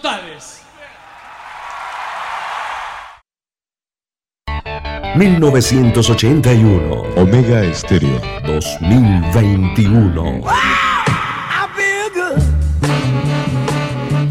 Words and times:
Totales. 0.00 0.62
1981. 5.14 7.02
Omega 7.16 7.62
Estéreo. 7.62 8.20
2021. 8.46 10.42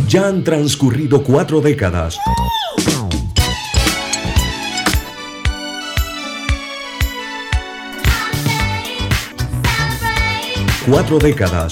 Ya 0.08 0.28
han 0.28 0.44
transcurrido 0.44 1.22
cuatro 1.24 1.62
décadas. 1.62 2.18
Cuatro 10.88 11.20
décadas. 11.20 11.72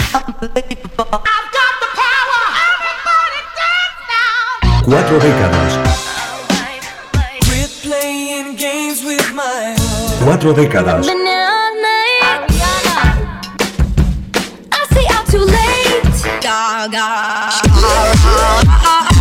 Cuatro 4.90 5.20
décadas. 5.20 5.80
Cuatro 10.24 10.54
décadas. 10.54 11.08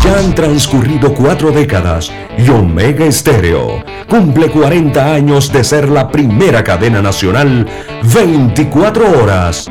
Ya 0.04 0.18
han 0.20 0.34
transcurrido 0.36 1.12
cuatro 1.12 1.50
décadas 1.50 2.12
y 2.38 2.48
Omega 2.48 3.04
Estéreo 3.04 3.82
cumple 4.08 4.48
40 4.48 5.14
años 5.14 5.52
de 5.52 5.64
ser 5.64 5.88
la 5.88 6.12
primera 6.12 6.62
cadena 6.62 7.02
nacional 7.02 7.66
24 8.14 9.20
horas. 9.20 9.68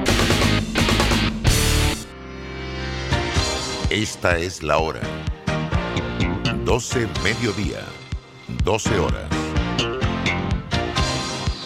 Esta 3.90 4.38
es 4.38 4.62
la 4.62 4.80
hora. 4.80 5.00
12 6.66 7.08
mediodía, 7.24 7.86
12 8.64 8.98
horas. 8.98 9.30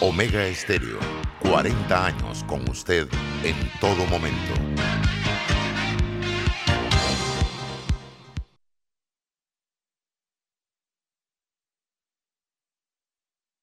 Omega 0.02 0.44
Estéreo, 0.44 0.98
40 1.40 2.06
años 2.06 2.44
con 2.46 2.68
usted 2.68 3.08
en 3.42 3.56
todo 3.80 4.04
momento. 4.10 4.52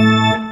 Música 0.00 0.49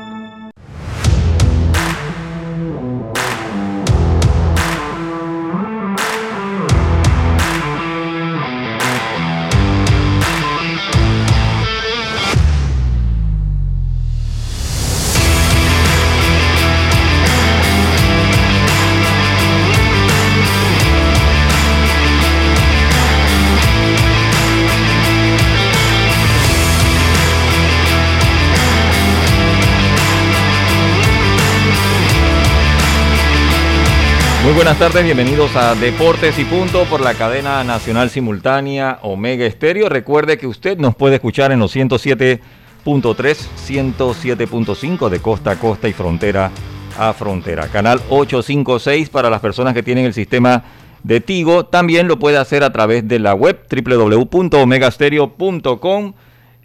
Muy 34.49 34.57
buenas 34.57 34.79
tardes, 34.79 35.05
bienvenidos 35.05 35.55
a 35.57 35.75
Deportes 35.75 36.39
y 36.39 36.45
Punto 36.47 36.85
por 36.85 37.03
la 37.03 37.13
cadena 37.13 37.63
nacional 37.65 38.09
simultánea 38.09 38.99
Omega 39.03 39.45
Estéreo. 39.45 39.91
Recuerde 39.91 40.39
que 40.39 40.47
usted 40.47 40.79
nos 40.79 40.95
puede 40.95 41.17
escuchar 41.17 41.53
en 41.53 41.59
los 41.59 41.77
107.3, 41.77 42.41
107.5 42.83 45.11
de 45.11 45.21
costa 45.21 45.51
a 45.51 45.57
costa 45.57 45.87
y 45.87 45.93
frontera 45.93 46.51
a 46.99 47.13
frontera. 47.13 47.69
Canal 47.69 48.01
856 48.09 49.11
para 49.11 49.29
las 49.29 49.43
personas 49.43 49.75
que 49.75 49.83
tienen 49.83 50.07
el 50.07 50.15
sistema 50.15 50.65
de 51.03 51.21
Tigo. 51.21 51.67
También 51.67 52.09
lo 52.09 52.19
puede 52.19 52.39
hacer 52.39 52.65
a 52.65 52.73
través 52.73 53.07
de 53.07 53.19
la 53.19 53.35
web 53.35 53.67
www.omegastereo.com 53.71 56.15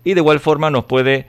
y 0.06 0.14
de 0.14 0.20
igual 0.22 0.40
forma 0.40 0.70
nos 0.70 0.86
puede 0.86 1.28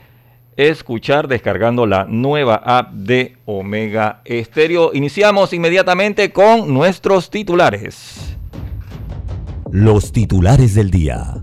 escuchar 0.57 1.29
descargando 1.29 1.87
la 1.87 2.05
nueva 2.05 2.57
app 2.65 2.93
de 2.93 3.37
Omega 3.45 4.21
Estéreo. 4.25 4.93
Iniciamos 4.95 5.53
inmediatamente 5.53 6.33
con 6.33 6.73
nuestros 6.73 7.31
titulares. 7.31 8.37
los 9.71 10.13
titulares 10.13 10.75
del 10.75 10.91
día. 10.91 11.43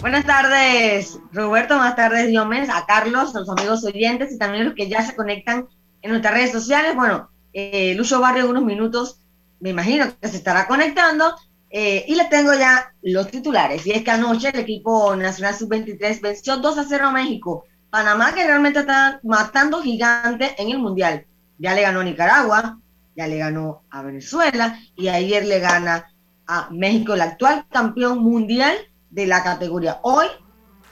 Buenas 0.00 0.26
tardes, 0.26 1.18
Roberto. 1.32 1.76
Buenas 1.76 1.96
tardes, 1.96 2.28
Diomedes, 2.28 2.68
a 2.68 2.84
Carlos, 2.86 3.34
a 3.34 3.40
los 3.40 3.48
amigos 3.48 3.82
oyentes 3.84 4.32
y 4.32 4.38
también 4.38 4.62
a 4.62 4.66
los 4.66 4.74
que 4.74 4.86
ya 4.86 5.02
se 5.02 5.16
conectan 5.16 5.66
en 6.02 6.10
nuestras 6.10 6.34
redes 6.34 6.52
sociales. 6.52 6.94
Bueno, 6.94 7.30
eh, 7.54 7.94
Lucho 7.96 8.20
Barrio 8.20 8.44
en 8.44 8.50
unos 8.50 8.64
minutos, 8.64 9.20
me 9.60 9.70
imagino 9.70 10.06
que 10.20 10.28
se 10.28 10.36
estará 10.36 10.66
conectando. 10.66 11.34
Eh, 11.76 12.04
y 12.06 12.14
les 12.14 12.30
tengo 12.30 12.54
ya 12.54 12.94
los 13.02 13.28
titulares. 13.32 13.84
Y 13.84 13.90
es 13.90 14.04
que 14.04 14.12
anoche 14.12 14.50
el 14.50 14.60
equipo 14.60 15.16
nacional 15.16 15.56
sub-23 15.56 16.20
venció 16.20 16.58
2 16.58 16.78
a 16.78 16.84
0 16.84 17.08
a 17.08 17.10
México. 17.10 17.64
Panamá, 17.90 18.32
que 18.32 18.46
realmente 18.46 18.78
está 18.78 19.18
matando 19.24 19.82
gigante 19.82 20.54
en 20.56 20.70
el 20.70 20.78
Mundial. 20.78 21.26
Ya 21.58 21.74
le 21.74 21.82
ganó 21.82 21.98
a 21.98 22.04
Nicaragua, 22.04 22.78
ya 23.16 23.26
le 23.26 23.38
ganó 23.38 23.82
a 23.90 24.02
Venezuela 24.02 24.78
y 24.94 25.08
ayer 25.08 25.46
le 25.46 25.58
gana 25.58 26.12
a 26.46 26.68
México, 26.70 27.14
el 27.14 27.22
actual 27.22 27.66
campeón 27.72 28.20
mundial 28.20 28.76
de 29.10 29.26
la 29.26 29.42
categoría. 29.42 29.98
Hoy 30.02 30.26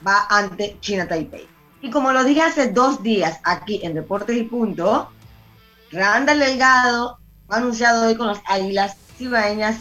va 0.05 0.27
ante 0.31 0.79
China 0.81 1.07
Taipei. 1.07 1.47
Y 1.81 1.91
como 1.91 2.11
lo 2.11 2.25
dije 2.25 2.43
hace 2.43 2.73
dos 2.73 3.05
días 3.05 3.39
aquí 3.45 3.79
en 3.85 3.95
Deportes 3.95 4.37
y 4.37 4.43
Punto, 4.43 5.13
Randall 5.93 6.41
Delgado 6.41 7.21
ha 7.49 7.57
anunciado 7.57 8.09
hoy 8.09 8.17
con 8.17 8.27
las 8.27 8.41
Águilas 8.47 8.97
Cibaeñas 9.17 9.77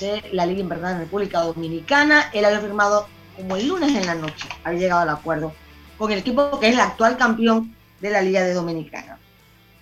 de 0.00 0.22
la 0.32 0.46
Liga 0.46 0.60
Invernal 0.60 0.94
de 0.94 1.04
República 1.04 1.40
Dominicana. 1.40 2.30
Él 2.32 2.44
había 2.44 2.60
firmado 2.60 3.06
como 3.36 3.56
el 3.56 3.68
lunes 3.68 3.94
en 3.94 4.06
la 4.06 4.14
noche, 4.14 4.48
había 4.62 4.80
llegado 4.80 5.02
al 5.02 5.10
acuerdo 5.10 5.52
con 5.98 6.10
el 6.10 6.18
equipo 6.18 6.58
que 6.60 6.68
es 6.68 6.74
el 6.74 6.80
actual 6.80 7.16
campeón 7.16 7.74
de 8.00 8.10
la 8.10 8.22
Liga 8.22 8.42
de 8.42 8.54
Dominicana. 8.54 9.18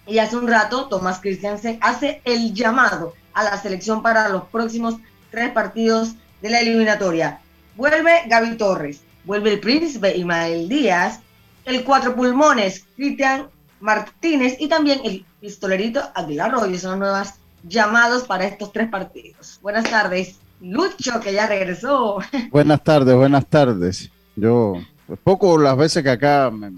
Y 0.06 0.18
hace 0.18 0.36
un 0.36 0.48
rato 0.48 0.88
Tomás 0.88 1.20
Christiansen 1.20 1.78
hace 1.80 2.20
el 2.24 2.52
llamado 2.54 3.14
a 3.34 3.44
la 3.44 3.60
selección 3.60 4.02
para 4.02 4.28
los 4.28 4.44
próximos 4.44 4.96
tres 5.30 5.50
partidos 5.52 6.14
de 6.40 6.50
la 6.50 6.60
eliminatoria. 6.60 7.40
Vuelve 7.76 8.22
Gaby 8.26 8.56
Torres, 8.56 9.00
vuelve 9.24 9.52
el 9.52 9.60
príncipe 9.60 10.16
Ismael 10.16 10.68
Díaz, 10.68 11.20
el 11.64 11.84
cuatro 11.84 12.14
pulmones 12.14 12.84
Cristian 12.96 13.48
Martínez 13.80 14.56
y 14.58 14.68
también 14.68 15.00
el 15.04 15.24
pistolerito 15.40 16.02
Aguilar 16.14 16.52
Royo. 16.52 16.78
Son 16.78 16.98
nuevas 16.98 17.38
llamados 17.64 18.24
para 18.24 18.46
estos 18.46 18.72
tres 18.72 18.88
partidos. 18.88 19.58
Buenas 19.62 19.84
tardes. 19.84 20.36
Lucho, 20.60 21.20
que 21.20 21.32
ya 21.32 21.46
regresó. 21.46 22.18
Buenas 22.50 22.84
tardes, 22.84 23.16
buenas 23.16 23.46
tardes. 23.46 24.10
Yo, 24.36 24.74
pues, 25.06 25.18
poco 25.22 25.58
las 25.58 25.76
veces 25.76 26.02
que 26.02 26.10
acá 26.10 26.50
me, 26.50 26.70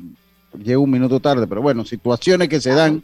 llego 0.63 0.83
un 0.83 0.91
minuto 0.91 1.21
tarde, 1.21 1.47
pero 1.47 1.61
bueno, 1.61 1.85
situaciones 1.85 2.49
que 2.49 2.61
se 2.61 2.71
dan, 2.71 3.03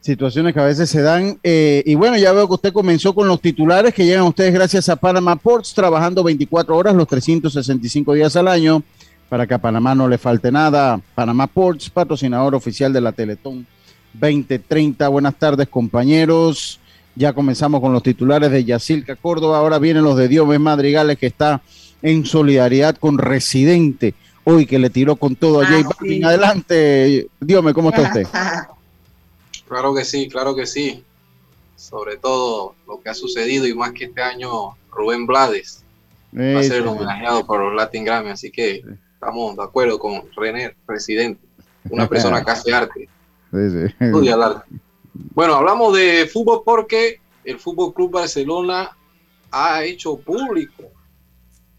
situaciones 0.00 0.54
que 0.54 0.60
a 0.60 0.64
veces 0.64 0.88
se 0.88 1.02
dan. 1.02 1.38
Eh, 1.42 1.82
y 1.86 1.94
bueno, 1.96 2.16
ya 2.16 2.32
veo 2.32 2.46
que 2.46 2.54
usted 2.54 2.72
comenzó 2.72 3.14
con 3.14 3.26
los 3.26 3.40
titulares 3.40 3.92
que 3.92 4.04
llegan 4.04 4.20
a 4.20 4.28
ustedes 4.28 4.54
gracias 4.54 4.88
a 4.88 4.96
Panama 4.96 5.36
Ports, 5.36 5.74
trabajando 5.74 6.22
24 6.22 6.76
horas 6.76 6.94
los 6.94 7.08
365 7.08 8.14
días 8.14 8.36
al 8.36 8.48
año 8.48 8.82
para 9.28 9.46
que 9.46 9.54
a 9.54 9.58
Panamá 9.58 9.94
no 9.94 10.08
le 10.08 10.18
falte 10.18 10.52
nada. 10.52 11.00
Panamá 11.14 11.48
Ports, 11.48 11.90
patrocinador 11.90 12.54
oficial 12.54 12.92
de 12.92 13.00
la 13.00 13.12
Teletón 13.12 13.66
2030. 14.14 15.06
Buenas 15.08 15.38
tardes, 15.38 15.68
compañeros. 15.68 16.80
Ya 17.16 17.32
comenzamos 17.32 17.80
con 17.80 17.92
los 17.92 18.02
titulares 18.02 18.50
de 18.50 18.64
Yacilca 18.64 19.16
Córdoba. 19.16 19.58
Ahora 19.58 19.78
vienen 19.78 20.02
los 20.02 20.16
de 20.16 20.28
Diomes 20.28 20.60
Madrigales, 20.60 21.18
que 21.18 21.26
está 21.26 21.62
en 22.02 22.24
solidaridad 22.26 22.96
con 22.96 23.18
Residente. 23.18 24.14
Hoy 24.44 24.66
que 24.66 24.78
le 24.78 24.90
tiró 24.90 25.16
con 25.16 25.36
todo 25.36 25.62
a 25.62 25.66
Jay 25.66 25.84
ah, 26.22 26.28
Adelante, 26.28 27.28
Diome, 27.40 27.72
¿cómo 27.72 27.90
está 27.90 28.02
usted? 28.02 28.26
Claro 29.66 29.94
que 29.94 30.04
sí, 30.04 30.28
claro 30.28 30.54
que 30.54 30.66
sí. 30.66 31.02
Sobre 31.74 32.18
todo 32.18 32.74
lo 32.86 33.00
que 33.00 33.08
ha 33.08 33.14
sucedido 33.14 33.66
y 33.66 33.74
más 33.74 33.92
que 33.92 34.04
este 34.04 34.22
año 34.22 34.76
Rubén 34.92 35.26
Blades 35.26 35.82
va 36.36 36.60
a 36.60 36.62
ser 36.62 36.82
el 36.82 36.86
homenajeado 36.86 37.46
por 37.46 37.60
los 37.60 37.74
Latin 37.74 38.04
Grammy. 38.04 38.30
Así 38.30 38.50
que 38.50 38.84
estamos 39.14 39.56
de 39.56 39.62
acuerdo 39.62 39.98
con 39.98 40.22
René, 40.36 40.76
Residente, 40.86 41.40
una 41.88 42.06
persona 42.06 42.44
que 42.44 42.50
hace 42.50 42.72
arte. 42.72 43.08
Sí, 43.54 43.94
Estudia 44.00 44.34
arte. 44.34 44.68
Bueno, 45.34 45.54
hablamos 45.54 45.96
de 45.96 46.26
fútbol 46.26 46.62
porque 46.64 47.20
el 47.44 47.58
Fútbol 47.58 47.94
Club 47.94 48.10
Barcelona 48.10 48.96
ha 49.50 49.84
hecho 49.84 50.16
público 50.16 50.90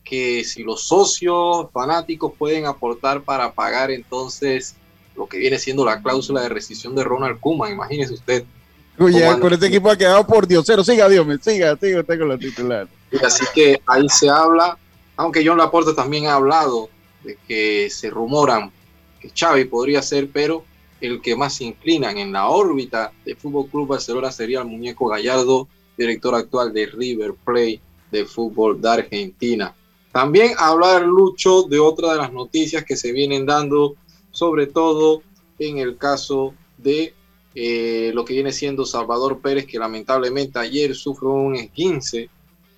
que 0.04 0.44
si 0.44 0.64
los 0.64 0.88
socios 0.88 1.68
fanáticos 1.74 2.32
pueden 2.38 2.66
aportar 2.66 3.24
para 3.24 3.52
pagar 3.52 3.92
entonces 3.92 4.76
lo 5.16 5.28
que 5.28 5.38
viene 5.38 5.58
siendo 5.58 5.84
la 5.84 6.02
cláusula 6.02 6.42
de 6.42 6.50
rescisión 6.50 6.96
de 6.96 7.04
Ronald 7.04 7.40
Koeman, 7.40 7.72
imagínese 7.72 8.14
usted. 8.14 8.46
Oye, 8.98 9.26
con 9.40 9.52
este 9.52 9.68
equipo 9.68 9.90
ha 9.90 9.98
quedado 9.98 10.26
por 10.26 10.48
Diosero. 10.48 10.84
Siga, 10.84 11.10
Dios 11.10 11.26
me 11.26 11.38
siga, 11.38 11.76
siga 11.78 12.00
usted 12.00 12.20
con 12.20 12.30
la 12.30 12.38
titular. 12.38 12.88
Así 13.26 13.46
que 13.54 13.82
ahí 13.88 14.08
se 14.10 14.30
habla, 14.30 14.78
aunque 15.18 15.46
John 15.46 15.58
Laporte 15.58 15.94
también 15.94 16.28
ha 16.28 16.36
hablado 16.36 16.90
de 17.24 17.38
que 17.48 17.90
se 17.90 18.10
rumoran 18.10 18.72
que 19.20 19.32
Xavi 19.38 19.66
podría 19.66 20.02
ser, 20.02 20.30
pero 20.32 20.64
el 21.06 21.22
que 21.22 21.36
más 21.36 21.56
se 21.56 21.66
inclinan 21.66 22.18
en 22.18 22.32
la 22.32 22.50
órbita 22.50 23.12
de 23.24 23.36
Fútbol 23.36 23.68
Club 23.70 23.88
Barcelona 23.88 24.32
sería 24.32 24.60
el 24.60 24.68
muñeco 24.68 25.08
Gallardo, 25.08 25.68
director 25.98 26.36
actual 26.36 26.74
de 26.74 26.88
River 26.88 27.34
Plate 27.34 27.82
de 28.12 28.26
fútbol 28.26 28.82
de 28.82 28.90
Argentina. 28.90 29.76
También 30.12 30.54
hablar, 30.58 31.04
Lucho, 31.04 31.64
de 31.64 31.80
otra 31.80 32.14
de 32.14 32.18
las 32.20 32.32
noticias 32.32 32.86
que 32.86 32.96
se 32.96 33.12
vienen 33.12 33.46
dando, 33.46 33.96
sobre 34.32 34.68
todo 34.68 35.22
en 35.60 35.78
el 35.78 35.98
caso 35.98 36.54
de 36.78 37.14
eh, 37.54 38.12
lo 38.14 38.26
que 38.26 38.34
viene 38.34 38.52
siendo 38.52 38.86
Salvador 38.86 39.40
Pérez, 39.40 39.66
que 39.66 39.80
lamentablemente 39.80 40.60
ayer 40.60 40.96
sufrió 40.96 41.32
un 41.32 41.56
esguince 41.56 42.30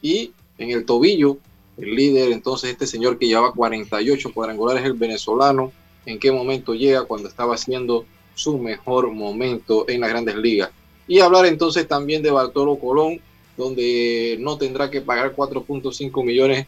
y 0.02 0.32
en 0.58 0.72
el 0.72 0.86
tobillo, 0.86 1.38
el 1.78 1.96
líder, 1.96 2.32
entonces 2.32 2.72
este 2.72 2.88
señor 2.88 3.20
que 3.20 3.28
llevaba 3.28 3.54
48 3.54 4.34
cuadrangulares, 4.34 4.84
el 4.84 4.94
venezolano, 4.94 5.72
en 6.06 6.20
qué 6.20 6.32
momento 6.32 6.74
llega 6.74 7.04
cuando 7.06 7.28
estaba 7.28 7.56
haciendo 7.56 8.06
su 8.38 8.58
mejor 8.60 9.12
momento 9.12 9.86
en 9.90 10.02
las 10.02 10.10
grandes 10.10 10.36
ligas. 10.36 10.70
Y 11.08 11.20
hablar 11.20 11.46
entonces 11.46 11.88
también 11.88 12.22
de 12.22 12.32
Bartolo 12.32 12.78
Colón, 12.78 13.20
donde 13.58 14.38
no 14.40 14.58
tendrá 14.58 14.92
que 14.92 15.02
pagar 15.02 15.36
4.5 15.36 16.24
millones 16.24 16.68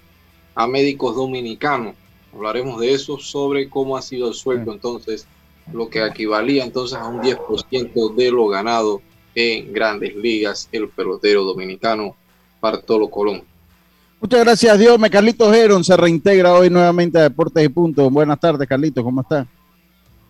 a 0.55 0.65
médicos 0.65 1.15
dominicanos. 1.15 1.95
Hablaremos 2.33 2.79
de 2.79 2.93
eso, 2.93 3.19
sobre 3.19 3.69
cómo 3.69 3.95
ha 3.95 4.01
sido 4.01 4.29
el 4.29 4.33
sueldo 4.33 4.73
entonces, 4.73 5.27
lo 5.71 5.89
que 5.89 6.03
equivalía 6.03 6.63
entonces 6.63 6.97
a 6.97 7.07
un 7.07 7.21
10% 7.21 8.15
de 8.15 8.31
lo 8.31 8.47
ganado 8.47 9.01
en 9.35 9.71
grandes 9.71 10.15
ligas, 10.15 10.67
el 10.71 10.89
pelotero 10.89 11.43
dominicano 11.43 12.15
Bartolo 12.59 13.09
Colón. 13.09 13.43
Muchas 14.19 14.39
gracias, 14.41 14.79
Dios. 14.79 14.99
Me 14.99 15.09
Carlitos 15.09 15.55
Heron 15.55 15.83
se 15.83 15.95
reintegra 15.95 16.53
hoy 16.53 16.69
nuevamente 16.69 17.19
a 17.19 17.23
Deportes 17.23 17.63
y 17.63 17.69
Punto. 17.69 18.09
Buenas 18.09 18.39
tardes, 18.39 18.67
Carlitos, 18.67 19.03
¿cómo 19.03 19.21
está? 19.21 19.47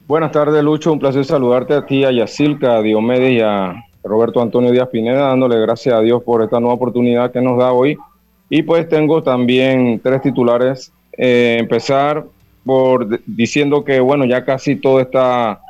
Buenas 0.09 0.31
tardes, 0.31 0.63
Lucho. 0.63 0.91
Un 0.91 0.97
placer 0.97 1.23
saludarte 1.23 1.75
a 1.75 1.85
ti, 1.85 2.03
a 2.03 2.11
Yacilca, 2.11 2.77
a 2.77 2.81
Diomedes 2.81 3.31
y 3.31 3.41
a 3.41 3.75
Roberto 4.03 4.41
Antonio 4.41 4.71
Díaz 4.71 4.87
Pineda, 4.87 5.27
dándole 5.27 5.59
gracias 5.59 5.93
a 5.93 6.01
Dios 6.01 6.23
por 6.23 6.41
esta 6.41 6.59
nueva 6.59 6.73
oportunidad 6.73 7.31
que 7.31 7.41
nos 7.41 7.59
da 7.59 7.73
hoy. 7.73 7.95
Y 8.49 8.63
pues 8.63 8.89
tengo 8.89 9.21
también 9.21 9.99
tres 10.03 10.23
titulares. 10.23 10.91
Eh, 11.15 11.57
empezar 11.59 12.25
por 12.65 13.19
diciendo 13.27 13.85
que, 13.85 13.99
bueno, 13.99 14.25
ya 14.25 14.43
casi 14.43 14.77
todo 14.77 14.99
está 14.99 15.61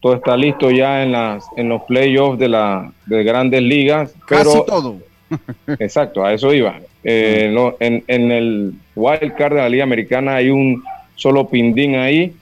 todo 0.00 0.14
está 0.14 0.36
listo 0.36 0.70
ya 0.70 1.02
en 1.02 1.10
las 1.10 1.44
en 1.56 1.68
los 1.68 1.82
playoffs 1.82 2.38
de 2.38 2.48
la 2.48 2.92
de 3.06 3.24
grandes 3.24 3.62
ligas 3.62 4.14
casi 4.28 4.64
todo 4.64 4.98
exacto 5.80 6.24
a 6.24 6.32
eso 6.34 6.52
iba 6.52 6.78
eh, 7.02 7.52
en, 7.80 8.04
en, 8.06 8.30
el 8.30 8.74
wild 8.94 9.34
card 9.36 9.54
de 9.54 9.62
la 9.62 9.68
Liga 9.68 9.84
Americana 9.84 10.36
hay 10.36 10.50
un 10.50 10.84
solo 11.16 11.48
pindín 11.48 11.96
ahí 11.96 12.36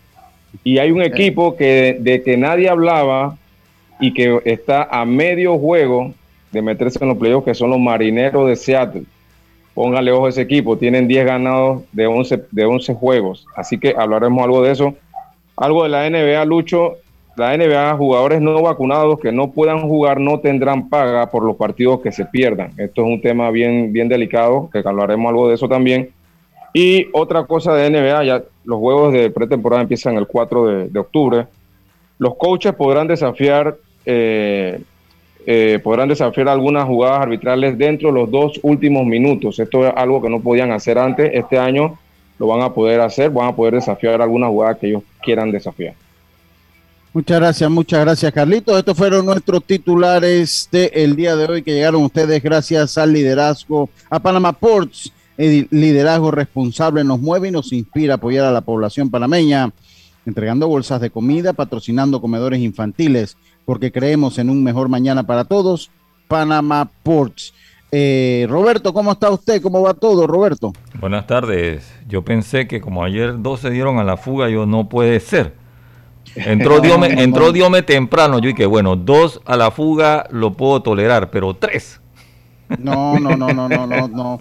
y 0.63 0.79
hay 0.79 0.91
un 0.91 1.03
equipo 1.03 1.57
que 1.57 1.97
de 1.99 2.23
que 2.23 2.37
nadie 2.37 2.69
hablaba 2.69 3.37
y 4.01 4.13
que 4.15 4.41
está 4.45 4.85
a 4.85 5.05
medio 5.05 5.59
juego 5.59 6.13
de 6.53 6.63
meterse 6.63 6.99
en 7.03 7.09
los 7.09 7.19
playoffs, 7.19 7.45
que 7.45 7.55
son 7.55 7.71
los 7.71 7.81
marineros 7.81 8.49
de 8.49 8.57
Seattle. 8.57 9.05
Póngale 9.75 10.13
ojo 10.13 10.27
a 10.27 10.29
ese 10.29 10.43
equipo, 10.43 10.79
tienen 10.79 11.09
10 11.09 11.27
ganados 11.27 11.83
de 11.91 12.07
11, 12.07 12.45
de 12.53 12.65
11 12.65 12.95
juegos, 12.95 13.47
así 13.57 13.79
que 13.79 13.95
hablaremos 13.97 14.45
algo 14.45 14.63
de 14.63 14.71
eso. 14.71 14.95
Algo 15.57 15.83
de 15.85 15.89
la 15.89 16.09
NBA, 16.09 16.45
Lucho, 16.45 16.99
la 17.37 17.57
NBA, 17.57 17.97
jugadores 17.97 18.41
no 18.41 18.61
vacunados 18.63 19.19
que 19.19 19.33
no 19.33 19.51
puedan 19.51 19.81
jugar 19.89 20.21
no 20.21 20.39
tendrán 20.39 20.89
paga 20.89 21.31
por 21.31 21.43
los 21.43 21.57
partidos 21.57 22.01
que 22.01 22.13
se 22.13 22.25
pierdan. 22.25 22.73
Esto 22.77 23.03
es 23.03 23.09
un 23.09 23.21
tema 23.21 23.51
bien, 23.51 23.93
bien 23.93 24.09
delicado, 24.09 24.71
que 24.73 24.83
hablaremos 24.85 25.29
algo 25.29 25.49
de 25.49 25.55
eso 25.55 25.69
también. 25.69 26.11
Y 26.77 27.07
otra 27.13 27.47
cosa 27.47 27.73
de 27.73 27.89
NBA, 27.89 28.25
ya 28.25 28.43
los 28.65 28.79
juegos 28.81 29.13
de 29.13 29.31
pretemporada 29.31 29.83
empiezan 29.83 30.17
el 30.17 30.27
4 30.27 30.89
de, 30.89 30.99
octubre. 30.99 31.47
Los 32.19 32.35
coaches 32.37 32.75
podrán 32.75 33.07
desafiar, 33.07 33.77
eh, 34.05 34.83
eh, 35.47 35.79
podrán 35.85 36.09
desafiar 36.09 36.49
algunas 36.49 36.85
jugadas 36.85 37.21
arbitrales 37.21 37.79
dentro 37.79 38.09
de 38.09 38.15
los 38.15 38.29
dos 38.29 38.59
últimos 38.63 39.07
minutos. 39.07 39.57
Esto 39.61 39.87
es 39.87 39.93
algo 39.95 40.21
que 40.21 40.29
no 40.29 40.41
podían 40.41 40.73
hacer 40.73 40.99
antes. 40.99 41.31
Este 41.33 41.59
año 41.59 41.97
lo 42.41 42.49
van 42.49 42.63
a 42.63 42.75
poder 42.75 43.01
hacer, 43.01 43.31
van 43.31 43.51
a 43.51 43.55
poder 43.55 43.75
desafiar 43.75 44.21
algunas 44.21 44.51
jugadas 44.51 44.79
que 44.79 44.89
ellos 44.89 45.05
quieran 45.23 45.53
desafiar. 45.53 45.95
Muchas 47.13 47.39
gracias, 47.39 47.71
muchas 47.71 48.01
gracias, 48.01 48.33
Carlitos. 48.33 48.77
Estos 48.77 48.97
fueron 48.97 49.27
nuestros 49.27 49.63
titulares 49.63 50.69
del 50.73 51.15
día 51.15 51.37
de 51.37 51.45
hoy 51.45 51.63
que 51.63 51.73
llegaron 51.73 52.03
ustedes 52.03 52.43
gracias 52.43 52.99
al 52.99 53.13
liderazgo 53.13 53.89
a 54.11 54.19
Panama 54.19 54.53
Ports. 54.53 55.13
El 55.37 55.69
liderazgo 55.71 56.31
responsable 56.31 57.05
nos 57.05 57.21
mueve 57.21 57.49
y 57.49 57.51
nos 57.51 57.73
inspira 57.73 58.15
a 58.15 58.17
apoyar 58.17 58.45
a 58.45 58.53
la 58.53 58.61
población 58.61 59.11
panameña, 59.11 59.73
entregando 60.27 60.69
bolsas 60.69 61.01
de 61.01 61.11
comida, 61.11 61.53
patrocinando 61.53 62.21
comedores 62.21 62.61
infantiles, 62.61 63.37
porque 63.65 63.93
creemos 63.93 64.39
en 64.39 64.51
un 64.51 64.63
mejor 64.63 64.89
mañana 64.89 65.25
para 65.25 65.45
todos. 65.45 65.91
Panama 66.29 66.91
Ports. 67.03 67.53
Eh, 67.93 68.47
Roberto, 68.49 68.93
¿cómo 68.93 69.13
está 69.13 69.31
usted? 69.31 69.63
¿Cómo 69.63 69.83
va 69.83 69.95
todo, 69.95 70.27
Roberto? 70.27 70.73
Buenas 71.01 71.27
tardes. 71.27 71.93
Yo 72.09 72.23
pensé 72.23 72.67
que 72.67 72.81
como 72.81 73.05
ayer 73.05 73.41
dos 73.41 73.61
se 73.61 73.71
dieron 73.71 73.99
a 73.99 74.05
la 74.05 74.17
fuga, 74.17 74.49
yo 74.49 74.67
no 74.67 74.89
puede 74.89 75.21
ser 75.21 75.65
Entró 76.35 76.81
Diome, 76.81 77.23
entró 77.23 77.53
Diome 77.53 77.83
temprano. 77.83 78.39
Yo 78.39 78.49
dije, 78.49 78.67
bueno, 78.67 78.97
dos 78.97 79.41
a 79.45 79.57
la 79.57 79.71
fuga 79.71 80.27
lo 80.31 80.53
puedo 80.53 80.83
tolerar, 80.83 81.31
pero 81.31 81.55
tres. 81.55 82.01
No, 82.79 83.19
no, 83.19 83.37
no, 83.37 83.49
no, 83.53 83.69
no, 83.69 83.87
no, 83.87 84.09
no. 84.09 84.41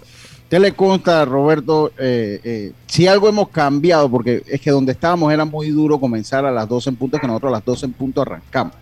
¿Qué 0.54 0.60
le 0.60 0.74
consta, 0.74 1.26
Roberto? 1.26 1.92
Eh, 1.98 2.40
eh, 2.44 2.72
si 2.86 3.08
algo 3.08 3.28
hemos 3.28 3.50
cambiado, 3.50 4.08
porque 4.08 4.44
es 4.46 4.62
que 4.62 4.70
donde 4.70 4.92
estábamos 4.92 5.34
era 5.34 5.46
muy 5.46 5.72
duro 5.72 6.00
comenzar 6.00 6.46
a 6.46 6.52
las 6.52 6.70
12 6.70 6.92
en 6.92 6.96
punto, 6.96 7.18
que 7.18 7.26
nosotros 7.26 7.50
a 7.50 7.54
las 7.54 7.66
12 7.66 7.88
en 7.88 7.94
punto 7.94 8.22
arrancamos. 8.22 8.76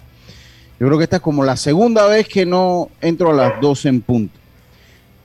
Yo 0.77 0.87
creo 0.87 0.97
que 0.97 1.05
esta 1.05 1.15
es 1.15 1.21
como 1.21 1.45
la 1.45 1.55
segunda 1.55 2.07
vez 2.07 2.27
que 2.27 2.45
no 2.45 2.89
entro 2.99 3.29
a 3.29 3.33
las 3.33 3.61
12 3.61 3.87
en 3.87 4.01
punto. 4.01 4.37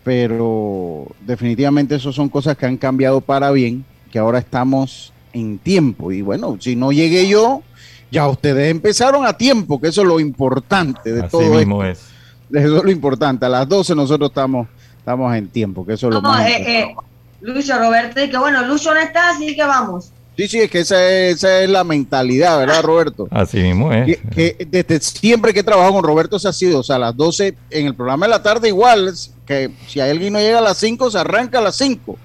Pero 0.05 1.09
definitivamente 1.23 1.97
eso 1.97 2.13
son 2.13 2.29
cosas 2.29 2.57
que 2.57 2.67
han 2.67 2.77
cambiado 2.77 3.21
para 3.21 3.51
bien, 3.51 3.85
que 4.13 4.21
ahora 4.21 4.39
estamos 4.39 5.13
en 5.33 5.59
tiempo. 5.59 6.13
Y 6.13 6.23
bueno, 6.23 6.59
si 6.61 6.77
no 6.77 6.93
llegué 6.93 7.27
yo, 7.27 7.65
Ya 8.13 8.29
ustedes 8.29 8.71
empezaron 8.71 9.27
a 9.27 9.37
tiempo, 9.37 9.81
que 9.81 9.89
eso 9.89 10.03
es 10.03 10.07
lo 10.07 10.21
importante 10.21 11.13
de 11.13 11.23
Así 11.23 11.31
todo 11.33 11.57
mismo 11.57 11.83
esto. 11.83 12.05
es. 12.53 12.65
Eso 12.65 12.77
es 12.77 12.85
lo 12.85 12.91
importante. 12.93 13.47
A 13.47 13.49
las 13.49 13.69
12 13.69 13.97
nosotros 13.97 14.31
estamos, 14.31 14.69
estamos 15.07 15.37
en 15.37 15.47
tiempo, 15.49 15.87
que 15.87 15.93
eso 15.93 16.09
es 16.09 16.15
lo 16.15 16.21
No, 16.21 16.31
más 16.31 16.41
eh, 16.49 16.59
importante. 16.59 16.81
eh, 16.81 16.95
Lucho 17.43 17.79
Roberto, 17.79 18.25
y 18.25 18.29
que 18.29 18.37
bueno, 18.39 18.67
Lucho 18.67 18.93
no 18.93 18.99
está, 19.01 19.31
así 19.31 19.55
que 19.55 19.63
vamos. 19.63 20.11
Sí, 20.37 20.49
sí, 20.49 20.59
es 20.59 20.69
que 20.71 20.81
esa 20.81 20.97
es, 21.09 21.37
esa 21.37 21.61
es 21.63 21.71
la 21.71 21.85
mentalidad, 21.85 22.59
¿verdad, 22.59 22.83
Roberto? 22.83 23.29
Así 23.31 23.59
mismo 23.59 23.91
es. 23.93 24.19
Que, 24.35 24.55
que 24.57 24.67
desde 24.69 25.01
siempre 25.01 25.55
que 25.55 25.61
he 25.61 25.63
trabajado 25.63 25.95
con 25.95 26.05
Roberto 26.05 26.39
se 26.41 26.49
ha 26.49 26.53
sido, 26.53 26.81
o 26.81 26.83
sea, 26.83 26.97
a 26.97 26.99
las 26.99 27.17
12 27.17 27.55
en 27.71 27.87
el 27.87 27.95
programa 27.95 28.27
de 28.27 28.31
la 28.31 28.43
tarde 28.43 28.69
igual, 28.69 29.09
es 29.09 29.33
que 29.47 29.71
si 29.87 30.01
alguien 30.01 30.33
no 30.35 30.41
llega 30.41 30.59
a 30.59 30.63
las 30.63 30.77
5, 30.79 31.11
se 31.11 31.19
arranca 31.19 31.59
a 31.59 31.63
las 31.63 31.77
5. 31.77 32.19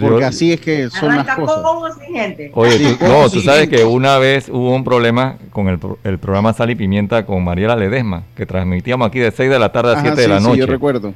Porque 0.00 0.24
así 0.24 0.52
es 0.54 0.60
que 0.60 0.88
son 0.90 1.14
las 1.14 1.28
Arranca 1.28 1.36
cosas. 1.42 1.62
con 1.62 1.76
o 1.92 1.94
sin 1.94 2.14
gente. 2.14 2.50
Oye, 2.54 2.78
Sí, 2.78 2.96
tú, 2.98 3.04
no, 3.06 3.28
tú 3.30 3.40
sabes 3.42 3.68
que 3.68 3.84
una 3.84 4.16
vez 4.18 4.48
hubo 4.48 4.74
un 4.74 4.82
problema 4.82 5.36
con 5.52 5.68
el, 5.68 5.78
pro- 5.78 5.98
el 6.04 6.18
programa 6.18 6.54
Sal 6.54 6.70
y 6.70 6.74
Pimienta 6.74 7.26
con 7.26 7.44
Mariela 7.44 7.76
Ledesma, 7.76 8.22
que 8.34 8.46
transmitíamos 8.46 9.06
aquí 9.06 9.18
de 9.20 9.30
6 9.30 9.50
de 9.50 9.58
la 9.58 9.70
tarde 9.70 9.90
a 9.90 9.92
Ajá, 9.92 10.02
7 10.02 10.16
de 10.16 10.22
sí, 10.24 10.30
la 10.32 10.40
sí, 10.40 10.44
noche. 10.46 10.58
yo 10.60 10.66
recuerdo. 10.66 11.14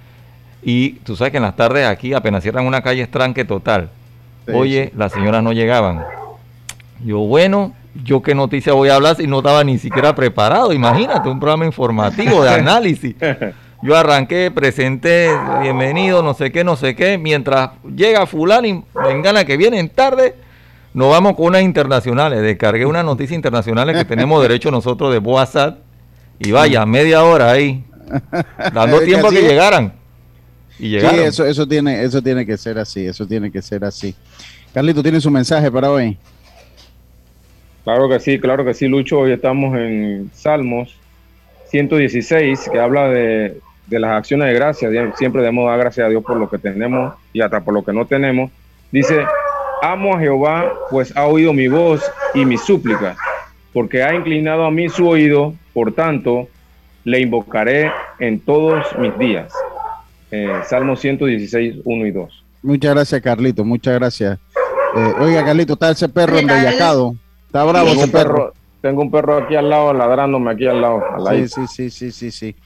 Y 0.62 0.90
tú 1.04 1.16
sabes 1.16 1.30
que 1.30 1.36
en 1.36 1.44
las 1.44 1.56
tardes 1.56 1.86
aquí 1.86 2.14
apenas 2.14 2.42
cierran 2.42 2.66
una 2.66 2.82
calle 2.82 3.02
es 3.02 3.10
tranque 3.10 3.44
total. 3.44 3.90
Sí, 4.46 4.52
Oye, 4.54 4.92
las 4.96 5.12
señoras 5.12 5.42
no 5.42 5.52
llegaban. 5.52 6.04
Yo, 7.04 7.18
bueno, 7.18 7.74
yo 8.04 8.22
qué 8.22 8.34
noticia 8.34 8.72
voy 8.72 8.88
a 8.88 8.96
hablar 8.96 9.16
si 9.16 9.26
no 9.26 9.38
estaba 9.38 9.62
ni 9.64 9.78
siquiera 9.78 10.14
preparado. 10.14 10.72
Imagínate, 10.72 11.28
un 11.28 11.38
programa 11.38 11.66
informativo 11.66 12.42
de 12.42 12.50
análisis. 12.54 13.14
Yo 13.82 13.96
arranqué, 13.96 14.50
presenté, 14.50 15.30
bienvenido, 15.62 16.22
no 16.22 16.34
sé 16.34 16.50
qué, 16.50 16.64
no 16.64 16.74
sé 16.76 16.96
qué. 16.96 17.16
Mientras 17.18 17.70
llega 17.94 18.26
fulano 18.26 18.66
y 18.66 18.82
vengana 18.94 19.44
que 19.44 19.56
vienen 19.56 19.88
tarde, 19.88 20.34
nos 20.94 21.10
vamos 21.10 21.36
con 21.36 21.46
unas 21.46 21.62
internacionales. 21.62 22.42
Descargué 22.42 22.86
unas 22.86 23.04
noticias 23.04 23.36
internacionales 23.36 23.96
que 23.96 24.04
tenemos 24.04 24.42
derecho 24.42 24.70
nosotros 24.70 25.12
de 25.12 25.18
WhatsApp. 25.18 25.78
Y 26.40 26.50
vaya, 26.50 26.84
media 26.86 27.22
hora 27.24 27.50
ahí, 27.50 27.84
dando 28.72 29.00
tiempo 29.04 29.28
a 29.28 29.30
que 29.30 29.42
llegaran. 29.42 29.97
Y 30.78 30.90
Sí, 30.90 30.90
llegaron. 30.90 31.24
eso, 31.24 31.44
eso, 31.44 31.66
tiene, 31.66 32.02
eso 32.04 32.22
tiene 32.22 32.46
que 32.46 32.56
ser 32.56 32.78
así, 32.78 33.06
eso 33.06 33.26
tiene 33.26 33.50
que 33.50 33.62
ser 33.62 33.84
así. 33.84 34.14
Carlito, 34.72 35.02
¿tiene 35.02 35.20
su 35.20 35.30
mensaje 35.30 35.70
para 35.70 35.90
hoy? 35.90 36.16
Claro 37.84 38.08
que 38.08 38.20
sí, 38.20 38.38
claro 38.38 38.64
que 38.64 38.74
sí, 38.74 38.86
Lucho. 38.86 39.20
Hoy 39.20 39.32
estamos 39.32 39.76
en 39.76 40.30
Salmos 40.34 40.94
116, 41.70 42.68
que 42.70 42.78
habla 42.80 43.08
de, 43.08 43.60
de 43.86 43.98
las 44.00 44.10
acciones 44.12 44.48
de 44.48 44.54
gracia. 44.54 44.90
Siempre 45.16 45.40
debemos 45.42 45.68
dar 45.68 45.78
gracias 45.78 46.06
a 46.06 46.10
Dios 46.10 46.22
por 46.22 46.36
lo 46.36 46.48
que 46.50 46.58
tenemos 46.58 47.14
y 47.32 47.40
hasta 47.40 47.60
por 47.60 47.74
lo 47.74 47.84
que 47.84 47.92
no 47.92 48.06
tenemos. 48.06 48.50
Dice, 48.92 49.24
amo 49.82 50.14
a 50.14 50.20
Jehová, 50.20 50.72
pues 50.90 51.16
ha 51.16 51.26
oído 51.26 51.52
mi 51.52 51.68
voz 51.68 52.02
y 52.34 52.44
mis 52.44 52.60
súplicas, 52.62 53.16
porque 53.72 54.02
ha 54.02 54.14
inclinado 54.14 54.64
a 54.64 54.70
mí 54.70 54.88
su 54.88 55.08
oído, 55.08 55.54
por 55.72 55.92
tanto, 55.94 56.48
le 57.04 57.20
invocaré 57.20 57.90
en 58.18 58.40
todos 58.40 58.84
mis 58.98 59.16
días. 59.18 59.52
Eh, 60.30 60.60
Salmos 60.68 61.00
116, 61.00 61.76
1 61.84 62.06
y 62.06 62.10
2. 62.10 62.44
Muchas 62.62 62.94
gracias, 62.94 63.20
Carlito, 63.22 63.64
muchas 63.64 63.94
gracias. 63.94 64.38
Eh, 64.96 65.14
oiga, 65.20 65.44
Carlito, 65.44 65.74
está 65.74 65.90
ese 65.90 66.08
perro 66.08 66.38
embellacado. 66.38 67.14
Está 67.46 67.64
bravo 67.64 67.88
Tengo 67.88 68.02
ese 68.02 68.12
perro. 68.12 68.34
perro, 68.34 68.52
tengo 68.82 69.02
un 69.02 69.10
perro 69.10 69.36
aquí 69.38 69.54
al 69.56 69.70
lado, 69.70 69.92
ladrándome 69.94 70.50
aquí 70.50 70.66
al 70.66 70.80
lado. 70.80 71.02
al 71.26 71.48
Sí, 71.48 71.48
sí, 71.48 71.66
sí, 71.68 71.90
sí, 71.90 72.12
sí, 72.12 72.30
sí. 72.30 72.56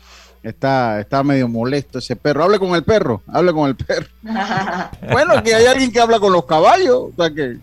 Está, 0.42 0.99
está 1.00 1.23
medio 1.23 1.47
molesto 1.47 2.00
ese 2.00 2.16
perro. 2.16 2.42
Hable 2.42 2.59
con 2.59 2.75
el 2.75 2.83
perro, 2.83 3.23
hable 3.28 3.52
con 3.52 3.69
el 3.69 3.76
perro. 3.76 4.07
Bueno, 5.12 5.40
que 5.42 5.54
hay 5.54 5.66
alguien 5.66 5.92
que 5.92 6.00
habla 6.00 6.19
con 6.19 6.33
los 6.33 6.47
caballos. 6.47 6.97
O 6.97 7.12
sea 7.16 7.31
que 7.33 7.59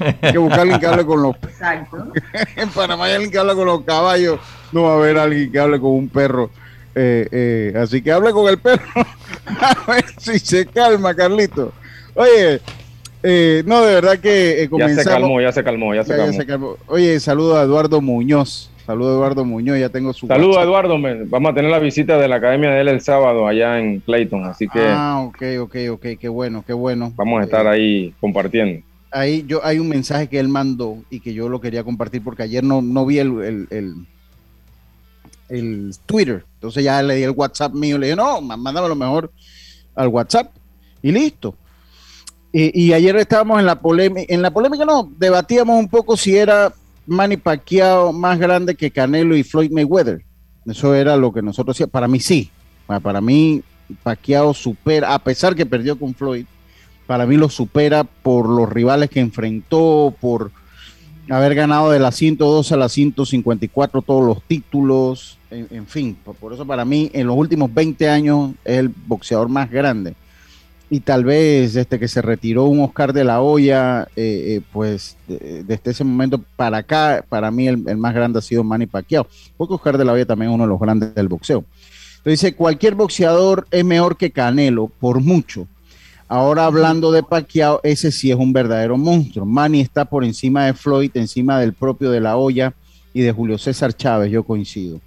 hay 0.00 0.32
que 0.32 0.38
buscar 0.38 0.60
alguien 0.60 0.80
que 0.80 0.86
hable 0.86 1.06
con 1.06 1.22
los 1.22 1.36
Exacto. 1.36 2.12
En 2.56 2.68
Panamá 2.70 3.04
hay 3.04 3.12
alguien 3.12 3.30
que 3.30 3.38
habla 3.38 3.54
con 3.54 3.66
los 3.66 3.82
caballos. 3.82 4.40
No 4.72 4.82
va 4.84 4.92
a 4.92 4.96
haber 4.96 5.18
alguien 5.18 5.52
que 5.52 5.58
hable 5.60 5.78
con 5.80 5.92
un 5.92 6.08
perro. 6.08 6.50
Eh, 6.98 7.28
eh, 7.30 7.74
así 7.78 8.00
que 8.00 8.10
hable 8.10 8.30
con 8.32 8.48
el 8.48 8.58
perro. 8.58 8.82
a 9.60 9.90
ver 9.92 10.04
si 10.18 10.38
se 10.38 10.64
calma, 10.64 11.14
Carlito. 11.14 11.72
Oye, 12.14 12.60
eh, 13.22 13.62
no, 13.66 13.82
de 13.84 13.94
verdad 13.96 14.18
que 14.18 14.62
eh, 14.62 14.70
Ya 14.78 14.88
se 14.88 15.04
calmó, 15.04 15.40
ya 15.40 15.52
se 15.52 15.62
calmó, 15.62 15.94
ya 15.94 16.04
se 16.04 16.10
Ya, 16.10 16.16
ya 16.16 16.22
calmó. 16.24 16.38
se 16.40 16.46
calmó. 16.46 16.76
Oye, 16.86 17.20
saludo 17.20 17.58
a 17.58 17.62
Eduardo 17.64 18.00
Muñoz. 18.00 18.70
Saludo 18.86 19.10
a 19.10 19.14
Eduardo 19.16 19.44
Muñoz, 19.44 19.78
ya 19.80 19.88
tengo 19.88 20.12
su 20.12 20.26
Saludos, 20.28 20.56
WhatsApp. 20.56 20.86
Eduardo. 20.86 21.26
Vamos 21.28 21.50
a 21.50 21.54
tener 21.54 21.70
la 21.70 21.80
visita 21.80 22.16
de 22.18 22.28
la 22.28 22.36
academia 22.36 22.70
de 22.70 22.80
él 22.80 22.88
el 22.88 23.00
sábado 23.00 23.46
allá 23.46 23.78
en 23.80 23.98
Clayton, 24.00 24.44
así 24.44 24.66
que 24.68 24.78
Ah, 24.80 25.22
ok, 25.26 25.42
ok, 25.60 25.76
ok, 25.90 26.06
qué 26.18 26.28
bueno, 26.28 26.62
qué 26.66 26.72
bueno. 26.72 27.12
vamos 27.16 27.40
a 27.40 27.44
estar 27.44 27.66
Eh, 27.66 27.70
ahí 27.70 28.14
compartiendo. 28.20 28.82
ahí 29.10 29.44
yo 29.48 29.60
hay 29.64 29.80
un 29.80 29.88
mensaje 29.88 30.28
que 30.28 30.38
él 30.38 30.48
mandó 30.48 30.98
y 31.10 31.18
que 31.20 31.34
yo 31.34 31.48
lo 31.48 31.60
quería 31.60 31.82
compartir 31.82 32.22
porque 32.22 32.44
ayer 32.44 32.62
no, 32.62 32.80
no 32.80 33.04
vi 33.04 33.18
el, 33.18 33.42
el, 33.42 33.66
el, 33.70 33.94
el 35.48 35.94
Twitter. 36.06 36.44
Entonces 36.54 36.84
ya 36.84 37.02
le 37.02 37.16
di 37.16 37.22
el 37.22 37.30
WhatsApp 37.30 37.72
mío, 37.74 37.98
le 37.98 38.06
dije, 38.06 38.16
no, 38.16 38.40
má- 38.40 38.56
mándame 38.56 38.88
lo 38.88 38.94
mejor 38.96 39.32
al 39.94 40.08
WhatsApp 40.08 40.50
y 41.02 41.12
listo. 41.12 41.54
Y, 42.52 42.94
ayer 42.94 43.14
estábamos 43.16 43.60
en 43.60 43.66
la 43.66 43.78
polémica, 43.80 44.32
en 44.32 44.40
la 44.40 44.50
polémica 44.50 44.86
no, 44.86 45.12
debatíamos 45.18 45.78
un 45.78 45.88
poco 45.88 46.16
si 46.16 46.34
era 46.36 46.72
Manny 47.06 47.36
Pacquiao 47.36 48.14
más 48.14 48.38
grande 48.38 48.74
que 48.74 48.90
Canelo 48.90 49.36
y 49.36 49.42
Floyd 49.42 49.70
Mayweather. 49.70 50.24
Eso 50.64 50.94
era 50.94 51.18
lo 51.18 51.34
que 51.34 51.42
nosotros 51.42 51.76
decíamos. 51.76 51.92
Para 51.92 52.08
mí 52.08 52.18
sí. 52.18 52.50
Para, 52.86 53.20
mí 53.20 53.62
Pacquiao 54.02 54.54
supera, 54.54 55.12
a 55.12 55.18
pesar 55.18 55.54
que 55.54 55.66
perdió 55.66 55.98
con 55.98 56.14
Floyd, 56.14 56.46
para 57.06 57.26
mí 57.26 57.36
lo 57.36 57.50
supera 57.50 58.04
por 58.04 58.48
los 58.48 58.68
rivales 58.70 59.10
que 59.10 59.20
enfrentó, 59.20 60.14
por 60.18 60.50
haber 61.28 61.54
ganado 61.54 61.90
de 61.90 61.98
la 61.98 62.10
102 62.10 62.72
a 62.72 62.76
la 62.76 62.88
154 62.88 64.00
todos 64.00 64.24
los 64.24 64.42
títulos, 64.44 65.35
en, 65.50 65.86
fin, 65.86 66.16
por, 66.40 66.52
eso 66.52 66.66
para 66.66 66.84
mí 66.84 67.10
en 67.12 67.26
los 67.26 67.36
últimos 67.36 67.72
20 67.72 68.08
años 68.08 68.52
es 68.64 68.78
el 68.78 68.88
boxeador 68.88 69.48
más 69.48 69.70
grande. 69.70 70.14
Y 70.88 71.00
tal 71.00 71.24
vez 71.24 71.74
desde 71.74 71.98
que 71.98 72.06
se 72.06 72.22
retiró 72.22 72.64
un 72.66 72.80
Oscar 72.80 73.12
de 73.12 73.24
la 73.24 73.40
Hoya, 73.40 74.06
eh, 74.14 74.56
eh, 74.56 74.60
pues 74.72 75.16
de- 75.26 75.64
desde 75.64 75.90
ese 75.90 76.04
momento 76.04 76.40
para 76.54 76.78
acá, 76.78 77.24
para 77.28 77.50
mí 77.50 77.66
el, 77.66 77.78
más 77.96 78.14
grande 78.14 78.38
ha 78.38 78.42
sido 78.42 78.62
Manny 78.62 78.86
Pacquiao, 78.86 79.26
porque 79.56 79.74
Oscar 79.74 79.98
de 79.98 80.04
la 80.04 80.12
Hoya 80.12 80.26
también 80.26 80.50
es 80.50 80.54
uno 80.54 80.64
de 80.64 80.68
los 80.68 80.78
grandes 80.78 81.12
del 81.14 81.26
boxeo. 81.28 81.64
Entonces 82.18 82.40
dice, 82.40 82.54
cualquier 82.54 82.94
boxeador 82.94 83.66
es 83.70 83.84
mejor 83.84 84.16
que 84.16 84.30
Canelo, 84.30 84.86
por 84.86 85.20
mucho. 85.20 85.66
Ahora 86.28 86.66
hablando 86.66 87.12
de 87.12 87.22
Pacquiao, 87.22 87.80
ese 87.84 88.10
sí 88.10 88.30
es 88.30 88.36
un 88.36 88.52
verdadero 88.52 88.96
monstruo. 88.96 89.46
Manny 89.46 89.80
está 89.80 90.04
por 90.04 90.24
encima 90.24 90.66
de 90.66 90.74
Floyd, 90.74 91.10
encima 91.14 91.58
del 91.60 91.72
propio 91.72 92.10
de 92.10 92.20
la 92.20 92.36
Hoya 92.36 92.74
y 93.14 93.20
de 93.22 93.32
Julio 93.32 93.58
César 93.58 93.92
Chávez, 93.92 94.30
yo 94.30 94.42
coincido. 94.44 95.00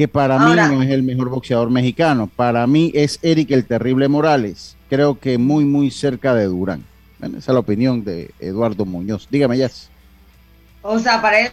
Que 0.00 0.08
para 0.08 0.40
Ahora- 0.40 0.66
mí 0.66 0.76
no 0.76 0.82
es 0.82 0.88
el 0.88 1.02
mejor 1.02 1.28
boxeador 1.28 1.68
mexicano, 1.68 2.26
para 2.34 2.66
mí 2.66 2.90
es 2.94 3.18
Eric 3.20 3.50
el 3.50 3.66
Terrible 3.66 4.08
Morales. 4.08 4.74
Creo 4.88 5.18
que 5.20 5.36
muy, 5.36 5.66
muy 5.66 5.90
cerca 5.90 6.34
de 6.34 6.46
Durán. 6.46 6.82
Bueno, 7.18 7.36
esa 7.36 7.50
es 7.50 7.52
la 7.52 7.60
opinión 7.60 8.02
de 8.02 8.30
Eduardo 8.40 8.86
Muñoz. 8.86 9.28
Dígame, 9.30 9.58
ya. 9.58 9.70
O 10.80 10.98
sea, 10.98 11.20
para 11.20 11.40
él 11.40 11.52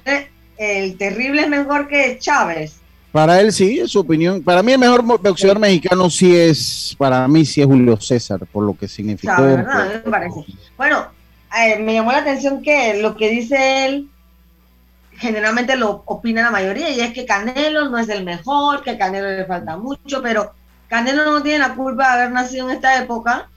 el 0.57 0.97
terrible 0.97 1.41
es 1.41 1.49
mejor 1.49 1.89
que 1.89 2.17
Chávez. 2.21 2.77
Para 3.11 3.41
él 3.41 3.51
sí, 3.51 3.79
es 3.79 3.91
su 3.91 3.99
opinión. 3.99 4.41
Para 4.41 4.63
mí 4.63 4.71
el 4.71 4.79
mejor 4.79 5.03
boxeador 5.03 5.59
mexicano 5.59 6.09
sí 6.09 6.33
es, 6.33 6.95
para 6.97 7.27
mí 7.27 7.43
sí 7.43 7.59
es 7.59 7.67
Julio 7.67 7.99
César, 7.99 8.39
por 8.49 8.63
lo 8.63 8.77
que 8.77 8.87
significó. 8.87 9.33
Chávez, 9.35 9.57
¿verdad? 9.57 9.81
A 9.81 9.85
mí 9.87 9.91
me 10.05 10.09
parece. 10.11 10.45
Bueno, 10.77 11.05
eh, 11.61 11.79
me 11.79 11.95
llamó 11.95 12.13
la 12.13 12.19
atención 12.19 12.61
que 12.61 13.01
lo 13.01 13.17
que 13.17 13.29
dice 13.29 13.87
él 13.87 14.07
generalmente 15.17 15.75
lo 15.75 16.03
opina 16.05 16.43
la 16.43 16.51
mayoría 16.51 16.89
y 16.91 16.99
es 17.01 17.13
que 17.13 17.25
Canelo 17.25 17.89
no 17.89 17.97
es 17.97 18.07
el 18.09 18.23
mejor, 18.23 18.83
que 18.83 18.91
a 18.91 18.97
Canelo 18.97 19.27
le 19.29 19.45
falta 19.45 19.75
mucho, 19.77 20.21
pero 20.21 20.53
Canelo 20.87 21.25
no 21.25 21.41
tiene 21.43 21.59
la 21.59 21.75
culpa 21.75 22.07
de 22.15 22.21
haber 22.21 22.31
nacido 22.33 22.69
en 22.69 22.75
esta 22.75 23.01
época 23.01 23.49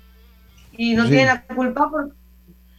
y 0.76 0.95
no 0.95 1.05
Sí. 1.05 1.11
tiene 1.11 1.26
la 1.26 1.43
culpa 1.43 1.88
por, 1.90 2.11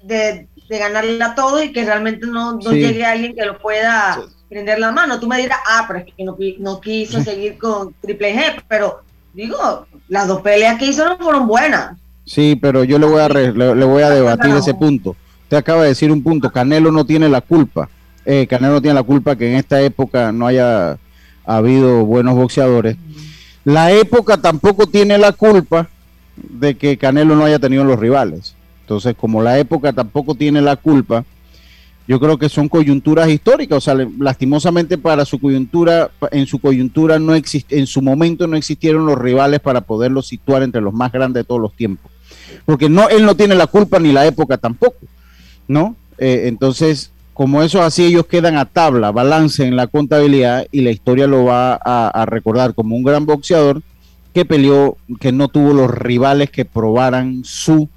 de, 0.03 0.47
de 0.69 0.77
ganarle 0.77 1.23
a 1.23 1.35
todos 1.35 1.63
y 1.63 1.71
que 1.71 1.85
realmente 1.85 2.25
no, 2.27 2.53
no 2.53 2.61
Sí. 2.71 2.79
llegue 2.79 3.05
alguien 3.05 3.35
que 3.35 3.45
lo 3.45 3.57
pueda 3.59 4.19
prender 4.49 4.79
la 4.79 4.91
mano. 4.91 5.19
Tú 5.19 5.27
me 5.27 5.37
dirás, 5.37 5.59
ah, 5.67 5.85
pero 5.87 5.99
es 5.99 6.05
que 6.13 6.23
no, 6.23 6.35
qui- 6.35 6.57
no 6.57 6.81
quiso 6.81 7.21
seguir 7.21 7.57
con 7.57 7.93
Triple 8.01 8.35
G, 8.35 8.63
pero 8.67 9.03
digo, 9.33 9.85
las 10.09 10.27
dos 10.27 10.41
peleas 10.41 10.77
que 10.79 10.87
hizo 10.87 11.05
no 11.05 11.17
fueron 11.17 11.47
buenas. 11.47 11.97
Sí, 12.25 12.57
pero 12.61 12.83
yo 12.83 12.97
le 12.99 13.05
voy 13.05 13.21
a 13.21 13.27
re- 13.27 13.53
le, 13.53 13.75
le 13.75 13.85
voy 13.85 14.01
a 14.03 14.09
debatir 14.09 14.53
ese 14.55 14.73
punto. 14.73 15.15
Usted 15.43 15.57
acaba 15.57 15.83
de 15.83 15.89
decir 15.89 16.11
un 16.11 16.21
punto. 16.23 16.51
Canelo 16.51 16.91
no 16.91 17.05
tiene 17.05 17.29
la 17.29 17.41
culpa. 17.41 17.89
Eh, 18.25 18.47
Canelo 18.47 18.81
tiene 18.81 18.95
la 18.95 19.03
culpa 19.03 19.35
que 19.35 19.51
en 19.51 19.57
esta 19.57 19.81
época 19.81 20.31
no 20.31 20.47
haya 20.47 20.97
habido 21.45 22.05
buenos 22.05 22.35
boxeadores. 22.35 22.97
La 23.63 23.91
época 23.91 24.37
tampoco 24.37 24.87
tiene 24.87 25.17
la 25.17 25.31
culpa 25.31 25.89
de 26.35 26.75
que 26.75 26.97
Canelo 26.97 27.35
no 27.35 27.45
haya 27.45 27.59
tenido 27.59 27.83
los 27.83 27.99
rivales. 27.99 28.55
Entonces, 28.81 29.15
como 29.15 29.41
la 29.41 29.59
época 29.59 29.93
tampoco 29.93 30.35
tiene 30.35 30.61
la 30.61 30.75
culpa, 30.75 31.23
yo 32.07 32.19
creo 32.19 32.37
que 32.37 32.49
son 32.49 32.67
coyunturas 32.67 33.29
históricas. 33.29 33.77
O 33.77 33.81
sea, 33.81 33.95
lastimosamente 34.19 34.97
para 34.97 35.25
su 35.25 35.39
coyuntura, 35.39 36.11
en 36.31 36.45
su 36.45 36.59
coyuntura 36.59 37.19
no 37.19 37.35
existe, 37.35 37.79
en 37.79 37.87
su 37.87 38.01
momento 38.01 38.47
no 38.47 38.57
existieron 38.57 39.05
los 39.05 39.17
rivales 39.17 39.59
para 39.59 39.81
poderlo 39.81 40.21
situar 40.21 40.63
entre 40.63 40.81
los 40.81 40.93
más 40.93 41.11
grandes 41.11 41.41
de 41.41 41.47
todos 41.47 41.61
los 41.61 41.73
tiempos. 41.73 42.11
Porque 42.65 42.89
no, 42.89 43.07
él 43.09 43.25
no 43.25 43.35
tiene 43.35 43.55
la 43.55 43.67
culpa 43.67 43.99
ni 43.99 44.11
la 44.11 44.25
época 44.25 44.57
tampoco, 44.57 44.97
¿no? 45.67 45.95
Eh, 46.17 46.43
entonces, 46.47 47.10
como 47.33 47.63
eso 47.63 47.81
así, 47.81 48.05
ellos 48.05 48.25
quedan 48.25 48.57
a 48.57 48.65
tabla, 48.65 49.11
balance 49.11 49.65
en 49.65 49.75
la 49.75 49.87
contabilidad 49.87 50.65
y 50.71 50.81
la 50.81 50.91
historia 50.91 51.27
lo 51.27 51.45
va 51.45 51.73
a, 51.73 52.25
recordar 52.25 52.73
como 52.73 52.95
un 52.95 53.03
gran 53.03 53.25
boxeador 53.25 53.81
que 54.33 54.45
peleó, 54.45 54.97
que 55.19 55.31
no 55.31 55.47
tuvo 55.47 55.73
los 55.73 55.89
rivales 55.91 56.51
que 56.51 56.65
probaran 56.65 57.43
su, 57.43 57.89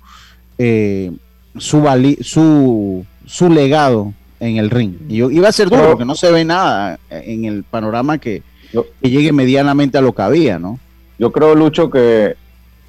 eh, 0.59 1.13
su, 1.57 1.87
su, 2.23 3.07
su 3.27 3.51
legado 3.51 4.15
en 4.41 4.57
el 4.57 4.71
ring. 4.71 4.95
Y 5.09 5.17
iba 5.17 5.49
a 5.49 5.53
ser 5.53 5.71
duro 5.71 5.89
porque 5.89 6.05
no 6.05 6.15
se 6.15 6.31
ve 6.31 6.45
nada 6.45 6.99
en 7.11 7.45
el 7.45 7.65
panorama 7.65 8.19
que, 8.19 8.43
que 8.73 9.11
llegue 9.11 9.33
medianamente 9.33 9.99
a 9.99 10.01
lo 10.01 10.13
que 10.13 10.23
había, 10.23 10.59
¿no? 10.59 10.79
Yo 11.19 11.33
creo, 11.33 11.55
Lucho, 11.55 11.91
que, 11.91 12.37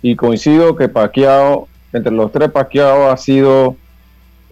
y 0.02 0.16
coincido 0.16 0.76
que 0.76 0.90
Paquiao, 0.90 1.68
entre 1.94 2.12
los 2.12 2.32
tres 2.32 2.52
Paquiao 2.52 3.12
ha 3.12 3.18
sido, 3.18 3.76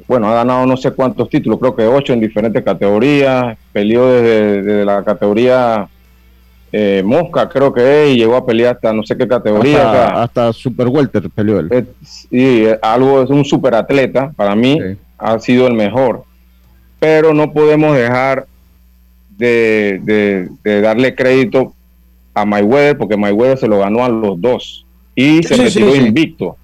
bueno, 0.07 0.29
ha 0.29 0.36
ganado 0.36 0.65
no 0.65 0.77
sé 0.77 0.91
cuántos 0.91 1.29
títulos, 1.29 1.60
creo 1.60 1.75
que 1.75 1.86
ocho 1.86 2.13
en 2.13 2.19
diferentes 2.19 2.63
categorías, 2.63 3.57
peleó 3.72 4.07
desde, 4.07 4.86
la 4.86 5.03
categoría 5.03 5.88
eh, 6.72 7.03
Mosca, 7.05 7.48
creo 7.48 7.72
que 7.72 8.05
es, 8.05 8.15
y 8.15 8.17
llegó 8.17 8.36
a 8.36 8.45
pelear 8.45 8.75
hasta 8.75 8.91
no 8.91 9.03
sé 9.03 9.15
qué 9.15 9.27
categoría. 9.27 10.22
Hasta, 10.22 10.51
Super 10.51 10.88
Welter 10.88 11.29
peleó 11.29 11.60
él. 11.60 11.88
y 12.31 12.65
algo 12.81 13.22
es 13.22 13.29
un 13.29 13.45
super 13.45 13.75
atleta, 13.75 14.31
para 14.36 14.55
mí 14.55 14.79
ha 15.17 15.39
sido 15.39 15.67
el 15.67 15.74
mejor. 15.74 16.24
Pero 17.00 17.33
no 17.33 17.51
podemos 17.51 17.95
dejar 17.95 18.48
de, 19.38 20.50
darle 20.63 21.15
crédito 21.15 21.74
a 22.33 22.45
Mayweather, 22.45 22.98
porque 22.98 23.17
Mayweather 23.17 23.57
se 23.57 23.67
lo 23.67 23.79
ganó 23.79 24.03
a 24.03 24.10
los 24.10 24.39
dos 24.39 24.86
y 25.15 25.43
se 25.43 25.55
retiró 25.55 25.95
invicto. 25.95 26.57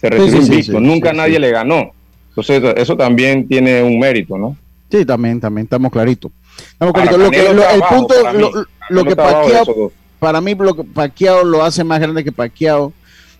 Se 0.00 0.08
retiró 0.08 0.36
invicto. 0.36 0.80
Nunca 0.80 1.12
nadie 1.12 1.38
le 1.38 1.50
ganó. 1.50 1.92
Entonces, 2.40 2.74
eso 2.76 2.96
también 2.96 3.46
tiene 3.46 3.82
un 3.82 3.98
mérito, 3.98 4.38
¿no? 4.38 4.56
Sí, 4.90 5.04
también, 5.04 5.40
también 5.40 5.64
estamos 5.64 5.92
claritos. 5.92 6.30
Lo 6.80 6.92
que, 6.92 7.02
el 7.02 7.82
punto, 7.88 8.14
lo, 8.90 9.04
que 9.04 9.14
Pacquiao, 9.14 9.92
para 10.18 10.40
mí, 10.40 10.54
lo 10.54 10.74
que 10.74 10.84
Pacquiao 10.84 11.44
lo 11.44 11.62
hace 11.62 11.84
más 11.84 12.00
grande 12.00 12.24
que 12.24 12.32
Pacquiao. 12.32 12.92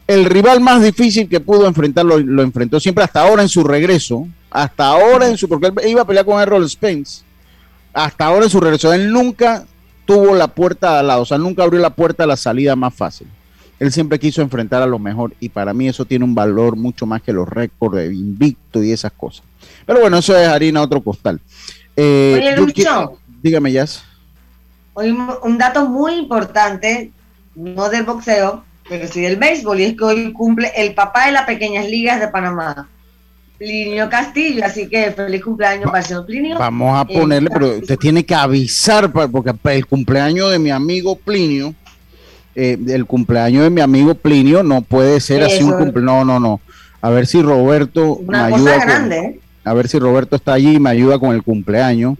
El 0.07 0.25
rival 0.25 0.61
más 0.61 0.83
difícil 0.83 1.29
que 1.29 1.41
pudo 1.41 1.67
enfrentar 1.67 2.05
lo, 2.05 2.43
enfrentó 2.43 2.81
siempre 2.81 3.05
hasta 3.05 3.23
ahora 3.23 3.43
en 3.43 3.49
su 3.49 3.65
regreso. 3.65 4.27
Hasta 4.51 4.87
ahora 4.87 5.29
en 5.29 5.37
su. 5.37 5.49
Porque 5.49 5.67
él 5.67 5.89
iba 5.89 6.03
a 6.03 6.07
pelear 6.07 6.25
con 6.25 6.41
Errol 6.41 6.69
Spence 6.69 7.23
hasta 7.93 8.27
ahora 8.27 8.45
en 8.45 8.51
su 8.51 8.61
regreso, 8.61 8.93
él 8.93 9.11
nunca 9.13 9.65
tuvo 10.05 10.35
la 10.35 10.49
puerta 10.49 11.01
al 11.01 11.09
lado, 11.09 11.23
o 11.23 11.27
sea, 11.27 11.39
nunca 11.39 11.65
abrió 11.65 11.81
la 11.81 11.91
puerta 11.91 12.25
a 12.25 12.27
la 12.27 12.37
salida 12.37 12.77
más 12.77 12.95
fácil. 12.95 13.27
Él 13.79 13.93
siempre 13.93 14.19
quiso 14.19 14.43
enfrentar 14.43 14.83
a 14.83 14.87
lo 14.87 14.99
mejor 14.99 15.35
y 15.41 15.49
para 15.49 15.73
mí 15.73 15.89
eso 15.89 16.05
tiene 16.05 16.25
un 16.25 16.35
valor 16.35 16.77
mucho 16.77 17.07
más 17.07 17.23
que 17.23 17.33
los 17.33 17.49
récords 17.49 17.97
de 17.97 18.07
invicto 18.07 18.83
y 18.83 18.93
esas 18.93 19.13
cosas. 19.13 19.45
Pero 19.87 20.01
bueno, 20.01 20.19
eso 20.19 20.37
es 20.37 20.49
harina 20.49 20.83
otro 20.83 21.01
costal. 21.01 21.41
Eh, 21.97 22.57
Oye, 22.61 22.75
dígame, 23.43 23.73
Jazz. 23.73 24.03
Hoy 24.95 25.11
un 25.11 25.59
dato 25.59 25.89
muy 25.89 26.15
importante, 26.15 27.13
no 27.55 27.89
del 27.89 28.03
boxeo, 28.03 28.65
pero 28.89 29.07
sí 29.07 29.21
del 29.21 29.37
béisbol, 29.37 29.81
y 29.81 29.85
es 29.85 29.97
que 29.97 30.05
hoy 30.05 30.33
cumple 30.33 30.73
el 30.77 30.95
papá 30.95 31.27
de 31.27 31.33
las 31.33 31.45
pequeñas 31.45 31.89
ligas 31.89 32.21
de 32.21 32.29
Panamá. 32.29 32.89
Plinio 33.59 34.09
Castillo, 34.09 34.65
así 34.65 34.89
que 34.89 35.11
feliz 35.11 35.43
cumpleaños 35.43 35.87
para 35.87 35.99
el 35.99 36.05
señor 36.05 36.27
Plinio. 36.27 36.59
Vamos 36.59 36.97
a 36.97 37.13
eh, 37.13 37.19
ponerle, 37.19 37.51
pero 37.51 37.79
usted 37.79 37.99
tiene 37.99 38.25
que 38.25 38.35
avisar, 38.35 39.11
porque 39.11 39.53
el 39.65 39.87
cumpleaños 39.87 40.53
de 40.53 40.61
mi 40.61 40.71
amigo 40.71 41.17
Plinio, 41.17 41.75
eh, 42.55 42.79
el 42.89 43.07
cumpleaños 43.07 43.65
de 43.65 43.71
mi 43.71 43.81
amigo 43.81 44.15
Plinio 44.15 44.63
no 44.63 44.83
puede 44.83 45.21
ser 45.21 45.43
así 45.43 45.63
un 45.63 45.73
cumpleaños, 45.73 46.25
no, 46.25 46.25
no, 46.25 46.41
no. 46.41 46.61
A 47.01 47.11
ver 47.11 47.27
si 47.27 47.43
Roberto 47.43 48.21
me 48.27 48.39
ayuda. 48.39 48.85
grande, 48.85 49.19
¿eh? 49.19 49.41
A 49.65 49.75
ver 49.75 49.89
si 49.89 49.99
Roberto 49.99 50.37
está 50.37 50.55
allí 50.55 50.77
y 50.77 50.81
me 50.81 50.91
ayuda 50.91 51.19
con 51.19 51.35
el 51.35 51.43
cumpleaños. 51.43 52.17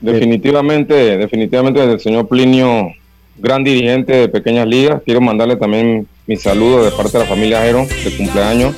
Definitivamente, 0.00 1.16
definitivamente 1.16 1.82
el 1.82 1.98
señor 1.98 2.28
Plinio, 2.28 2.92
gran 3.38 3.64
dirigente 3.64 4.12
de 4.14 4.28
Pequeñas 4.28 4.66
Ligas. 4.66 5.00
Quiero 5.04 5.20
mandarle 5.20 5.56
también 5.56 6.06
mi 6.26 6.36
saludo 6.36 6.84
de 6.84 6.90
parte 6.90 7.12
de 7.12 7.24
la 7.24 7.30
familia 7.30 7.62
Jero 7.62 7.86
de 8.04 8.16
cumpleaños 8.16 8.76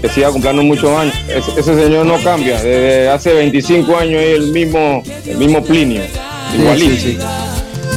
que 0.00 0.08
siga 0.08 0.30
cumpliendo 0.30 0.62
muchos 0.62 0.90
años. 0.90 1.14
Ese, 1.28 1.62
señor 1.62 2.06
no 2.06 2.16
cambia, 2.22 2.54
desde 2.54 3.08
hace 3.08 3.34
25 3.34 3.96
años 3.96 4.22
es 4.22 4.38
el 4.38 4.52
mismo, 4.52 5.02
el 5.26 5.38
mismo 5.38 5.62
Plinio, 5.62 6.02
igualito. 6.58 7.24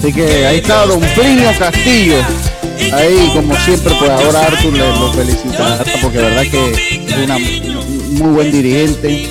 Así 0.03 0.11
que 0.11 0.45
ahí 0.45 0.57
está 0.57 0.85
don 0.85 0.99
Plinio 0.99 1.49
Castillo. 1.57 2.17
Ahí, 2.91 3.31
como 3.33 3.55
siempre, 3.55 3.95
pues 3.97 4.11
ahora 4.11 4.47
Arthur 4.47 4.73
le 4.73 4.79
lo 4.79 5.13
felicita 5.13 5.81
porque 6.01 6.17
verdad 6.17 6.41
que 6.41 6.71
es 7.07 7.17
una 7.23 7.37
muy 7.39 8.33
buen 8.33 8.51
dirigente 8.51 9.29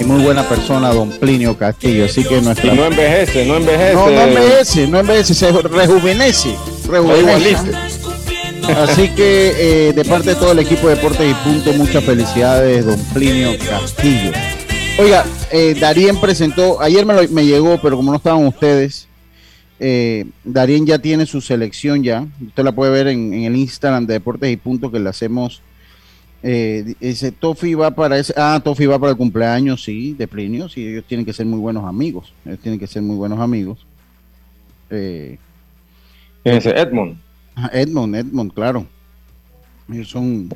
y 0.00 0.04
muy 0.04 0.20
buena 0.20 0.48
persona, 0.48 0.92
don 0.92 1.10
Plinio 1.10 1.56
Castillo. 1.56 2.06
Así 2.06 2.24
que 2.24 2.40
nuestra... 2.40 2.74
Y 2.74 2.76
no 2.76 2.86
envejece, 2.86 3.46
no 3.46 3.58
envejece. 3.58 3.94
No, 3.94 4.10
no 4.10 4.20
envejece, 4.20 4.86
no 4.88 4.98
envejece, 4.98 5.32
se 5.32 5.52
rejuvenece. 5.52 6.56
rejuvenece. 6.88 7.70
Así 8.82 9.10
que 9.10 9.54
eh, 9.58 9.92
de 9.92 10.04
parte 10.04 10.30
de 10.30 10.34
todo 10.34 10.50
el 10.50 10.58
equipo 10.58 10.88
de 10.88 10.96
Deportes 10.96 11.30
y 11.30 11.34
Punto, 11.48 11.72
muchas 11.74 12.02
felicidades, 12.02 12.84
don 12.84 12.98
Plinio 13.14 13.56
Castillo. 13.58 14.32
Oiga, 14.98 15.24
eh, 15.52 15.76
Darien 15.78 16.20
presentó, 16.20 16.80
ayer 16.82 17.06
me, 17.06 17.46
llegó, 17.46 17.78
pero 17.80 17.96
como 17.96 18.10
no 18.10 18.16
estaban 18.16 18.44
ustedes, 18.44 19.06
eh, 19.80 20.26
Darien 20.44 20.84
ya 20.84 20.98
tiene 20.98 21.24
su 21.24 21.40
selección 21.40 22.02
ya. 22.02 22.26
Usted 22.46 22.62
la 22.62 22.72
puede 22.72 22.92
ver 22.92 23.08
en, 23.08 23.32
el 23.32 23.56
Instagram 23.56 24.06
de 24.06 24.14
Deportes 24.14 24.52
y 24.52 24.56
Punto 24.56 24.92
que 24.92 25.00
le 25.00 25.08
hacemos. 25.08 25.62
Eh, 26.42 26.94
dice, 27.00 27.32
Tofi 27.32 27.74
va 27.74 27.90
para 27.90 28.18
ese, 28.18 28.34
ah, 28.36 28.60
Tofi 28.62 28.86
va 28.86 28.98
para 28.98 29.12
el 29.12 29.16
cumpleaños, 29.18 29.82
sí, 29.82 30.14
de 30.14 30.28
Plinio, 30.28 30.68
sí, 30.68 30.86
ellos 30.86 31.04
tienen 31.06 31.26
que 31.26 31.34
ser 31.34 31.44
muy 31.44 31.58
buenos 31.58 31.84
amigos, 31.84 32.32
ellos 32.46 32.58
tienen 32.60 32.78
que 32.78 32.86
ser 32.86 33.02
muy 33.02 33.16
buenos 33.16 33.40
amigos. 33.40 33.86
Eh, 34.88 35.38
ese 36.44 36.70
Edmond. 36.70 37.18
Edmond, 37.72 38.16
Edmond, 38.16 38.52
claro. 38.52 38.86
Ellos 39.92 40.08
son, 40.08 40.48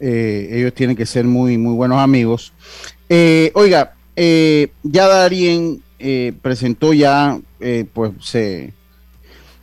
eh, 0.00 0.48
ellos 0.50 0.74
tienen 0.74 0.96
que 0.96 1.06
ser 1.06 1.24
muy, 1.24 1.58
muy 1.58 1.74
buenos 1.74 1.98
amigos. 1.98 2.52
Eh, 3.08 3.50
oiga, 3.54 3.94
eh, 4.14 4.68
ya 4.82 5.06
Darien 5.08 5.82
presentó 6.42 6.92
ya, 6.92 7.38
pues 7.92 8.12
se, 8.20 8.72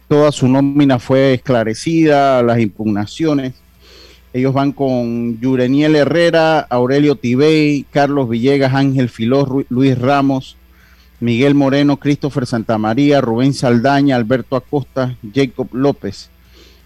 toda 0.08 0.32
su 0.32 0.48
nómina 0.48 1.00
fue 1.00 1.36
esclarecida, 1.36 2.41
las 2.43 2.60
impugnaciones. 2.60 3.54
Ellos 4.34 4.54
van 4.54 4.72
con 4.72 5.39
Yureniel 5.39 5.96
Herrera, 5.96 6.60
Aurelio 6.62 7.15
Tibey, 7.15 7.86
Carlos 7.91 8.30
Villegas, 8.30 8.74
Ángel 8.74 9.10
Filó, 9.10 9.63
Luis 9.69 9.98
Ramos, 9.98 10.58
Miguel 11.19 11.54
Moreno, 11.54 11.98
Christopher 11.98 12.48
Santamaría, 12.48 13.22
Rubén 13.22 13.54
Saldaña, 13.54 14.15
Alberto 14.15 14.56
Acosta, 14.56 15.15
Jacob 15.34 15.67
López 15.72 16.32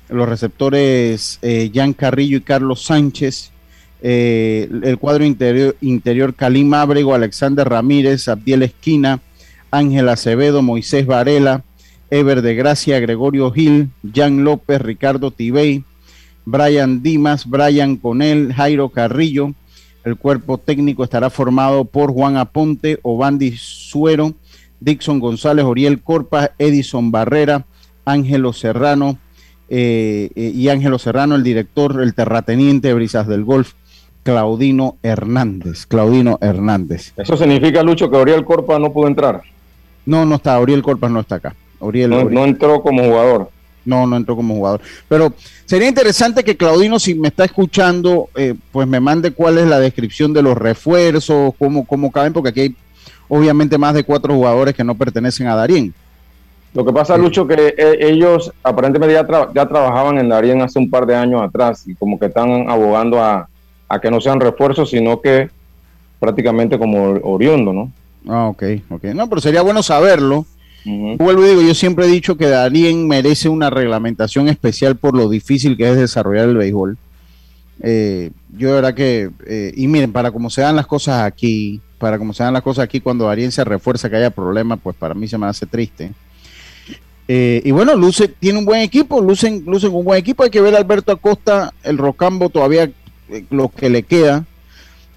los 0.09 0.27
receptores 0.27 1.39
eh, 1.41 1.71
Jan 1.73 1.93
Carrillo 1.93 2.37
y 2.37 2.41
Carlos 2.41 2.83
Sánchez, 2.83 3.51
eh, 4.01 4.69
el 4.83 4.97
cuadro 4.97 5.25
interior, 5.25 5.75
interior 5.81 6.33
Kalim 6.33 6.73
Ábrego, 6.73 7.13
Alexander 7.13 7.67
Ramírez, 7.67 8.27
Abdiel 8.27 8.63
Esquina, 8.63 9.19
Ángel 9.71 10.09
Acevedo, 10.09 10.61
Moisés 10.61 11.05
Varela, 11.05 11.63
Ever 12.09 12.41
de 12.41 12.55
Gracia, 12.55 12.99
Gregorio 12.99 13.51
Gil, 13.51 13.89
Jan 14.13 14.43
López, 14.43 14.81
Ricardo 14.81 15.31
Tibey, 15.31 15.83
Brian 16.45 17.03
Dimas, 17.03 17.45
Brian 17.45 17.97
Conel, 17.97 18.53
Jairo 18.53 18.89
Carrillo. 18.89 19.53
El 20.05 20.15
cuerpo 20.15 20.57
técnico 20.57 21.03
estará 21.03 21.29
formado 21.29 21.83
por 21.83 22.13
Juan 22.13 22.37
Aponte, 22.37 22.99
Obandi 23.01 23.55
Suero, 23.57 24.33
Dixon 24.79 25.19
González, 25.19 25.65
Oriel 25.65 26.01
Corpa, 26.01 26.51
Edison 26.57 27.11
Barrera, 27.11 27.65
Ángelo 28.05 28.53
Serrano, 28.53 29.17
eh, 29.69 30.29
eh, 30.35 30.51
y 30.55 30.69
Ángelo 30.69 30.97
Serrano, 30.97 31.35
el 31.35 31.43
director, 31.43 32.01
el 32.01 32.13
terrateniente 32.13 32.87
de 32.87 32.93
Brisas 32.93 33.27
del 33.27 33.43
Golf, 33.43 33.73
Claudino 34.23 34.97
Hernández. 35.03 35.85
Claudino 35.85 36.37
Hernández. 36.41 37.13
¿Eso 37.17 37.35
significa, 37.35 37.83
Lucho, 37.83 38.09
que 38.09 38.15
Oriel 38.15 38.45
Corpa 38.45 38.79
no 38.79 38.93
pudo 38.93 39.07
entrar? 39.07 39.41
No, 40.07 40.25
no 40.25 40.35
está, 40.35 40.59
Oriel 40.59 40.81
Corpa 40.81 41.09
no 41.09 41.19
está 41.19 41.35
acá. 41.35 41.55
Oriel, 41.79 42.09
no, 42.09 42.45
entró 42.45 42.81
como 42.81 43.03
jugador. 43.03 43.51
No, 43.85 44.07
no 44.07 44.15
entró 44.17 44.35
como 44.35 44.55
jugador. 44.55 44.81
Pero 45.07 45.33
sería 45.65 45.87
interesante 45.87 46.43
que 46.43 46.57
Claudino, 46.57 46.97
si 46.97 47.13
me 47.13 47.27
está 47.27 47.45
escuchando, 47.45 48.29
eh, 48.35 48.55
pues 48.71 48.87
me 48.87 48.99
mande 48.99 49.31
cuál 49.31 49.57
es 49.57 49.67
la 49.67 49.79
descripción 49.79 50.33
de 50.33 50.41
los 50.41 50.57
refuerzos, 50.57 51.53
cómo, 51.59 51.85
cómo 51.85 52.09
caben, 52.09 52.33
porque 52.33 52.49
aquí 52.49 52.61
hay 52.61 52.75
obviamente 53.27 53.77
más 53.77 53.93
de 53.93 54.03
cuatro 54.03 54.33
jugadores 54.33 54.73
que 54.73 54.83
no 54.83 54.95
pertenecen 54.95 55.47
a 55.47 55.55
Darien. 55.55 55.93
Lo 56.73 56.85
que 56.85 56.93
pasa, 56.93 57.17
Lucho, 57.17 57.45
que 57.45 57.75
eh, 57.77 57.97
ellos 57.99 58.51
aparentemente 58.63 59.13
ya, 59.13 59.27
ya 59.53 59.67
trabajaban 59.67 60.19
en 60.19 60.29
Darien 60.29 60.61
hace 60.61 60.79
un 60.79 60.89
par 60.89 61.05
de 61.05 61.15
años 61.15 61.41
atrás 61.41 61.83
y 61.85 61.95
como 61.95 62.17
que 62.17 62.27
están 62.27 62.69
abogando 62.69 63.21
a, 63.21 63.49
que 64.01 64.09
no 64.09 64.21
sean 64.21 64.39
refuerzos, 64.39 64.89
sino 64.89 65.19
que 65.19 65.49
prácticamente 66.19 66.77
como 66.77 67.19
oriundo, 67.23 67.73
¿no? 67.73 67.91
Ah, 68.27 68.47
ok, 68.47 68.63
ok. 68.89 69.03
No, 69.15 69.29
pero 69.29 69.41
sería 69.41 69.61
bueno 69.61 69.81
saberlo. 69.83 70.45
Vuelvo 70.85 71.45
y 71.45 71.49
digo, 71.49 71.61
yo 71.61 71.75
siempre 71.75 72.05
he 72.05 72.09
dicho 72.09 72.37
que 72.37 72.47
Darien 72.47 73.09
merece 73.09 73.49
una 73.49 73.69
reglamentación 73.69 74.47
especial 74.47 74.95
por 74.95 75.17
lo 75.17 75.27
difícil 75.27 75.75
que 75.75 75.89
es 75.89 75.97
desarrollar 75.97 76.47
el 76.47 76.55
béisbol. 76.55 76.97
Eh, 77.81 78.31
yo 78.57 78.69
de 78.69 78.75
verdad 78.75 78.93
que, 78.93 79.29
eh, 79.45 79.73
y 79.75 79.87
miren, 79.87 80.13
para 80.13 80.31
como 80.31 80.49
se 80.49 80.61
dan 80.61 80.77
las 80.77 80.87
cosas 80.87 81.23
aquí, 81.23 81.81
para 81.97 82.17
como 82.17 82.33
se 82.33 82.43
dan 82.43 82.53
las 82.53 82.63
cosas 82.63 82.85
aquí 82.85 83.01
cuando 83.01 83.25
Darien 83.25 83.51
se 83.51 83.65
refuerza 83.65 84.09
que 84.09 84.15
haya 84.15 84.29
problemas, 84.29 84.79
pues 84.81 84.95
para 84.95 85.13
mí 85.13 85.27
se 85.27 85.37
me 85.37 85.47
hace 85.47 85.65
triste. 85.65 86.11
Eh, 87.27 87.61
y 87.65 87.71
bueno, 87.71 87.95
Luce 87.95 88.29
tiene 88.29 88.59
un 88.59 88.65
buen 88.65 88.79
equipo, 88.79 89.19
lucen, 89.19 89.63
lucen 89.65 89.93
un 89.93 90.05
buen 90.05 90.19
equipo. 90.19 90.43
Hay 90.43 90.49
que 90.49 90.61
ver 90.61 90.73
a 90.75 90.77
Alberto 90.77 91.11
Acosta, 91.11 91.73
el 91.83 91.97
Rocambo 91.97 92.49
todavía 92.49 92.89
lo 93.49 93.67
que 93.69 93.89
le 93.89 94.03
queda, 94.03 94.45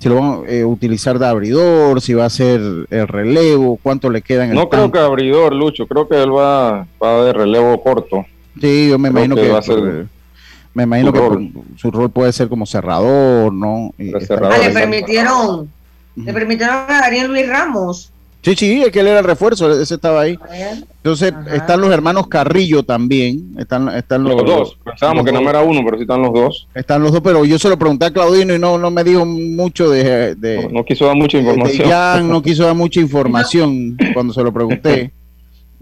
si 0.00 0.08
lo 0.08 0.14
van 0.16 0.24
a 0.44 0.50
eh, 0.50 0.64
utilizar 0.64 1.18
de 1.18 1.26
abridor, 1.28 2.00
si 2.00 2.14
va 2.14 2.24
a 2.24 2.30
ser 2.30 2.60
el 2.90 3.06
relevo, 3.06 3.78
cuánto 3.82 4.10
le 4.10 4.22
queda 4.22 4.44
en 4.44 4.50
el 4.50 4.56
No 4.56 4.68
creo 4.68 4.90
que 4.90 4.98
abridor, 4.98 5.54
Lucho. 5.54 5.86
Creo 5.86 6.08
que 6.08 6.20
él 6.20 6.34
va, 6.34 6.86
va 7.00 7.24
de 7.24 7.32
relevo 7.32 7.80
corto. 7.82 8.24
Sí, 8.60 8.88
yo 8.88 8.98
me 8.98 9.10
Creo 9.10 9.24
imagino 9.24 9.36
que 9.36 9.42
que, 9.42 9.48
va 9.52 9.58
a 9.58 9.62
ser 9.62 10.06
me 10.74 10.82
imagino 10.84 11.08
su 11.08 11.12
que 11.12 11.18
rol. 11.20 11.50
su 11.76 11.90
rol 11.90 12.10
puede 12.10 12.32
ser 12.32 12.48
como 12.48 12.64
cerrador, 12.66 13.52
¿no? 13.52 13.92
Y 13.98 14.12
estar- 14.16 14.42
Ah, 14.44 14.56
le 14.58 14.70
permitieron, 14.70 15.70
le 16.16 16.32
permitieron 16.32 16.76
a 16.88 17.00
Daniel 17.02 17.28
Luis 17.28 17.48
Ramos. 17.48 18.10
Sí, 18.42 18.54
sí, 18.56 18.82
es 18.82 18.90
que 18.90 19.00
él 19.00 19.08
era 19.08 19.18
el 19.18 19.24
refuerzo, 19.26 19.70
ese 19.82 19.94
estaba 19.94 20.22
ahí. 20.22 20.38
Entonces 20.96 21.32
están 21.52 21.78
los 21.80 21.90
hermanos 21.92 22.26
Carrillo 22.26 22.82
también, 22.82 23.54
están, 23.58 23.88
están 23.90 24.22
los, 24.24 24.34
Los 24.34 24.46
dos. 24.46 24.78
Pensábamos 24.82 25.18
los 25.18 25.26
que 25.26 25.32
no 25.32 25.40
dos. 25.40 25.48
era 25.50 25.62
uno, 25.62 25.80
pero 25.84 25.96
sí 25.98 26.02
están 26.04 26.22
los 26.22 26.32
dos. 26.32 26.66
Están 26.74 27.02
los 27.02 27.12
dos, 27.12 27.20
pero 27.22 27.44
yo 27.44 27.58
se 27.58 27.68
lo 27.68 27.78
pregunté 27.78 28.06
a 28.06 28.10
Claudino 28.12 28.54
y 28.54 28.58
no, 28.58 28.78
no 28.78 28.90
me 28.90 29.04
dijo 29.04 29.26
mucho 29.26 29.90
de, 29.90 30.34
de- 30.36 30.68
No 30.72 30.84
quiso 30.86 31.04
dar 31.06 31.16
mucha 31.16 31.36
información. 31.36 31.88
Jan, 31.90 32.28
no 32.30 32.40
quiso 32.42 32.64
dar 32.64 32.74
mucha 32.74 32.98
información 33.00 33.98
cuando 34.14 34.32
se 34.32 34.42
lo 34.42 34.50
pregunté. 34.52 35.10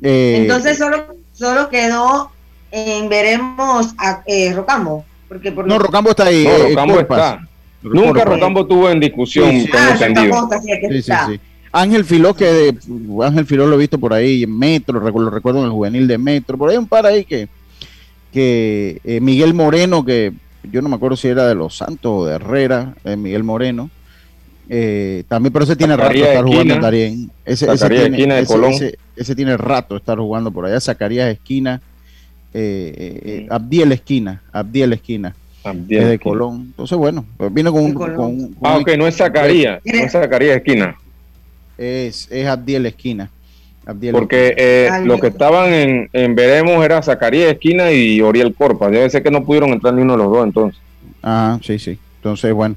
Eh, 0.03 0.38
Entonces 0.42 0.79
solo, 0.79 1.07
solo 1.33 1.68
quedó 1.68 2.31
en 2.73 3.09
veremos 3.09 3.94
a 3.99 4.23
eh, 4.27 4.53
Rocambo. 4.53 5.05
Porque 5.29 5.53
por 5.53 5.66
no, 5.66 5.79
Rocambo 5.79 6.11
está 6.11 6.25
ahí. 6.25 6.42
No, 6.44 6.51
eh, 6.51 6.68
Rocambo 6.71 7.01
está. 7.01 7.49
Nunca. 7.83 8.25
Rocambo 8.25 8.66
tuvo 8.66 8.90
en 8.90 8.99
discusión 8.99 9.51
Sí, 9.53 9.61
sí. 9.62 9.68
con 9.68 9.81
Ah. 9.81 9.97
Rocambo 10.01 10.44
está, 10.44 10.61
sí, 10.61 10.71
Sí, 10.73 10.88
sí, 10.90 10.99
está. 10.99 11.27
sí. 11.29 11.40
Ángel 11.72 12.04
Filó, 12.04 12.35
que 12.35 12.44
de- 12.46 12.78
Ángel 13.24 13.46
Filó 13.46 13.66
lo 13.66 13.74
he 13.76 13.78
visto 13.78 13.98
por 13.98 14.12
ahí 14.12 14.42
en 14.44 14.59
Metro, 14.59 15.00
lo 15.00 15.31
recuerdo 15.31 15.61
en 15.61 15.66
el 15.66 15.70
juvenil 15.72 16.07
de 16.09 16.18
Metro, 16.18 16.57
por 16.59 16.70
ahí 16.70 16.76
un 16.76 16.87
par 16.87 17.07
ahí 17.07 17.24
que, 17.24 17.48
que 18.33 19.00
eh, 19.04 19.20
Miguel 19.20 19.54
Moreno, 19.54 20.04
que 20.04 20.33
yo 20.70 20.83
no 20.83 20.88
me 20.88 20.96
acuerdo 20.96 21.16
si 21.16 21.28
era 21.28 21.46
de 21.46 21.54
Los 21.54 21.76
Santos 21.76 22.11
o 22.12 22.26
de 22.26 22.35
Herrera, 22.37 22.94
eh, 23.04 23.16
Miguel 23.16 23.44
Moreno, 23.44 23.90
eh, 24.68 25.24
también, 25.28 25.52
pero 25.52 25.64
ese 25.64 25.76
tiene 25.76 25.96
rato 25.96 26.12
de 26.12 26.20
estar 26.22 26.44
jugando 26.44 26.74
en. 26.74 26.81
Darien. 26.81 27.31
Ese, 27.44 27.72
ese 27.72 27.88
tiene, 27.88 28.04
Esquina 28.16 28.35
de 28.35 28.42
ese- 28.42 28.52
Colón. 28.52 28.72
ese- 28.72 28.98
ese 29.16 29.35
tiene 29.35 29.57
rato 29.57 29.94
de 29.94 29.98
estar 29.98 30.18
jugando 30.18 30.50
por 30.50 30.66
allá, 30.66 30.78
Zacarías 30.81 31.31
Esquina, 31.31 31.81
eh, 32.52 32.94
eh, 32.96 33.20
eh, 33.24 33.46
Abdiel 33.50 33.92
Esquina, 33.92 34.42
Abdiel 34.52 34.92
Esquina. 34.92 35.35
Abdiel 35.64 36.02
es 36.04 36.09
de. 36.11 36.18
Colón. 36.18 36.61
Entonces, 36.66 36.96
bueno, 36.96 37.24
pues 37.37 37.52
vino 37.52 37.72
con 37.72 37.83
un, 37.85 37.94
con 37.94 38.14
un- 38.20 38.52
con 38.54 38.57
Ah, 38.62 38.76
ok, 38.78 38.90
no 38.96 39.07
es 39.07 39.16
Zacarías. 39.16 39.81
No 39.85 39.92
es 39.98 40.12
Zacarías 40.12 40.57
Esquina. 40.59 40.96
Es, 41.78 42.28
es 42.30 42.46
Abdiel 42.46 42.86
Esquina. 42.86 43.30
Abdiel 43.86 44.12
Porque 44.12 44.54
eh, 44.58 44.90
los 45.04 45.18
que 45.20 45.28
estaban 45.28 45.72
en, 45.72 46.10
en 46.12 46.34
Veremos 46.34 46.84
era 46.84 47.02
Zacarías 47.02 47.52
Esquina 47.52 47.90
y 47.90 48.20
Oriel 48.20 48.54
Corpa. 48.54 48.90
Debe 48.90 49.08
ser 49.08 49.22
que 49.22 49.30
no 49.30 49.44
pudieron 49.44 49.70
entrar 49.70 49.94
ni 49.94 50.02
uno 50.02 50.12
de 50.12 50.18
los 50.18 50.30
dos 50.30 50.44
entonces. 50.44 50.80
Ah, 51.22 51.58
sí, 51.62 51.78
sí. 51.78 51.98
Entonces, 52.16 52.52
bueno. 52.52 52.76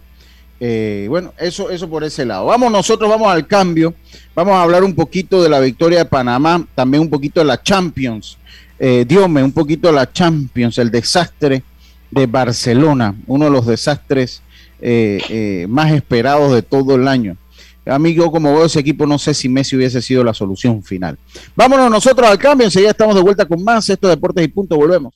Eh, 0.64 1.08
bueno, 1.10 1.34
eso, 1.40 1.70
eso 1.70 1.90
por 1.90 2.04
ese 2.04 2.24
lado. 2.24 2.46
Vamos, 2.46 2.72
nosotros 2.72 3.10
vamos 3.10 3.28
al 3.34 3.48
cambio. 3.48 3.94
Vamos 4.36 4.54
a 4.54 4.62
hablar 4.62 4.84
un 4.84 4.94
poquito 4.94 5.42
de 5.44 5.50
la 5.50 5.60
victoria 5.60 6.00
de 6.00 6.06
Panamá, 6.06 6.66
también 6.76 7.02
un 7.02 7.10
poquito 7.10 7.42
de 7.42 7.48
la 7.48 7.62
Champions. 7.62 8.38
Eh, 8.80 9.06
Diome, 9.08 9.44
un 9.44 9.52
poquito 9.52 9.90
de 9.90 9.94
la 9.96 10.12
Champions, 10.12 10.78
el 10.78 10.92
desastre 10.92 11.64
de 12.10 12.26
Barcelona, 12.26 13.16
uno 13.28 13.46
de 13.46 13.52
los 13.52 13.66
desastres 13.66 14.42
eh, 14.82 15.22
eh, 15.30 15.66
más 15.70 15.92
esperados 15.92 16.52
de 16.54 16.62
todo 16.62 16.96
el 16.96 17.08
año. 17.08 17.38
Amigo, 17.86 18.32
como 18.32 18.54
veo 18.54 18.66
ese 18.66 18.80
equipo, 18.80 19.08
no 19.08 19.18
sé 19.18 19.34
si 19.34 19.50
Messi 19.50 19.76
hubiese 19.76 20.02
sido 20.02 20.24
la 20.24 20.34
solución 20.34 20.84
final. 20.84 21.18
Vámonos 21.56 21.90
nosotros 21.90 22.28
al 22.30 22.38
cambio, 22.38 22.66
enseguida 22.66 22.92
estamos 22.92 23.16
de 23.16 23.22
vuelta 23.22 23.46
con 23.46 23.64
más. 23.64 23.90
Esto 23.90 24.08
es 24.08 24.16
Deportes 24.16 24.46
y 24.46 24.48
Punto, 24.50 24.76
volvemos. 24.76 25.14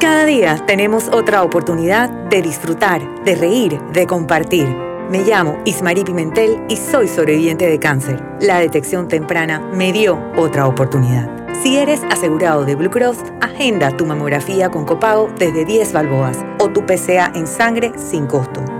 Cada 0.00 0.24
día 0.24 0.64
tenemos 0.66 1.08
otra 1.12 1.42
oportunidad 1.42 2.10
de 2.30 2.42
disfrutar, 2.42 3.22
de 3.24 3.34
reír, 3.36 3.78
de 3.92 4.06
compartir. 4.06 4.66
Me 5.10 5.24
llamo 5.24 5.58
Ismarí 5.64 6.04
Pimentel 6.04 6.62
y 6.68 6.76
soy 6.76 7.06
sobreviviente 7.06 7.66
de 7.66 7.78
cáncer. 7.78 8.22
La 8.40 8.58
detección 8.58 9.08
temprana 9.08 9.60
me 9.72 9.92
dio 9.92 10.18
otra 10.36 10.66
oportunidad. 10.66 11.28
Si 11.62 11.76
eres 11.76 12.00
asegurado 12.10 12.64
de 12.64 12.76
Blue 12.76 12.90
Cross, 12.90 13.18
agenda 13.40 13.94
tu 13.96 14.06
mamografía 14.06 14.70
con 14.70 14.86
copago 14.86 15.28
desde 15.38 15.64
10 15.64 15.92
balboas 15.92 16.38
o 16.58 16.70
tu 16.70 16.86
PCA 16.86 17.32
en 17.34 17.46
sangre 17.46 17.92
sin 17.98 18.26
costo. 18.26 18.79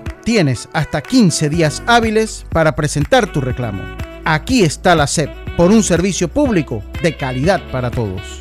Tienes 0.33 0.69
hasta 0.71 1.01
15 1.01 1.49
días 1.49 1.83
hábiles 1.87 2.45
para 2.53 2.73
presentar 2.73 3.33
tu 3.33 3.41
reclamo. 3.41 3.83
Aquí 4.23 4.63
está 4.63 4.95
la 4.95 5.05
SEP 5.05 5.29
por 5.57 5.71
un 5.71 5.83
servicio 5.83 6.29
público 6.29 6.81
de 7.03 7.17
calidad 7.17 7.61
para 7.69 7.91
todos. 7.91 8.39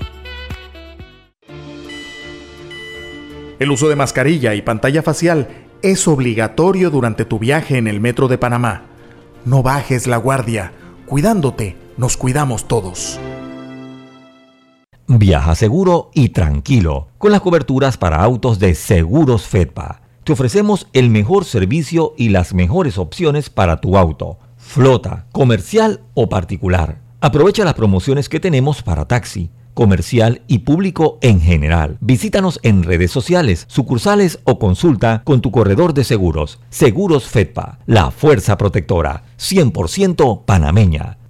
El 3.59 3.72
uso 3.72 3.88
de 3.88 3.96
mascarilla 3.96 4.55
y 4.55 4.62
pantalla 4.62 5.03
facial 5.03 5.48
es 5.83 6.07
obligatorio 6.07 6.90
durante 6.90 7.24
tu 7.24 7.40
viaje 7.40 7.76
en 7.76 7.88
el 7.88 7.98
metro 7.98 8.29
de 8.29 8.38
Panamá. 8.38 8.85
No 9.44 9.64
bajes 9.64 10.07
la 10.07 10.18
guardia. 10.18 10.70
Cuidándote, 11.07 11.76
nos 11.96 12.16
cuidamos 12.16 12.68
todos. 12.68 13.18
Viaja 15.09 15.57
seguro 15.57 16.12
y 16.14 16.29
tranquilo 16.29 17.09
con 17.18 17.33
las 17.33 17.40
coberturas 17.40 17.96
para 17.96 18.22
autos 18.22 18.61
de 18.61 18.76
Seguros 18.76 19.48
Fedpa. 19.48 19.99
Te 20.24 20.33
ofrecemos 20.33 20.87
el 20.92 21.11
mejor 21.11 21.44
servicio 21.44 22.14
y 22.16 22.28
las 22.28 22.54
mejores 22.54 22.98
opciones 22.98 23.50
para 23.50 23.80
tu 23.80 23.96
auto, 23.96 24.38
flota, 24.56 25.26
comercial 25.33 26.00
o 26.14 26.28
particular. 26.28 27.00
Aprovecha 27.20 27.64
las 27.64 27.74
promociones 27.74 28.28
que 28.28 28.40
tenemos 28.40 28.83
para 28.83 29.06
taxi 29.06 29.50
comercial 29.74 30.42
y 30.46 30.59
público 30.59 31.18
en 31.22 31.40
general. 31.40 31.96
Visítanos 32.00 32.61
en 32.62 32.83
redes 32.83 33.11
sociales, 33.11 33.64
sucursales 33.68 34.40
o 34.44 34.59
consulta 34.59 35.22
con 35.24 35.40
tu 35.40 35.50
corredor 35.50 35.94
de 35.94 36.04
seguros. 36.04 36.59
Seguros 36.68 37.24
Fedpa, 37.24 37.78
la 37.87 38.11
fuerza 38.11 38.59
protectora, 38.59 39.24
100% 39.38 40.44
panameña. 40.44 41.19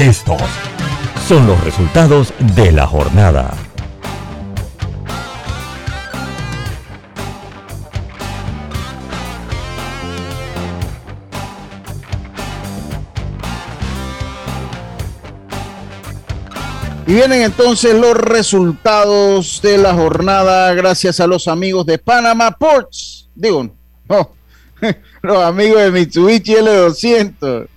Estos 0.00 0.40
son 1.28 1.46
los 1.46 1.62
resultados 1.62 2.32
de 2.56 2.72
la 2.72 2.86
jornada. 2.86 3.50
Y 17.06 17.12
vienen 17.12 17.42
entonces 17.42 17.94
los 17.94 18.14
resultados 18.14 19.60
de 19.60 19.76
la 19.76 19.92
jornada 19.92 20.72
gracias 20.72 21.20
a 21.20 21.26
los 21.26 21.46
amigos 21.46 21.84
de 21.84 21.98
Panama 21.98 22.52
Ports. 22.52 23.28
Digo, 23.34 23.68
no, 24.08 24.30
los 25.20 25.44
amigos 25.44 25.82
de 25.82 25.90
Mitsubishi 25.90 26.54
L200. 26.54 27.68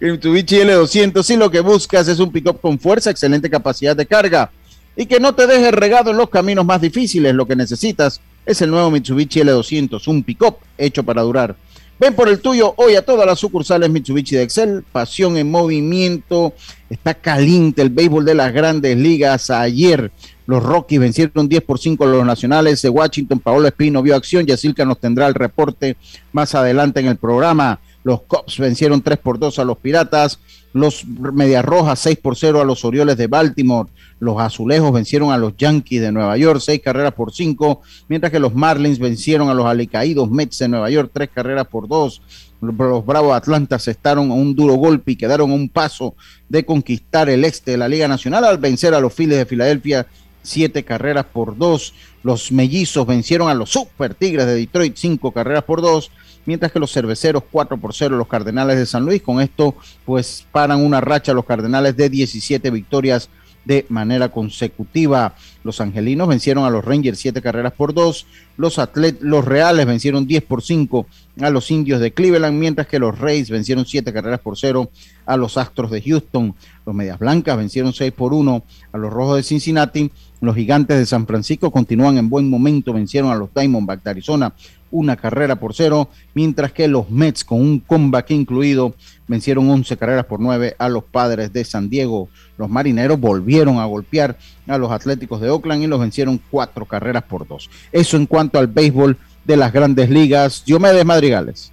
Mitsubishi 0.00 0.56
L200, 0.60 1.22
si 1.22 1.36
lo 1.36 1.50
que 1.50 1.60
buscas 1.60 2.08
es 2.08 2.18
un 2.20 2.32
pickup 2.32 2.60
con 2.60 2.78
fuerza, 2.78 3.10
excelente 3.10 3.50
capacidad 3.50 3.94
de 3.94 4.06
carga 4.06 4.50
y 4.96 5.06
que 5.06 5.20
no 5.20 5.34
te 5.34 5.46
deje 5.46 5.70
regado 5.70 6.10
en 6.10 6.16
los 6.16 6.30
caminos 6.30 6.64
más 6.64 6.80
difíciles, 6.80 7.34
lo 7.34 7.46
que 7.46 7.54
necesitas 7.54 8.20
es 8.46 8.62
el 8.62 8.70
nuevo 8.70 8.90
Mitsubishi 8.90 9.40
L200, 9.40 10.08
un 10.08 10.22
pickup 10.22 10.56
hecho 10.78 11.02
para 11.02 11.22
durar. 11.22 11.54
Ven 12.00 12.14
por 12.14 12.30
el 12.30 12.40
tuyo 12.40 12.72
hoy 12.78 12.94
a 12.94 13.04
todas 13.04 13.26
las 13.26 13.38
sucursales 13.38 13.90
Mitsubishi 13.90 14.34
de 14.34 14.42
Excel. 14.42 14.82
Pasión 14.90 15.36
en 15.36 15.50
movimiento. 15.50 16.54
Está 16.88 17.12
caliente 17.12 17.82
el 17.82 17.90
béisbol 17.90 18.24
de 18.24 18.34
las 18.34 18.54
grandes 18.54 18.96
ligas. 18.96 19.50
Ayer 19.50 20.10
los 20.46 20.62
Rockies 20.62 20.98
vencieron 20.98 21.46
10 21.46 21.62
por 21.62 21.78
5 21.78 22.02
a 22.02 22.06
los 22.06 22.24
nacionales 22.24 22.80
de 22.80 22.88
Washington. 22.88 23.40
Paolo 23.40 23.68
Espino 23.68 24.00
vio 24.00 24.16
acción. 24.16 24.46
Yacilca 24.46 24.86
nos 24.86 24.98
tendrá 24.98 25.26
el 25.26 25.34
reporte 25.34 25.98
más 26.32 26.54
adelante 26.54 27.00
en 27.00 27.06
el 27.06 27.18
programa. 27.18 27.80
Los 28.02 28.22
Cubs 28.22 28.58
vencieron 28.58 29.02
3 29.02 29.18
por 29.18 29.38
2 29.38 29.58
a 29.58 29.64
los 29.64 29.78
Piratas. 29.78 30.38
Los 30.72 31.04
Medias 31.04 31.64
Rojas 31.64 31.98
6 31.98 32.18
por 32.18 32.36
0 32.36 32.60
a 32.60 32.64
los 32.64 32.84
Orioles 32.84 33.16
de 33.16 33.26
Baltimore. 33.26 33.88
Los 34.20 34.40
Azulejos 34.40 34.92
vencieron 34.92 35.32
a 35.32 35.38
los 35.38 35.56
Yankees 35.56 36.00
de 36.00 36.12
Nueva 36.12 36.36
York 36.36 36.60
6 36.60 36.80
carreras 36.80 37.12
por 37.12 37.32
5. 37.32 37.80
Mientras 38.08 38.30
que 38.30 38.38
los 38.38 38.54
Marlins 38.54 38.98
vencieron 38.98 39.48
a 39.48 39.54
los 39.54 39.66
Alicaídos 39.66 40.30
Mets 40.30 40.58
de 40.58 40.68
Nueva 40.68 40.90
York 40.90 41.10
3 41.12 41.30
carreras 41.34 41.66
por 41.66 41.88
2. 41.88 42.22
Los 42.60 43.06
Bravos 43.06 43.34
Atlanta 43.34 43.76
estaron 43.76 44.30
a 44.30 44.34
un 44.34 44.54
duro 44.54 44.74
golpe 44.74 45.12
y 45.12 45.16
quedaron 45.16 45.50
a 45.50 45.54
un 45.54 45.68
paso 45.68 46.14
de 46.48 46.64
conquistar 46.64 47.30
el 47.30 47.44
este 47.44 47.72
de 47.72 47.78
la 47.78 47.88
Liga 47.88 48.06
Nacional 48.06 48.44
al 48.44 48.58
vencer 48.58 48.92
a 48.92 49.00
los 49.00 49.14
Phillies 49.14 49.38
de 49.38 49.46
Filadelfia 49.46 50.06
siete 50.42 50.84
carreras 50.84 51.26
por 51.26 51.56
dos. 51.56 51.94
Los 52.22 52.52
mellizos 52.52 53.06
vencieron 53.06 53.48
a 53.48 53.54
los 53.54 53.70
Super 53.70 54.14
Tigres 54.14 54.46
de 54.46 54.54
Detroit 54.54 54.96
cinco 54.96 55.32
carreras 55.32 55.64
por 55.64 55.80
dos 55.80 56.10
mientras 56.46 56.72
que 56.72 56.78
los 56.78 56.92
cerveceros 56.92 57.42
4 57.50 57.76
por 57.76 57.94
0 57.94 58.16
los 58.16 58.28
Cardenales 58.28 58.76
de 58.78 58.86
San 58.86 59.04
Luis. 59.04 59.22
Con 59.22 59.40
esto, 59.40 59.74
pues 60.04 60.46
paran 60.52 60.84
una 60.84 61.00
racha 61.00 61.32
los 61.32 61.44
Cardenales 61.44 61.96
de 61.96 62.08
17 62.08 62.70
victorias 62.70 63.28
de 63.64 63.86
manera 63.88 64.30
consecutiva. 64.30 65.34
Los 65.62 65.80
angelinos 65.80 66.28
vencieron 66.28 66.64
a 66.64 66.70
los 66.70 66.84
Rangers 66.84 67.18
7 67.18 67.42
carreras 67.42 67.72
por 67.72 67.92
2. 67.92 68.26
Los, 68.56 68.80
los 69.20 69.44
Reales 69.44 69.86
vencieron 69.86 70.26
10 70.26 70.42
por 70.44 70.62
5 70.62 71.06
a 71.42 71.50
los 71.50 71.70
Indios 71.70 72.00
de 72.00 72.12
Cleveland, 72.12 72.58
mientras 72.58 72.86
que 72.86 72.98
los 72.98 73.18
Rays 73.18 73.50
vencieron 73.50 73.84
7 73.84 74.12
carreras 74.12 74.40
por 74.40 74.58
0 74.58 74.90
a 75.26 75.36
los 75.36 75.58
Astros 75.58 75.90
de 75.90 76.02
Houston. 76.02 76.54
Los 76.86 76.94
Medias 76.94 77.18
Blancas 77.18 77.56
vencieron 77.56 77.92
6 77.92 78.12
por 78.12 78.32
1 78.32 78.64
a 78.92 78.98
los 78.98 79.12
Rojos 79.12 79.36
de 79.36 79.42
Cincinnati. 79.42 80.10
Los 80.40 80.56
Gigantes 80.56 80.96
de 80.96 81.04
San 81.04 81.26
Francisco 81.26 81.70
continúan 81.70 82.16
en 82.16 82.30
buen 82.30 82.48
momento, 82.48 82.94
vencieron 82.94 83.30
a 83.30 83.34
los 83.34 83.52
Diamondbacks 83.54 84.02
de 84.02 84.10
Arizona 84.10 84.54
una 84.90 85.16
carrera 85.16 85.56
por 85.56 85.74
cero, 85.74 86.08
mientras 86.34 86.72
que 86.72 86.88
los 86.88 87.10
Mets 87.10 87.44
con 87.44 87.60
un 87.60 87.80
comeback 87.80 88.30
incluido 88.30 88.94
vencieron 89.28 89.70
11 89.70 89.96
carreras 89.96 90.26
por 90.26 90.40
9 90.40 90.74
a 90.78 90.88
los 90.88 91.04
Padres 91.04 91.52
de 91.52 91.64
San 91.64 91.88
Diego. 91.88 92.28
Los 92.58 92.68
Marineros 92.68 93.20
volvieron 93.20 93.78
a 93.78 93.84
golpear 93.84 94.36
a 94.66 94.78
los 94.78 94.90
Atléticos 94.90 95.40
de 95.40 95.50
Oakland 95.50 95.82
y 95.82 95.86
los 95.86 96.00
vencieron 96.00 96.40
cuatro 96.50 96.84
carreras 96.84 97.22
por 97.22 97.46
dos. 97.46 97.70
Eso 97.92 98.16
en 98.16 98.26
cuanto 98.26 98.58
al 98.58 98.66
béisbol 98.66 99.16
de 99.44 99.56
las 99.56 99.72
grandes 99.72 100.10
ligas. 100.10 100.64
Diomedes 100.64 101.04
Madrigales. 101.04 101.72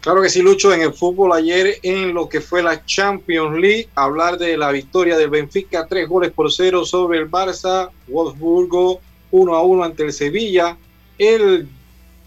Claro 0.00 0.22
que 0.22 0.30
sí, 0.30 0.40
Lucho, 0.40 0.72
en 0.72 0.80
el 0.80 0.94
fútbol 0.94 1.32
ayer 1.34 1.76
en 1.82 2.14
lo 2.14 2.26
que 2.26 2.40
fue 2.40 2.62
la 2.62 2.86
Champions 2.86 3.58
League, 3.58 3.88
hablar 3.94 4.38
de 4.38 4.56
la 4.56 4.70
victoria 4.70 5.18
del 5.18 5.28
Benfica, 5.28 5.86
tres 5.86 6.08
goles 6.08 6.32
por 6.32 6.50
cero 6.50 6.86
sobre 6.86 7.18
el 7.18 7.30
Barça, 7.30 7.90
Wolfsburgo, 8.08 9.00
uno 9.30 9.54
a 9.54 9.62
uno 9.62 9.84
ante 9.84 10.04
el 10.04 10.14
Sevilla, 10.14 10.78
el 11.20 11.68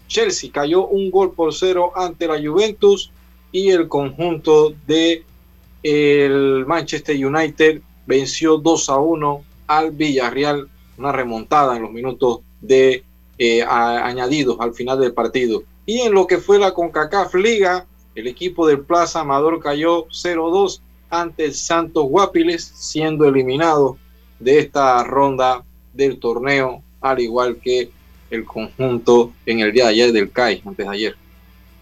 Chelsea 0.06 0.50
cayó 0.52 0.86
un 0.86 1.10
gol 1.10 1.32
por 1.32 1.52
cero 1.52 1.92
ante 1.96 2.28
la 2.28 2.40
Juventus 2.40 3.10
y 3.50 3.70
el 3.70 3.88
conjunto 3.88 4.72
de 4.86 5.24
el 5.82 6.64
Manchester 6.64 7.26
United 7.26 7.82
venció 8.06 8.56
2 8.56 8.88
a 8.88 8.98
1 8.98 9.44
al 9.66 9.90
Villarreal, 9.90 10.68
una 10.96 11.10
remontada 11.10 11.76
en 11.76 11.82
los 11.82 11.90
minutos 11.90 12.40
de 12.60 13.02
eh, 13.36 13.62
añadidos 13.64 14.58
al 14.60 14.74
final 14.74 15.00
del 15.00 15.12
partido. 15.12 15.64
Y 15.86 16.00
en 16.00 16.14
lo 16.14 16.28
que 16.28 16.38
fue 16.38 16.60
la 16.60 16.72
CONCACAF 16.72 17.34
Liga, 17.34 17.86
el 18.14 18.28
equipo 18.28 18.66
del 18.66 18.80
Plaza 18.80 19.20
Amador 19.20 19.58
cayó 19.58 20.06
0-2 20.06 20.80
ante 21.10 21.46
el 21.46 21.54
Santos 21.54 22.04
Guapiles, 22.04 22.64
siendo 22.64 23.26
eliminado 23.26 23.98
de 24.38 24.60
esta 24.60 25.02
ronda 25.02 25.64
del 25.92 26.20
torneo, 26.20 26.82
al 27.00 27.20
igual 27.20 27.56
que 27.56 27.90
el 28.30 28.44
conjunto 28.44 29.32
en 29.46 29.60
el 29.60 29.72
día 29.72 29.84
de 29.84 29.90
ayer 29.90 30.12
del 30.12 30.30
CAI, 30.30 30.62
antes 30.64 30.86
de 30.86 30.92
ayer. 30.92 31.16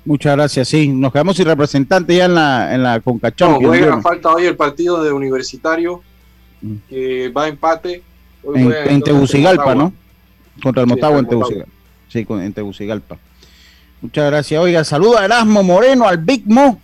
Muchas 0.04 0.34
gracias, 0.34 0.68
sí. 0.68 0.88
Nos 0.88 1.12
quedamos 1.12 1.36
sin 1.36 1.46
representante 1.46 2.16
ya 2.16 2.24
en 2.24 2.34
la, 2.34 2.74
en 2.74 2.82
la 2.82 3.00
Concachón. 3.00 3.62
No, 3.62 3.68
juega, 3.68 4.00
falta 4.02 4.32
hoy 4.32 4.46
el 4.46 4.56
partido 4.56 5.02
de 5.02 5.12
Universitario, 5.12 6.02
mm. 6.60 6.74
que 6.88 7.28
va 7.28 7.44
a 7.44 7.48
empate. 7.48 8.02
en, 8.54 9.02
Tegucigalpa, 9.02 9.74
¿no? 9.74 9.92
Contra 10.62 10.82
el 10.82 10.88
Motagua 10.88 11.18
en 11.20 11.28
Tegucigalpa. 11.28 11.72
Sí, 12.08 12.26
en 12.28 12.52
Tegucigalpa. 12.52 13.18
Muchas 14.00 14.30
gracias. 14.30 14.60
Oiga, 14.60 14.82
saludo 14.82 15.18
a 15.18 15.24
Erasmo 15.24 15.62
Moreno, 15.62 16.08
al 16.08 16.18
Big 16.18 16.42
Mo. 16.46 16.80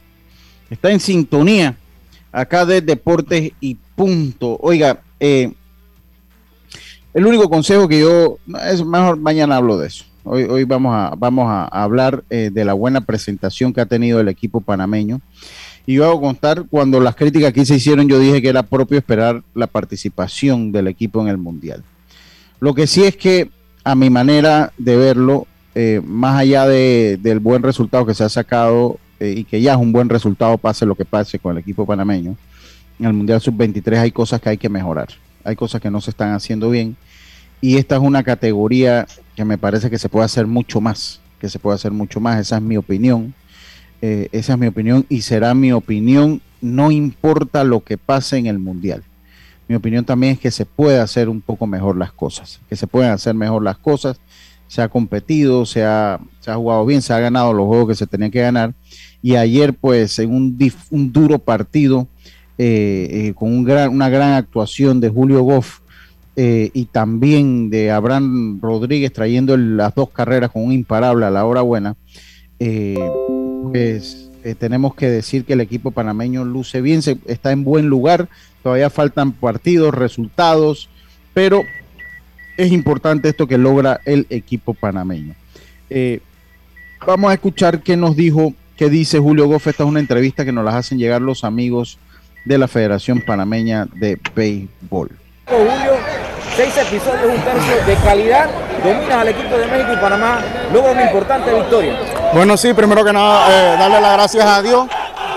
Está 0.71 0.93
en 0.93 1.01
sintonía 1.01 1.77
acá 2.31 2.65
de 2.65 2.81
Deportes 2.81 3.53
y 3.61 3.77
Punto. 3.97 4.57
Oiga, 4.61 5.01
eh, 5.19 5.53
el 7.15 7.27
único 7.27 7.49
consejo 7.49 7.89
que 7.89 8.01
yo, 8.01 8.39
es 8.71 8.85
mejor 8.85 9.19
mañana 9.19 9.57
hablo 9.57 9.79
de 9.79 9.89
eso. 9.89 10.05
Hoy, 10.25 10.43
hoy 10.45 10.65
vamos, 10.65 10.95
a, 10.95 11.15
vamos 11.17 11.47
a 11.49 11.65
hablar 11.65 12.23
eh, 12.29 12.51
de 12.53 12.65
la 12.65 12.75
buena 12.75 13.01
presentación 13.01 13.73
que 13.73 13.81
ha 13.81 13.87
tenido 13.87 14.21
el 14.21 14.29
equipo 14.29 14.61
panameño. 14.61 15.21
Y 15.87 15.95
yo 15.95 16.05
hago 16.05 16.21
contar, 16.21 16.65
cuando 16.69 17.01
las 17.01 17.17
críticas 17.17 17.49
aquí 17.49 17.65
se 17.65 17.77
hicieron, 17.77 18.09
yo 18.09 18.19
dije 18.19 18.43
que 18.43 18.51
era 18.51 18.63
propio 18.63 18.99
esperar 18.99 19.43
la 19.55 19.67
participación 19.67 20.71
del 20.71 20.87
equipo 20.87 21.23
en 21.23 21.29
el 21.29 21.39
Mundial. 21.39 21.83
Lo 22.61 22.75
que 22.75 22.87
sí 22.87 23.05
es 23.05 23.17
que, 23.17 23.51
a 23.85 23.95
mi 23.95 24.11
manera 24.11 24.73
de 24.77 24.97
verlo, 24.97 25.47
eh, 25.75 26.03
más 26.05 26.39
allá 26.39 26.67
de, 26.67 27.19
del 27.23 27.39
buen 27.39 27.63
resultado 27.63 28.05
que 28.05 28.13
se 28.13 28.25
ha 28.25 28.29
sacado 28.29 28.99
eh, 29.19 29.33
y 29.39 29.45
que 29.45 29.63
ya 29.63 29.73
es 29.73 29.79
un 29.79 29.93
buen 29.93 30.11
resultado, 30.11 30.59
pase 30.59 30.85
lo 30.85 30.95
que 30.95 31.07
pase 31.07 31.39
con 31.39 31.53
el 31.53 31.59
equipo 31.59 31.87
panameño, 31.87 32.37
en 32.99 33.07
el 33.07 33.15
Mundial 33.15 33.41
Sub-23 33.41 33.99
hay 33.99 34.11
cosas 34.11 34.43
que 34.43 34.51
hay 34.51 34.59
que 34.59 34.69
mejorar 34.69 35.09
hay 35.49 35.57
cosas 35.57 35.81
que 35.81 35.91
no 35.91 36.01
se 36.01 36.11
están 36.11 36.33
haciendo 36.33 36.71
bien. 36.71 36.97
Y 37.61 37.77
esta 37.77 37.97
es 37.97 38.03
una 38.03 38.23
categoría 38.23 39.07
que 39.35 39.45
me 39.45 39.59
parece 39.59 39.91
que 39.91 39.99
se 39.99 40.09
puede 40.09 40.27
hacer 40.27 40.47
mucho 40.47 40.81
más, 40.81 41.21
que 41.41 41.49
se 41.49 41.59
puede 41.59 41.75
hacer 41.75 41.91
mucho 41.91 42.21
más. 42.21 42.39
Esa 42.39 42.57
es 42.57 42.63
mi 42.63 42.77
opinión. 42.77 43.35
Eh, 44.01 44.29
esa 44.33 44.53
es 44.53 44.59
mi 44.59 44.69
opinión 44.69 45.05
y 45.09 45.23
será 45.23 45.55
mi 45.55 45.73
opinión 45.73 46.41
no 46.61 46.91
importa 46.91 47.65
lo 47.65 47.81
que 47.81 47.99
pase 47.99 48.37
en 48.37 48.47
el 48.47 48.59
Mundial. 48.59 49.03
Mi 49.69 49.75
opinión 49.75 50.05
también 50.05 50.35
es 50.35 50.39
que 50.39 50.51
se 50.51 50.65
puede 50.65 50.99
hacer 50.99 51.29
un 51.29 51.41
poco 51.41 51.67
mejor 51.67 51.97
las 51.97 52.13
cosas, 52.13 52.61
que 52.69 52.77
se 52.77 52.87
pueden 52.87 53.11
hacer 53.11 53.35
mejor 53.35 53.63
las 53.63 53.79
cosas. 53.79 54.19
Se 54.67 54.83
ha 54.83 54.89
competido, 54.89 55.67
se 55.67 55.85
ha, 55.85 56.21
se 56.41 56.51
ha 56.51 56.57
jugado 56.57 56.85
bien, 56.85 57.01
se 57.03 57.13
ha 57.13 57.21
ganado 57.21 57.53
los 57.53 57.67
juegos 57.67 57.89
que 57.89 57.95
se 57.95 58.07
tenían 58.07 58.31
que 58.31 58.41
ganar. 58.41 58.75
Y 59.23 59.37
ayer, 59.37 59.75
pues, 59.75 60.19
en 60.19 60.33
un, 60.33 60.73
un 60.91 61.13
duro 61.13 61.39
partido, 61.39 62.07
eh, 62.61 63.29
eh, 63.29 63.35
con 63.35 63.57
una 63.57 64.09
gran 64.09 64.33
actuación 64.33 64.99
de 64.99 65.09
Julio 65.09 65.43
Goff 65.43 65.79
eh, 66.35 66.71
y 66.75 66.87
también 66.87 67.71
de 67.71 67.93
Abraham 67.93 68.59
Rodríguez 68.61 69.13
trayendo 69.13 69.57
las 69.57 69.95
dos 69.95 70.11
carreras 70.11 70.51
con 70.51 70.65
un 70.65 70.73
imparable 70.73 71.25
a 71.25 71.31
la 71.31 71.45
hora 71.45 71.63
buena, 71.63 71.95
pues 72.59 74.29
tenemos 74.59 74.97
que 74.97 75.09
decir 75.09 75.45
que 75.45 75.53
el 75.53 75.61
equipo 75.61 75.93
panameño 75.93 76.45
luce 76.45 76.81
bien, 76.81 77.01
está 77.27 77.53
en 77.53 77.63
buen 77.63 77.87
lugar, 77.87 78.29
todavía 78.65 78.91
faltan 78.91 79.31
partidos, 79.31 79.95
resultados, 79.95 80.89
pero 81.35 81.63
es 82.57 82.73
importante 82.73 83.29
esto 83.29 83.47
que 83.47 83.57
logra 83.57 84.01
el 84.05 84.27
equipo 84.31 84.75
panameño. 84.75 85.37
vamos 87.07 87.31
a 87.31 87.35
escuchar 87.35 87.85
qué 87.85 87.97
nos 87.97 88.17
dijo, 88.17 88.53
qué 88.77 88.91
dice 88.91 89.21
Julio 89.21 89.47
Goff. 89.47 89.69
Esta 89.69 89.85
es 89.85 89.89
una 89.89 90.01
entrevista 90.01 90.45
que 90.45 90.51
nos 90.51 90.65
las 90.65 90.75
hacen 90.75 90.99
llegar 90.99 91.23
los 91.23 91.45
amigos 91.45 91.99
de 92.45 92.59
la 92.59 92.69
Federación 92.69 93.21
Panameña 93.21 93.87
de 93.95 94.19
Béisbol. 94.35 95.11
Julio, 95.47 95.97
seis 96.57 96.77
episodios, 96.77 97.25
un 97.25 97.41
tercio 97.41 97.87
de 97.87 97.95
calidad, 97.97 98.49
dominas 98.83 99.21
al 99.21 99.29
equipo 99.29 99.57
de 99.57 99.67
México 99.67 99.93
y 99.93 99.97
Panamá, 99.97 100.41
luego 100.73 100.91
una 100.91 101.05
importante 101.05 101.53
victoria. 101.55 101.99
Bueno, 102.33 102.57
sí, 102.57 102.75
primero 102.75 103.05
que 103.05 103.13
nada, 103.13 103.47
eh, 103.49 103.77
darle 103.79 104.01
las 104.01 104.13
gracias 104.15 104.45
a 104.45 104.61
Dios 104.61 104.89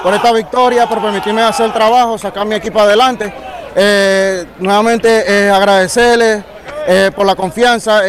por 0.03 0.13
esta 0.13 0.31
victoria, 0.31 0.87
por 0.87 1.01
permitirme 1.01 1.41
hacer 1.41 1.67
el 1.67 1.73
trabajo, 1.73 2.17
sacar 2.17 2.45
mi 2.45 2.55
equipo 2.55 2.79
adelante. 2.79 3.33
Eh, 3.75 4.45
nuevamente 4.59 5.23
eh, 5.27 5.49
agradecerle 5.49 6.43
por 7.15 7.25
la 7.25 7.35
confianza. 7.35 8.01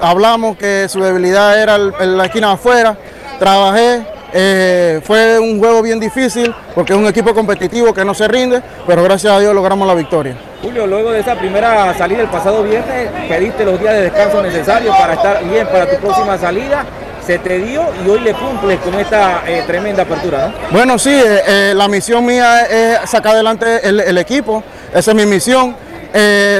hablamos 0.00 0.56
que 0.56 0.88
su 0.88 1.00
debilidad 1.00 1.58
era 1.58 1.76
en 1.76 2.18
la 2.18 2.26
esquina 2.26 2.52
afuera. 2.52 2.96
Trabajé, 3.38 4.04
eh, 4.38 5.00
fue 5.02 5.38
un 5.38 5.58
juego 5.58 5.80
bien 5.80 5.98
difícil 5.98 6.54
porque 6.74 6.92
es 6.92 6.98
un 6.98 7.06
equipo 7.06 7.34
competitivo 7.34 7.94
que 7.94 8.04
no 8.04 8.12
se 8.12 8.28
rinde, 8.28 8.60
pero 8.86 9.02
gracias 9.02 9.32
a 9.32 9.40
Dios 9.40 9.54
logramos 9.54 9.88
la 9.88 9.94
victoria. 9.94 10.36
Julio, 10.62 10.86
luego 10.86 11.10
de 11.10 11.20
esa 11.20 11.36
primera 11.36 11.96
salida 11.96 12.20
el 12.20 12.28
pasado 12.28 12.62
viernes, 12.62 13.08
pediste 13.30 13.64
los 13.64 13.80
días 13.80 13.94
de 13.94 14.02
descanso 14.02 14.42
necesarios 14.42 14.94
para 14.94 15.14
estar 15.14 15.42
bien 15.42 15.66
para 15.68 15.88
tu 15.88 15.96
próxima 15.96 16.36
salida. 16.36 16.84
Se 17.26 17.38
te 17.38 17.58
dio 17.58 17.82
y 18.04 18.08
hoy 18.10 18.20
le 18.20 18.34
cumples 18.34 18.78
con 18.80 18.94
esta 18.94 19.42
eh, 19.46 19.64
tremenda 19.66 20.02
apertura, 20.02 20.48
¿no? 20.48 20.54
Bueno, 20.70 20.98
sí, 20.98 21.10
eh, 21.12 21.72
la 21.74 21.88
misión 21.88 22.24
mía 22.24 22.66
es 22.66 23.08
sacar 23.08 23.32
adelante 23.32 23.88
el, 23.88 24.18
equipo, 24.18 24.62
esa 24.94 25.12
es 25.12 25.16
mi 25.16 25.24
misión. 25.24 25.74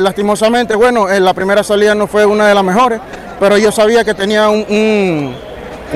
lastimosamente, 0.00 0.74
bueno, 0.74 1.06
la 1.08 1.34
primera 1.34 1.62
salida 1.62 1.94
no 1.94 2.06
fue 2.06 2.24
una 2.24 2.48
de 2.48 2.54
las 2.54 2.64
mejores, 2.64 3.00
pero 3.38 3.58
yo 3.58 3.70
sabía 3.70 4.02
que 4.02 4.14
tenía 4.14 4.48
un 4.48 4.66
un 4.68 5.45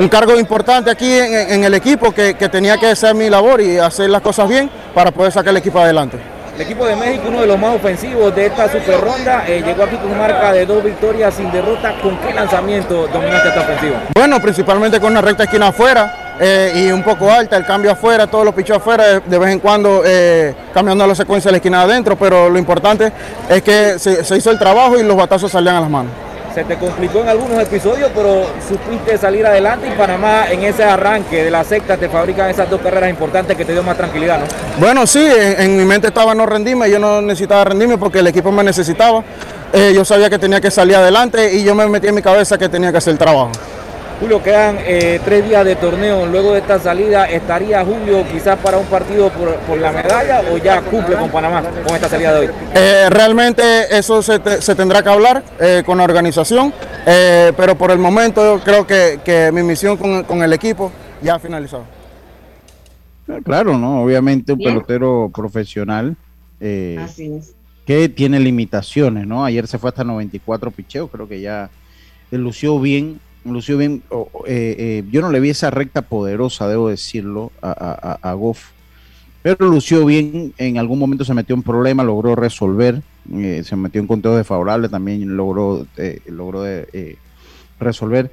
cargo 0.09 0.39
importante 0.39 0.91
aquí 0.91 1.13
en, 1.13 1.65
el 1.65 1.75
equipo 1.75 2.13
que, 2.13 2.35
tenía 2.35 2.77
que 2.77 2.87
hacer 2.87 3.15
mi 3.15 3.29
labor 3.29 3.61
y 3.61 3.79
hacer 3.79 4.11
las 4.11 4.23
cosas 4.23 4.49
bien 4.49 4.71
para 4.95 5.11
poder 5.11 5.33
sacar 5.33 5.51
el 5.51 5.59
equipo 5.59 5.79
adelante. 5.79 6.19
El 6.55 6.63
equipo 6.63 6.85
de 6.85 6.95
México, 6.95 7.25
uno 7.29 7.41
de 7.41 7.47
los 7.47 7.59
más 7.59 7.77
ofensivos 7.77 8.35
de 8.35 8.47
esta 8.47 8.71
super 8.71 9.01
ronda, 9.01 9.45
eh, 9.47 9.63
llegó 9.65 9.85
aquí 9.85 9.97
con 9.97 10.19
marca 10.19 10.53
de 10.53 10.67
dos 10.67 10.85
victorias 10.85 11.33
sin 11.33 11.51
derrota. 11.51 11.95
¿Con 12.03 12.19
qué 12.19 12.35
lanzamiento 12.35 13.07
dominaste 13.07 13.49
esta 13.49 13.61
ofensiva? 13.61 14.03
Bueno, 14.15 14.41
principalmente 14.41 15.01
con 15.01 15.13
una 15.13 15.23
recta 15.23 15.45
esquina 15.45 15.69
afuera 15.69 16.35
eh, 16.39 16.73
y 16.75 16.93
un 16.93 17.03
poco 17.03 17.31
alta, 17.31 17.57
el 17.57 17.65
cambio 17.65 17.93
afuera, 17.93 18.27
todos 18.27 18.45
los 18.45 18.55
pichos 18.55 18.77
afuera, 18.77 19.21
de, 19.21 19.39
vez 19.39 19.53
en 19.53 19.61
cuando 19.61 20.03
eh, 20.05 20.55
cambiando 20.75 21.07
la 21.07 21.15
secuencia 21.15 21.49
de 21.49 21.53
la 21.53 21.59
esquina 21.59 21.83
adentro, 21.83 22.17
pero 22.17 22.51
lo 22.51 22.59
importante 22.59 23.11
es 23.49 23.63
que 23.63 23.99
se 23.99 24.37
hizo 24.37 24.51
el 24.51 24.59
trabajo 24.59 24.99
y 24.99 25.03
los 25.03 25.17
batazos 25.17 25.51
salían 25.51 25.77
a 25.77 25.81
las 25.81 25.91
manos 25.91 26.13
se 26.55 26.65
te 26.65 26.77
complicó 26.77 27.21
en 27.21 27.29
algunos 27.29 27.63
episodios, 27.63 28.11
pero 28.15 28.47
supiste 28.67 29.17
salir 29.19 29.47
adelante 29.47 29.89
y 29.89 29.97
Panamá 29.97 30.51
en 30.51 30.65
ese 30.65 30.85
arranque 30.85 31.45
de 31.45 31.51
la 31.51 31.65
secta 31.65 31.97
te 31.97 32.09
fabrican 32.09 32.51
esas 32.51 32.69
dos 32.69 32.81
carreras 32.81 33.11
importantes 33.11 33.57
que 33.57 33.65
te 33.65 33.73
dio 33.73 33.83
más 33.83 33.97
tranquilidad, 33.97 34.41
¿no? 34.41 34.47
Bueno, 34.79 35.07
sí, 35.07 35.25
en, 35.25 35.77
mi 35.77 35.85
mente 35.85 36.09
estaba 36.09 36.35
no 36.35 36.47
rendirme, 36.47 36.91
yo 36.91 36.99
no 36.99 37.21
necesitaba 37.23 37.65
rendirme 37.65 37.99
porque 37.99 38.19
el 38.19 38.27
equipo 38.27 38.51
me 38.51 38.65
necesitaba. 38.65 39.23
Eh, 39.73 39.93
yo 39.95 40.05
sabía 40.05 40.29
que 40.29 40.39
tenía 40.39 40.61
que 40.61 40.71
salir 40.71 40.97
adelante 40.97 41.55
y 41.55 41.63
yo 41.63 41.75
me 41.77 41.87
metí 41.87 42.09
en 42.09 42.15
mi 42.17 42.23
cabeza 42.23 42.59
que 42.59 42.69
tenía 42.69 42.91
que 42.91 42.99
hacer 42.99 43.13
el 43.13 43.19
trabajo. 43.19 43.53
Julio, 44.21 44.43
quedan 44.43 44.77
eh, 44.81 45.19
tres 45.25 45.49
días 45.49 45.65
de 45.65 45.77
torneo. 45.77 46.27
Luego 46.27 46.53
de 46.53 46.59
esta 46.59 46.79
salida, 46.79 47.25
¿estaría 47.25 47.83
Julio 47.83 48.23
quizás 48.31 48.59
para 48.59 48.77
un 48.77 48.85
partido 48.85 49.31
por, 49.31 49.79
la 49.79 49.91
medalla 49.93 50.43
o 50.53 50.59
ya 50.59 50.83
cumple 50.83 51.17
con 51.17 51.31
Panamá 51.31 51.63
con 51.87 51.97
esta 51.97 52.11
salida 52.11 52.35
de 52.35 52.41
hoy? 52.41 52.55
Eh, 52.75 53.09
realmente 53.09 53.63
eso 53.97 54.21
se, 54.21 54.39
tendrá 54.39 55.03
que 55.03 55.09
hablar 55.09 55.43
eh, 55.59 55.83
con 55.87 55.97
la 55.97 56.05
organización, 56.05 56.75
pero 57.57 57.77
por 57.77 57.91
el 57.91 57.99
momento 57.99 58.61
creo 58.63 58.87
que, 58.87 59.51
mi 59.55 59.63
misión 59.63 59.97
con, 59.97 60.43
el 60.43 60.53
equipo 60.53 60.93
ya 61.23 61.37
ha 61.37 61.39
finalizado. 61.39 61.85
Ah, 63.27 63.39
claro, 63.43 63.79
¿no? 63.79 64.03
Obviamente 64.03 64.53
un 64.53 64.59
pelotero 64.59 65.31
profesional. 65.35 66.15
Que 66.59 68.09
tiene 68.15 68.39
limitaciones, 68.39 69.27
¿no? 69.27 69.47
Ayer 69.47 69.67
se 69.67 69.79
fue 69.79 69.89
hasta 69.89 70.05
94 70.05 70.71
picheos, 70.71 71.11
creo 71.11 71.27
que 71.27 71.41
ya 71.41 71.71
lució 72.31 72.79
bien 72.79 73.19
lució 73.45 73.77
bien. 73.77 74.03
Eh, 74.47 74.77
eh, 74.79 75.05
yo 75.11 75.21
no 75.21 75.31
le 75.31 75.41
vi 75.41 75.51
esa 75.51 75.71
recta 75.71 76.03
poderosa, 76.03 76.69
debo 76.69 76.89
decirlo, 76.89 77.53
a, 77.63 78.19
a, 78.23 78.33
Goff. 78.35 78.71
Pero 79.43 79.69
lució 79.69 80.05
bien. 80.05 80.55
En 80.59 80.79
algún 80.79 80.99
momento 80.99 81.25
se 81.25 81.35
metió 81.35 81.55
en 81.55 81.63
problema, 81.63 82.05
logró 82.05 82.35
resolver. 82.37 83.03
Eh, 83.33 83.63
se 83.65 83.77
metió 83.77 84.01
en 84.01 84.07
conteo 84.07 84.37
desfavorable, 84.37 84.89
también 84.89 85.37
logró, 85.37 85.87
logró 86.27 86.65
resolver. 87.79 88.31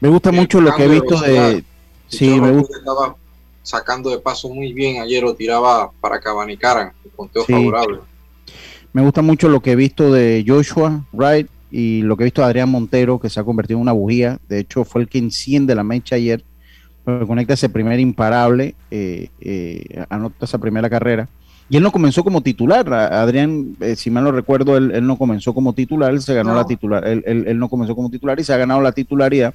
Me 0.00 0.08
gusta 0.08 0.32
mucho 0.32 0.60
lo 0.60 0.74
que 0.74 0.84
he 0.84 0.88
visto 0.88 1.20
de. 1.20 1.64
Sí, 2.08 2.40
me 2.40 2.50
gusta. 2.52 2.78
Estaba 2.78 3.16
sacando 3.62 4.10
de 4.10 4.18
paso 4.18 4.48
muy 4.48 4.72
bien 4.72 5.00
ayer, 5.00 5.22
lo 5.22 5.34
tiraba 5.34 5.90
para 6.00 6.20
que 6.20 6.28
abanicaran 6.28 6.92
el 7.04 7.10
conteo 7.12 7.44
favorable. 7.44 8.00
Me 8.92 9.02
gusta 9.02 9.22
mucho 9.22 9.48
lo 9.48 9.60
que 9.60 9.72
he 9.72 9.76
visto 9.76 10.12
de 10.12 10.44
Joshua 10.46 11.04
Wright 11.12 11.48
y 11.70 12.02
lo 12.02 12.16
que 12.16 12.24
he 12.24 12.26
visto 12.26 12.42
de 12.42 12.48
Adrián 12.48 12.68
Montero, 12.68 13.20
que 13.20 13.30
se 13.30 13.38
ha 13.38 13.44
convertido 13.44 13.78
en 13.78 13.82
una 13.82 13.92
bujía, 13.92 14.38
de 14.48 14.58
hecho 14.58 14.84
fue 14.84 15.02
el 15.02 15.08
que 15.08 15.18
enciende 15.18 15.74
la 15.74 15.84
mecha 15.84 16.16
ayer, 16.16 16.44
conecta 17.26 17.54
ese 17.54 17.68
primer 17.68 17.98
imparable, 18.00 18.74
eh, 18.90 19.28
eh, 19.40 20.04
anota 20.08 20.44
esa 20.44 20.58
primera 20.58 20.88
carrera. 20.88 21.28
Y 21.68 21.76
él 21.76 21.82
no 21.84 21.92
comenzó 21.92 22.24
como 22.24 22.40
titular, 22.40 22.92
Adrián, 22.92 23.76
eh, 23.80 23.94
si 23.94 24.10
mal 24.10 24.24
no 24.24 24.32
recuerdo, 24.32 24.76
él, 24.76 25.06
no 25.06 25.16
comenzó 25.16 25.54
como 25.54 25.72
titular, 25.72 26.10
él 26.10 26.20
se 26.20 26.34
ganó 26.34 26.52
la 26.54 26.66
titular, 26.66 27.06
él, 27.06 27.58
no 27.58 27.68
comenzó 27.68 27.94
como 27.94 28.10
titular 28.10 28.40
y 28.40 28.44
se 28.44 28.52
ha 28.52 28.56
ganado 28.56 28.80
la 28.80 28.90
titularidad. 28.90 29.54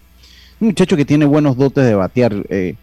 Un 0.62 0.67
muchacho 0.67 0.95
que 0.95 1.04
tiene 1.04 1.25
buenos 1.25 1.58
dotes 1.58 1.84
de 1.84 1.93
batear. 1.93 2.34
qué 2.47 2.78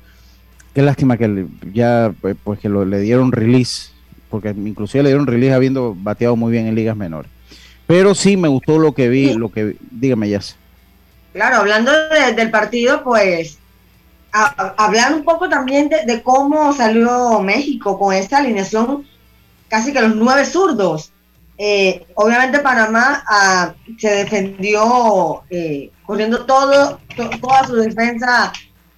lástima 0.74 1.16
que 1.16 1.46
ya 1.72 2.12
pues 2.44 2.58
que 2.58 2.68
lo, 2.68 2.84
le 2.84 3.00
dieron 3.00 3.32
release, 3.32 3.92
porque 4.28 4.50
inclusive 4.50 5.02
le 5.02 5.08
dieron 5.08 5.26
release 5.26 5.54
habiendo 5.54 5.96
bateado 5.98 6.36
muy 6.36 6.52
bien 6.52 6.66
en 6.66 6.74
ligas 6.74 6.96
menores. 6.96 7.30
Pero 7.92 8.14
sí 8.14 8.38
me 8.38 8.48
gustó 8.48 8.78
lo 8.78 8.94
que 8.94 9.10
vi, 9.10 9.34
lo 9.34 9.52
que 9.52 9.76
dígame 9.90 10.30
ya. 10.30 10.40
Claro, 11.34 11.56
hablando 11.56 11.92
del 12.34 12.50
partido, 12.50 13.04
pues 13.04 13.58
hablar 14.32 15.12
un 15.12 15.24
poco 15.24 15.46
también 15.50 15.90
de, 15.90 16.22
cómo 16.22 16.72
salió 16.72 17.40
México 17.40 17.98
con 17.98 18.14
esta 18.14 18.38
alineación, 18.38 19.06
casi 19.68 19.92
que 19.92 20.00
los 20.00 20.16
nueve 20.16 20.46
zurdos. 20.46 21.12
Eh, 21.58 22.06
obviamente 22.14 22.60
Panamá 22.60 23.24
ah, 23.28 23.74
se 23.98 24.08
defendió 24.08 25.42
eh, 25.50 25.90
corriendo 26.06 26.46
todo, 26.46 26.98
toda 27.42 27.66
su 27.66 27.76
defensa 27.76 28.54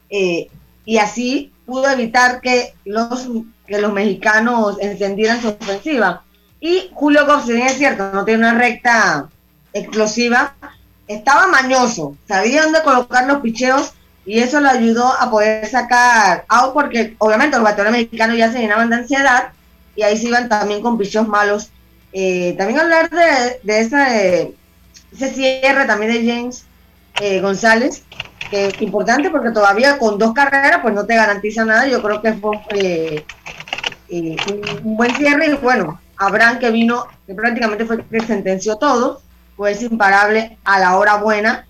eh, 0.08 0.46
y 0.84 0.98
así 0.98 1.52
pudo 1.66 1.90
evitar 1.90 2.40
que 2.40 2.74
los, 2.84 3.28
que 3.66 3.80
los 3.80 3.92
mexicanos 3.92 4.78
encendieran 4.80 5.42
su 5.42 5.48
ofensiva. 5.48 6.23
Y 6.64 6.90
Julio 6.94 7.26
Gómez, 7.26 7.44
si 7.44 7.52
bien 7.52 7.66
es 7.66 7.76
cierto, 7.76 8.10
no 8.10 8.24
tiene 8.24 8.40
una 8.40 8.58
recta 8.58 9.28
explosiva, 9.74 10.54
estaba 11.06 11.46
mañoso, 11.46 12.16
sabía 12.26 12.62
dónde 12.62 12.80
colocar 12.82 13.26
los 13.26 13.42
picheos 13.42 13.92
y 14.24 14.38
eso 14.38 14.62
le 14.62 14.70
ayudó 14.70 15.12
a 15.12 15.30
poder 15.30 15.66
sacar 15.66 16.46
out 16.48 16.72
porque 16.72 17.16
obviamente 17.18 17.58
los 17.58 17.64
bateadores 17.64 18.00
mexicanos 18.00 18.38
ya 18.38 18.50
se 18.50 18.60
llenaban 18.60 18.88
de 18.88 18.96
ansiedad 18.96 19.52
y 19.94 20.04
ahí 20.04 20.16
se 20.16 20.28
iban 20.28 20.48
también 20.48 20.80
con 20.80 20.96
picheos 20.96 21.28
malos. 21.28 21.70
Eh, 22.14 22.54
también 22.56 22.80
hablar 22.80 23.10
de, 23.10 23.60
de 23.62 23.80
ese, 23.80 24.54
ese 25.12 25.34
cierre 25.34 25.84
también 25.84 26.12
de 26.12 26.32
James 26.32 26.64
eh, 27.20 27.42
González, 27.42 28.04
que 28.50 28.68
es 28.68 28.80
importante 28.80 29.28
porque 29.28 29.50
todavía 29.50 29.98
con 29.98 30.16
dos 30.16 30.32
carreras 30.32 30.80
pues 30.80 30.94
no 30.94 31.04
te 31.04 31.14
garantiza 31.14 31.66
nada. 31.66 31.86
Yo 31.86 32.00
creo 32.00 32.22
que 32.22 32.32
fue 32.32 32.56
eh, 32.70 34.36
un 34.82 34.96
buen 34.96 35.14
cierre 35.14 35.48
y 35.48 35.54
bueno, 35.56 36.00
Abraham 36.16 36.58
que 36.58 36.70
vino, 36.70 37.06
que 37.26 37.34
prácticamente 37.34 37.84
fue 37.84 38.04
que 38.04 38.20
sentenció 38.20 38.76
todo, 38.76 39.20
fue 39.56 39.72
imparable 39.72 40.58
a 40.64 40.78
la 40.78 40.96
hora 40.96 41.16
buena. 41.16 41.66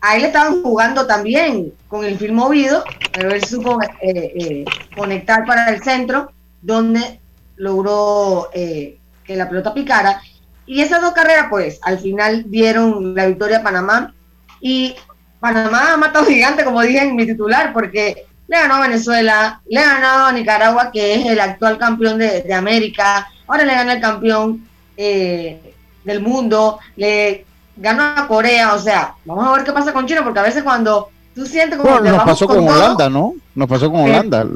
Ahí 0.00 0.20
le 0.20 0.28
estaban 0.28 0.62
jugando 0.62 1.06
también 1.06 1.72
con 1.88 2.04
el 2.04 2.18
film 2.18 2.36
movido, 2.36 2.84
pero 3.12 3.30
él 3.30 3.44
supo 3.44 3.80
eh, 3.82 3.88
eh, 4.02 4.64
conectar 4.96 5.44
para 5.44 5.68
el 5.70 5.82
centro 5.82 6.30
donde 6.62 7.20
logró 7.56 8.48
eh, 8.52 8.98
que 9.24 9.36
la 9.36 9.48
pelota 9.48 9.74
picara. 9.74 10.20
Y 10.66 10.82
esas 10.82 11.00
dos 11.00 11.12
carreras, 11.12 11.46
pues, 11.50 11.80
al 11.82 11.98
final 11.98 12.44
dieron 12.48 13.14
la 13.14 13.26
victoria 13.26 13.58
a 13.58 13.62
Panamá. 13.62 14.14
Y 14.60 14.94
Panamá 15.40 15.94
ha 15.94 15.96
matado 15.96 16.26
gigante, 16.26 16.64
como 16.64 16.82
dije 16.82 17.00
en 17.00 17.16
mi 17.16 17.26
titular, 17.26 17.72
porque 17.72 18.26
le 18.48 18.56
ganó 18.56 18.74
a 18.76 18.88
Venezuela, 18.88 19.60
le 19.68 19.80
ganó 19.80 20.26
a 20.26 20.32
Nicaragua, 20.32 20.90
que 20.90 21.14
es 21.14 21.26
el 21.26 21.40
actual 21.40 21.78
campeón 21.78 22.18
de, 22.18 22.52
América, 22.52 23.28
ahora 23.48 23.64
le 23.64 23.74
gana 23.74 23.94
el 23.94 24.00
campeón 24.00 24.68
eh, 24.96 25.74
del 26.04 26.20
mundo, 26.20 26.78
le 26.96 27.44
ganó 27.76 28.02
a 28.02 28.28
Corea, 28.28 28.74
o 28.74 28.78
sea, 28.78 29.14
vamos 29.24 29.46
a 29.46 29.52
ver 29.52 29.64
qué 29.64 29.72
pasa 29.72 29.92
con 29.92 30.06
China, 30.06 30.22
porque 30.22 30.40
a 30.40 30.44
veces 30.44 30.62
cuando 30.62 31.08
tú 31.34 31.46
sientes 31.46 31.78
como... 31.78 31.90
Bueno, 31.90 32.16
nos 32.16 32.24
pasó 32.24 32.46
con, 32.46 32.68
Holanda, 32.68 33.08
¿no? 33.08 33.34
Nos 33.54 33.68
pasó 33.68 33.90
con 33.90 34.02
Holanda. 34.02 34.46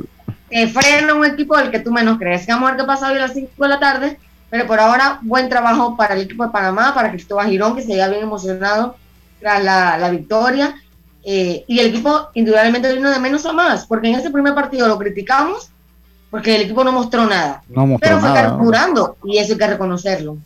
Que 0.50 0.68
frena 0.68 1.14
un 1.14 1.24
equipo 1.24 1.56
del 1.56 1.70
que 1.70 1.80
tú 1.80 1.90
menos 1.90 2.18
crees. 2.18 2.46
Vamos 2.46 2.68
a 2.68 2.72
ver 2.72 2.80
qué 2.80 2.86
pasa 2.86 3.08
hoy 3.08 3.16
a 3.16 3.20
las 3.20 3.32
5 3.32 3.50
de 3.56 3.68
la 3.68 3.80
tarde, 3.80 4.18
pero 4.50 4.66
por 4.66 4.78
ahora 4.78 5.18
buen 5.22 5.48
trabajo 5.48 5.96
para 5.96 6.14
el 6.14 6.22
equipo 6.22 6.44
de 6.44 6.50
Panamá, 6.50 6.92
para 6.94 7.10
Cristóbal 7.10 7.48
Girón, 7.48 7.74
que 7.74 7.82
se 7.82 7.88
veía 7.88 8.08
bien 8.08 8.22
emocionado 8.22 8.96
tras 9.40 9.64
la, 9.64 9.96
la 9.96 10.10
victoria. 10.10 10.74
Eh, 11.24 11.64
y 11.68 11.78
el 11.78 11.86
equipo 11.86 12.28
indudablemente 12.34 12.92
vino 12.92 13.10
de 13.10 13.20
menos 13.20 13.46
a 13.46 13.52
más, 13.52 13.86
porque 13.86 14.08
en 14.08 14.16
ese 14.16 14.30
primer 14.30 14.54
partido 14.54 14.88
lo 14.88 14.98
criticamos 14.98 15.71
porque 16.32 16.56
el 16.56 16.62
equipo 16.62 16.82
no 16.82 16.92
mostró 16.92 17.26
nada. 17.26 17.62
No 17.68 17.86
mostró 17.86 18.08
pero 18.08 18.20
fue 18.20 18.30
nada. 18.30 18.42
carburando 18.48 19.16
y 19.22 19.36
eso 19.36 19.52
hay 19.52 19.58
que 19.58 19.66
reconocerlo. 19.66 20.38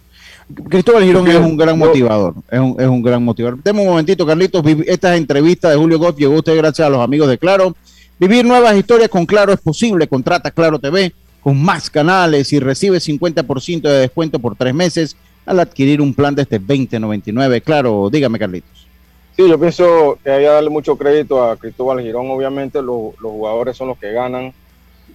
Cristóbal 0.69 1.05
Girón 1.05 1.29
es 1.29 1.37
un 1.37 1.57
gran 1.57 1.79
motivador, 1.79 2.35
es 2.51 2.59
un, 2.59 2.75
es 2.77 2.89
un 2.89 3.03
gran 3.03 3.23
motivador. 3.23 3.63
Deme 3.63 3.83
un 3.83 3.87
momentito, 3.87 4.27
Carlitos, 4.27 4.65
esta 4.85 5.15
entrevista 5.15 5.71
de 5.71 5.77
Julio 5.77 6.01
Goff 6.01 6.19
llegó 6.19 6.35
a 6.35 6.39
usted 6.39 6.57
gracias 6.57 6.89
a 6.89 6.91
los 6.91 7.01
amigos 7.01 7.29
de 7.29 7.39
Claro. 7.39 7.77
Vivir 8.19 8.45
nuevas 8.45 8.75
historias 8.77 9.09
con 9.09 9.27
Claro 9.27 9.53
es 9.53 9.61
posible, 9.61 10.09
contrata 10.09 10.51
Claro 10.51 10.81
TV 10.81 11.13
con 11.41 11.63
más 11.63 11.89
canales 11.89 12.53
y 12.53 12.59
recibe 12.59 12.99
50% 12.99 13.83
de 13.83 13.99
descuento 14.01 14.41
por 14.41 14.57
tres 14.57 14.75
meses 14.75 15.17
al 15.45 15.61
adquirir 15.61 16.01
un 16.01 16.13
plan 16.13 16.35
desde 16.35 16.59
2099. 16.59 17.61
Claro, 17.61 18.11
dígame, 18.11 18.41
Carlitos. 18.41 18.89
Sí, 19.37 19.49
yo 19.49 19.57
pienso 19.57 20.19
que 20.25 20.33
hay 20.33 20.41
que 20.41 20.49
darle 20.49 20.71
mucho 20.71 20.97
crédito 20.97 21.45
a 21.45 21.57
Cristóbal 21.57 22.01
Girón. 22.01 22.29
Obviamente 22.29 22.83
los, 22.83 23.15
los 23.21 23.31
jugadores 23.31 23.77
son 23.77 23.87
los 23.87 23.99
que 23.99 24.11
ganan, 24.11 24.53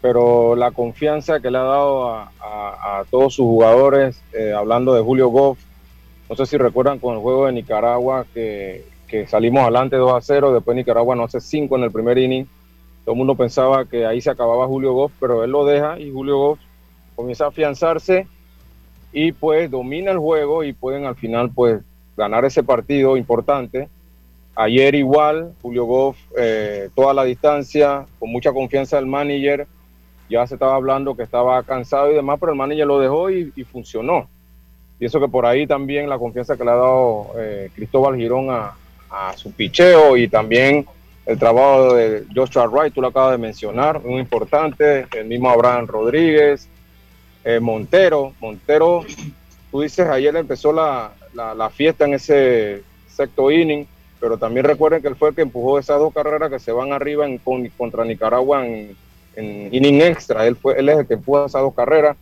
pero 0.01 0.55
la 0.55 0.71
confianza 0.71 1.39
que 1.39 1.51
le 1.51 1.57
ha 1.57 1.63
dado 1.63 2.09
a, 2.09 2.31
a- 2.39 2.99
a 2.99 3.05
todos 3.09 3.35
sus 3.35 3.45
jugadores, 3.45 4.21
eh, 4.33 4.53
hablando 4.55 4.93
de 4.93 5.01
Julio 5.01 5.27
Goff, 5.29 5.59
no 6.29 6.35
sé 6.35 6.45
si 6.45 6.57
recuerdan 6.57 6.99
con 6.99 7.13
el 7.15 7.21
juego 7.21 7.45
de 7.45 7.51
Nicaragua 7.53 8.25
que, 8.33 8.83
que 9.07 9.27
salimos 9.27 9.61
adelante 9.63 9.97
2 9.97 10.13
a 10.13 10.21
0, 10.21 10.53
después 10.53 10.75
Nicaragua 10.75 11.15
no 11.15 11.25
hace 11.25 11.39
5 11.41 11.75
en 11.77 11.83
el 11.83 11.91
primer 11.91 12.17
inning. 12.17 12.47
Todo 13.03 13.13
el 13.13 13.17
mundo 13.17 13.35
pensaba 13.35 13.85
que 13.85 14.05
ahí 14.05 14.21
se 14.21 14.29
acababa 14.29 14.67
Julio 14.67 14.93
Goff, 14.93 15.11
pero 15.19 15.43
él 15.43 15.51
lo 15.51 15.65
deja 15.65 15.99
y 15.99 16.11
Julio 16.11 16.37
Goff 16.37 16.59
comienza 17.15 17.45
a 17.45 17.49
afianzarse 17.49 18.27
y 19.11 19.33
pues 19.33 19.69
domina 19.69 20.11
el 20.11 20.19
juego 20.19 20.63
y 20.63 20.73
pueden 20.73 21.05
al 21.05 21.15
final 21.15 21.51
pues 21.53 21.81
ganar 22.15 22.45
ese 22.45 22.63
partido 22.63 23.17
importante. 23.17 23.89
Ayer 24.55 24.95
igual, 24.95 25.53
Julio 25.61 25.85
Goff, 25.85 26.17
eh, 26.37 26.89
toda 26.95 27.13
la 27.13 27.23
distancia, 27.23 28.05
con 28.19 28.31
mucha 28.31 28.53
confianza 28.53 28.97
del 28.97 29.07
manager, 29.07 29.67
ya 30.31 30.47
se 30.47 30.55
estaba 30.55 30.75
hablando 30.75 31.15
que 31.15 31.23
estaba 31.23 31.61
cansado 31.63 32.11
y 32.11 32.15
demás, 32.15 32.37
pero 32.39 32.53
el 32.53 32.57
manager 32.57 32.87
lo 32.87 32.99
dejó 32.99 33.29
y, 33.29 33.51
y 33.55 33.63
funcionó. 33.63 34.27
Y 35.01 35.05
eso 35.05 35.19
que 35.19 35.27
por 35.27 35.47
ahí 35.47 35.65
también 35.65 36.07
la 36.07 36.19
confianza 36.19 36.55
que 36.55 36.63
le 36.63 36.69
ha 36.69 36.75
dado 36.75 37.31
eh, 37.35 37.71
Cristóbal 37.73 38.15
Girón 38.15 38.49
a, 38.51 38.75
su 39.35 39.51
picheo 39.51 40.15
y 40.15 40.29
también 40.29 40.85
el 41.25 41.37
trabajo 41.37 41.95
de 41.95 42.23
Joshua 42.33 42.65
Wright, 42.67 42.93
tú 42.93 43.01
lo 43.01 43.09
acabas 43.09 43.33
de 43.33 43.37
mencionar, 43.39 44.01
muy 44.01 44.21
importante, 44.21 45.05
el 45.17 45.25
mismo 45.25 45.49
Abraham 45.49 45.85
Rodríguez, 45.87 46.69
eh, 47.43 47.59
Montero, 47.59 48.33
Montero, 48.39 49.03
tú 49.69 49.81
dices, 49.81 50.07
ayer 50.07 50.33
empezó 50.37 50.71
la, 50.71 51.11
la, 51.33 51.69
fiesta 51.69 52.05
en 52.05 52.13
ese 52.13 52.83
sexto 53.09 53.51
inning, 53.51 53.85
pero 54.19 54.37
también 54.37 54.65
recuerden 54.65 55.01
que 55.01 55.09
él 55.09 55.17
fue 55.17 55.29
el 55.29 55.35
que 55.35 55.41
empujó 55.41 55.77
esas 55.77 55.99
dos 55.99 56.13
carreras 56.13 56.49
que 56.49 56.59
se 56.59 56.71
van 56.71 56.93
arriba 56.93 57.25
contra 57.77 58.05
Nicaragua 58.05 58.65
en, 58.65 58.95
en 59.35 59.73
inning 59.73 60.01
extra, 60.01 60.45
él, 60.47 60.55
fue, 60.55 60.77
él 60.79 60.89
es 60.89 60.99
el 60.99 61.07
que 61.07 61.13
empujó 61.15 61.45
esas 61.45 61.61
dos 61.61 61.73
carreras. 61.73 62.17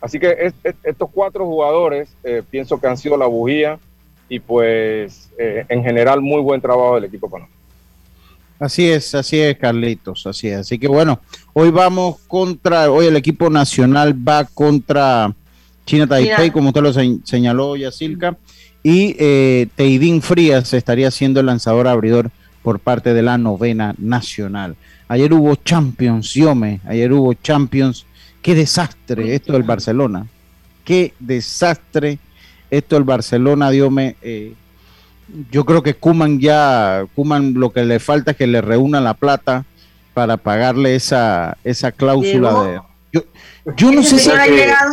Así 0.00 0.18
que 0.18 0.34
es- 0.40 0.54
es- 0.64 0.74
estos 0.82 1.10
cuatro 1.12 1.44
jugadores 1.46 2.08
eh, 2.24 2.42
pienso 2.50 2.80
que 2.80 2.86
han 2.86 2.96
sido 2.96 3.16
la 3.16 3.26
bujía 3.26 3.78
y 4.28 4.38
pues 4.38 5.30
eh, 5.38 5.64
en 5.68 5.82
general 5.82 6.20
muy 6.20 6.40
buen 6.40 6.60
trabajo 6.60 6.94
del 6.94 7.04
equipo 7.04 7.28
Panamá. 7.28 7.50
Así 8.58 8.90
es, 8.90 9.14
así 9.14 9.40
es, 9.40 9.56
Carlitos, 9.58 10.26
así 10.26 10.48
es. 10.48 10.58
Así 10.58 10.78
que 10.78 10.86
bueno, 10.86 11.20
hoy 11.54 11.70
vamos 11.70 12.18
contra, 12.28 12.90
hoy 12.90 13.06
el 13.06 13.16
equipo 13.16 13.48
nacional 13.48 14.14
va 14.28 14.44
contra 14.44 15.32
China 15.86 16.06
Taipei, 16.06 16.36
China. 16.36 16.52
como 16.52 16.68
usted 16.68 16.82
lo 16.82 16.92
se- 16.92 17.18
señaló, 17.24 17.74
Yacilca, 17.76 18.36
y 18.82 19.16
eh, 19.18 19.66
Teidín 19.76 20.20
Frías 20.22 20.72
estaría 20.74 21.10
siendo 21.10 21.40
el 21.40 21.46
lanzador 21.46 21.88
abridor 21.88 22.30
por 22.62 22.80
parte 22.80 23.14
de 23.14 23.22
la 23.22 23.38
novena 23.38 23.94
nacional. 23.98 24.76
Ayer 25.10 25.32
hubo 25.34 25.56
Champions, 25.56 26.32
Yome, 26.34 26.78
ayer 26.86 27.12
hubo 27.12 27.34
Champions. 27.34 28.06
Qué 28.40 28.54
desastre 28.54 29.34
esto 29.34 29.54
del 29.54 29.64
Barcelona. 29.64 30.24
Qué 30.84 31.14
desastre 31.18 32.20
esto 32.70 32.94
del 32.94 33.02
Barcelona, 33.02 33.70
Diome. 33.70 34.14
Eh, 34.22 34.54
yo 35.50 35.64
creo 35.64 35.82
que 35.82 35.94
Kuman 35.94 36.38
ya, 36.38 37.04
Kuman 37.16 37.54
lo 37.54 37.70
que 37.72 37.84
le 37.84 37.98
falta 37.98 38.30
es 38.30 38.36
que 38.36 38.46
le 38.46 38.60
reúna 38.60 39.00
la 39.00 39.14
plata 39.14 39.64
para 40.14 40.36
pagarle 40.36 40.94
esa, 40.94 41.56
esa 41.64 41.90
cláusula 41.90 42.50
Llegó. 42.50 42.64
de. 42.64 42.80
Yo, 43.12 43.24
yo 43.76 43.90
no 43.90 44.04
sé 44.04 44.16
si, 44.16 44.24
señor 44.26 44.38
ha 44.38 44.46
llegado 44.46 44.92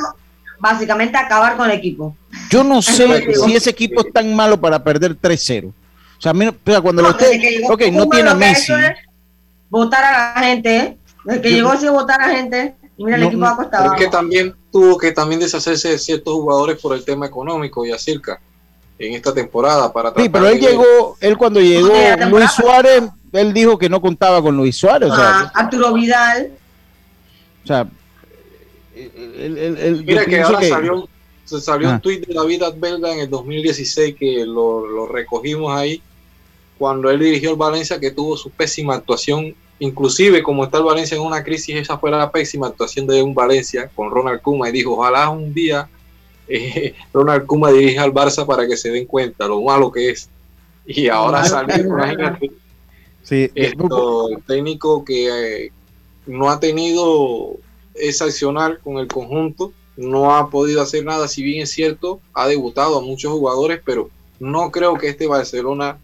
básicamente 0.60 1.16
a 1.16 1.22
acabar 1.22 1.58
con 1.58 1.70
el 1.70 1.78
equipo. 1.78 2.16
yo 2.50 2.64
no 2.64 2.82
sé 2.82 3.08
si 3.46 3.54
ese 3.54 3.70
equipo 3.70 4.02
es 4.02 4.12
tan 4.12 4.36
malo 4.36 4.60
para 4.60 4.84
perder 4.84 5.16
3-0. 5.16 5.68
O 5.68 5.74
sea, 6.20 6.34
cuando 6.82 7.04
No, 7.04 7.10
lo 7.10 7.20
esté, 7.20 7.62
ok, 7.70 7.82
no 7.94 8.10
tiene 8.10 8.30
a 8.32 8.34
Messi. 8.34 8.74
es 8.74 9.07
Votar 9.70 10.04
a 10.04 10.34
la 10.40 10.46
gente, 10.48 10.78
¿eh? 10.78 10.98
Desde 11.26 11.42
que 11.42 11.50
Yo- 11.52 11.56
llegó 11.58 11.78
sido 11.78 11.94
votar 11.94 12.22
a 12.22 12.28
la 12.28 12.36
gente. 12.36 12.76
Y 12.98 13.04
mira, 13.06 13.18
el 13.18 13.22
No, 13.24 13.28
equipo 13.28 13.42
no, 13.46 13.48
ha 13.52 13.56
costado. 13.58 13.94
es 13.94 14.00
que 14.00 14.08
también 14.08 14.56
tuvo 14.72 14.98
que 14.98 15.12
también 15.12 15.40
deshacerse 15.40 15.90
de 15.90 16.00
ciertos 16.00 16.34
jugadores 16.34 16.80
por 16.82 16.96
el 16.96 17.04
tema 17.06 17.26
económico 17.28 17.86
y 17.86 17.92
acerca 17.92 18.40
en 18.98 19.14
esta 19.14 19.34
temporada 19.34 19.92
para 19.94 20.12
Sí, 20.16 20.28
pero 20.30 20.48
él 20.48 20.60
de- 20.60 20.68
llegó, 20.68 21.16
él 21.22 21.38
cuando 21.38 21.60
llegó. 21.60 21.90
Luis 22.30 22.52
Suárez, 22.52 23.04
él 23.34 23.54
dijo 23.54 23.78
que 23.78 23.88
no 23.90 24.02
contaba 24.02 24.42
con 24.42 24.58
Luis 24.58 24.76
Suárez. 24.76 25.12
O 25.12 25.16
sea, 25.16 25.40
Ah, 25.42 25.52
Arturo 25.54 25.94
Vidal. 25.94 26.52
o 27.64 27.68
sea, 27.68 27.88
el- 28.96 29.58
el- 29.58 29.78
el- 29.78 30.04
Mira 30.04 30.26
que 30.26 30.42
ahora 30.42 30.60
que- 30.60 30.70
salió, 30.70 31.08
se 31.46 31.62
salió 31.62 31.90
Ah. 31.90 31.94
un 31.94 32.00
tuit 32.02 32.26
de 32.26 32.34
David 32.34 32.64
Belga 32.78 33.14
en 33.14 33.20
el 33.20 33.30
2016 33.30 34.16
que 34.18 34.44
lo, 34.46 34.88
lo 34.88 35.06
recogimos 35.08 35.72
ahí 35.78 36.02
cuando 36.78 37.10
él 37.10 37.20
dirigió 37.20 37.52
el 37.52 37.56
Valencia 37.58 38.00
que 38.00 38.12
tuvo 38.12 38.38
su 38.38 38.50
pésima 38.50 38.96
actuación. 38.96 39.56
Inclusive 39.80 40.42
como 40.42 40.64
está 40.64 40.80
el 40.80 40.84
Valencia 40.84 41.16
en 41.16 41.24
una 41.24 41.44
crisis, 41.44 41.76
esa 41.76 41.98
fue 41.98 42.10
la 42.10 42.32
pésima 42.32 42.68
actuación 42.68 43.06
de 43.06 43.22
un 43.22 43.36
Valencia 43.36 43.90
con 43.96 44.10
Ronald 44.10 44.42
Kuma 44.42 44.70
y 44.70 44.72
dijo, 44.72 44.94
ojalá 44.94 45.30
un 45.30 45.54
día 45.54 45.88
eh, 46.48 46.96
Ronald 47.14 47.46
Kuma 47.46 47.72
dirija 47.72 48.04
al 48.04 48.14
Barça 48.14 48.46
para 48.46 48.68
que 48.68 48.78
se 48.78 48.90
den 48.90 49.06
cuenta 49.06 49.48
lo 49.48 49.62
malo 49.62 49.92
que 49.92 50.10
es. 50.10 50.30
Y 50.86 51.10
ahora 51.10 51.44
salió, 51.44 51.86
imagínate, 51.86 52.50
sí, 53.22 53.52
esto, 53.56 54.30
el 54.30 54.42
técnico 54.44 55.04
que 55.04 55.66
eh, 55.66 55.72
no 56.26 56.50
ha 56.50 56.62
tenido 56.62 57.58
ese 57.94 58.24
accionar 58.24 58.80
con 58.80 58.98
el 58.98 59.08
conjunto, 59.08 59.74
no 59.98 60.34
ha 60.34 60.50
podido 60.50 60.82
hacer 60.82 61.04
nada, 61.04 61.28
si 61.28 61.44
bien 61.44 61.64
es 61.64 61.72
cierto, 61.72 62.22
ha 62.34 62.48
debutado 62.48 62.98
a 62.98 63.02
muchos 63.02 63.34
jugadores, 63.34 63.82
pero 63.84 64.10
no 64.40 64.72
creo 64.72 64.94
que 64.96 65.10
este 65.10 65.28
Barcelona 65.28 66.00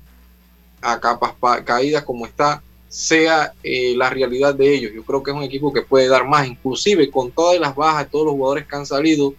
a 0.84 1.00
capas 1.00 1.34
pa- 1.40 1.64
caídas 1.64 2.04
como 2.04 2.26
está 2.26 2.62
sea 2.88 3.54
eh, 3.64 3.96
la 3.98 4.10
realidad 4.10 4.54
de 4.54 4.76
ellos. 4.76 4.92
Yo 4.94 5.04
creo 5.04 5.24
que 5.24 5.32
es 5.32 5.38
un 5.38 5.44
equipo 5.44 5.74
que 5.74 5.82
puede 5.82 6.08
dar 6.08 6.28
más, 6.28 6.48
inclusive 6.48 7.10
con 7.10 7.32
todas 7.32 7.60
las 7.60 7.76
bajas, 7.76 8.10
todos 8.12 8.26
los 8.26 8.34
jugadores 8.36 8.68
que 8.68 8.76
han 8.76 8.86
salido. 8.86 9.34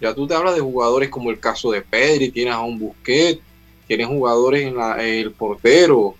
Ya 0.00 0.14
tú 0.14 0.26
te 0.26 0.34
hablas 0.34 0.54
de 0.54 0.60
jugadores 0.60 1.08
como 1.08 1.30
el 1.30 1.40
caso 1.40 1.70
de 1.70 1.82
Pedri, 1.82 2.30
tienes 2.30 2.54
a 2.54 2.60
un 2.60 2.78
Busquets, 2.78 3.40
tienes 3.86 4.08
jugadores 4.08 4.66
en 4.66 4.78
el 5.00 5.32
portero, 5.32 6.14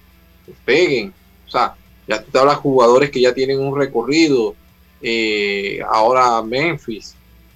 Peguen, 0.65 1.15
o 1.47 1.51
sea, 1.51 1.75
ya 2.07 2.23
tú 2.23 2.31
te 2.31 2.39
hablas 2.39 2.57
de 2.57 2.63
jugadores 2.63 3.11
que 3.11 3.21
ya 3.21 3.33
tienen 3.35 3.61
un 3.61 3.77
recorrido, 3.77 4.55
eh, 5.01 5.81
ahora 5.91 6.43
Memphis, 6.43 7.15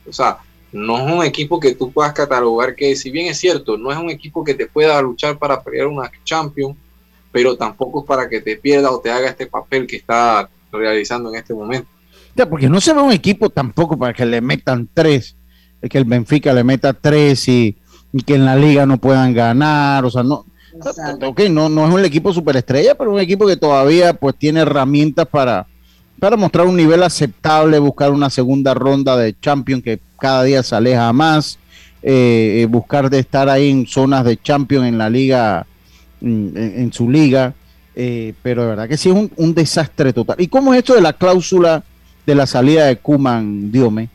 o 0.09 0.13
sea, 0.13 0.39
no 0.73 0.97
es 0.99 1.13
un 1.13 1.25
equipo 1.25 1.59
que 1.61 1.75
tú 1.75 1.93
puedas 1.93 2.13
catalogar 2.13 2.75
que, 2.75 2.95
si 2.97 3.11
bien 3.11 3.27
es 3.27 3.39
cierto, 3.39 3.77
no 3.77 3.91
es 3.91 3.99
un 3.99 4.11
equipo 4.11 4.45
que 4.45 4.55
te 4.55 4.67
pueda 4.67 5.01
luchar 5.03 5.39
para 5.39 5.63
pelear 5.63 5.87
una 5.87 6.11
Champions, 6.25 6.77
pero 7.37 7.55
tampoco 7.55 8.01
es 8.01 8.07
para 8.07 8.31
que 8.31 8.41
te 8.41 8.57
pierda 8.57 8.91
o 8.91 8.99
te 8.99 9.11
haga 9.11 9.29
este 9.29 9.47
papel 9.47 9.87
que 9.87 9.97
está 9.97 10.49
realizando 10.73 11.29
en 11.29 11.37
este 11.37 11.53
momento. 11.53 11.87
Ya, 12.35 12.49
porque 12.49 12.67
no 12.67 12.81
se 12.81 12.95
ve 12.95 13.03
un 13.03 13.13
equipo 13.13 13.51
tampoco 13.51 13.99
para 13.99 14.15
que 14.15 14.25
le 14.25 14.41
metan 14.41 14.89
tres, 14.95 15.37
es 15.83 15.91
que 15.91 15.99
el 15.99 16.07
Benfica 16.07 16.55
le 16.55 16.65
meta 16.65 16.95
tres 16.95 17.47
y, 17.47 17.77
y 18.11 18.23
que 18.23 18.37
en 18.37 18.47
la 18.47 18.57
liga 18.57 18.87
no 18.87 18.97
puedan 18.97 19.35
ganar, 19.35 20.03
o 20.07 20.11
sea, 20.11 20.23
no, 20.23 20.47
ok, 21.27 21.41
no, 21.51 21.69
no 21.69 21.87
es 21.87 21.93
un 21.93 22.07
equipo 22.07 22.33
superestrella, 22.33 22.95
pero 22.95 23.13
un 23.13 23.21
equipo 23.21 23.47
que 23.47 23.59
todavía 23.59 24.15
pues 24.15 24.35
tiene 24.39 24.61
herramientas 24.61 25.27
para, 25.27 25.67
para 26.19 26.39
mostrar 26.39 26.67
un 26.67 26.77
nivel 26.77 27.03
aceptable, 27.03 27.79
buscar 27.79 28.13
una 28.13 28.31
segunda 28.31 28.73
ronda 28.73 29.15
de 29.15 29.39
Champions 29.39 29.85
que 29.85 30.01
cada 30.19 30.43
día 30.43 30.63
se 30.63 30.75
aleja 30.75 31.13
más, 31.13 31.59
eh, 32.03 32.63
eh, 32.63 32.67
buscar 32.67 33.11
de 33.11 33.19
estar 33.19 33.51
ahí 33.51 33.71
en 33.71 33.87
zonas 33.87 34.25
de 34.25 34.39
Champions 34.39 34.87
en 34.87 34.97
la 34.97 35.11
liga, 35.11 35.67
en, 36.21 36.53
en 36.57 36.93
su 36.93 37.09
liga, 37.11 37.55
eh, 37.95 38.35
pero 38.43 38.63
de 38.63 38.69
verdad 38.69 38.89
que 38.89 38.97
sí 38.97 39.09
es 39.11 39.15
un, 39.15 39.31
un 39.37 39.55
desastre 39.55 40.13
total. 40.13 40.37
¿Y 40.41 40.49
cómo 40.49 40.73
es 40.75 40.79
esto 40.79 40.95
de 40.95 41.01
la 41.01 41.13
cláusula 41.13 41.83
de 42.27 42.35
la 42.35 42.47
salida 42.47 42.87
de 42.87 42.97
Kuman, 42.97 43.71
Diome? 43.73 44.09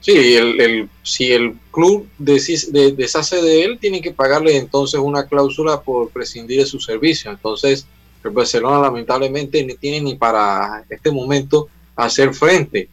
Sí, 0.00 0.34
el, 0.34 0.60
el- 0.60 0.88
si 1.04 1.30
el 1.32 1.54
club 1.70 2.08
de- 2.18 2.92
deshace 2.96 3.40
de 3.40 3.62
él, 3.64 3.78
tiene 3.80 4.00
que 4.00 4.10
pagarle 4.12 4.56
entonces 4.56 4.98
una 5.00 5.26
cláusula 5.26 5.80
por 5.80 6.10
prescindir 6.10 6.58
de 6.60 6.66
su 6.66 6.80
servicio. 6.80 7.30
Entonces, 7.30 7.86
el 8.24 8.30
Barcelona 8.30 8.80
lamentablemente 8.80 9.64
ni 9.64 9.74
tiene 9.74 10.00
ni 10.00 10.14
para 10.16 10.84
este 10.90 11.10
momento 11.12 11.68
hacer 11.96 12.34
frente 12.34 12.88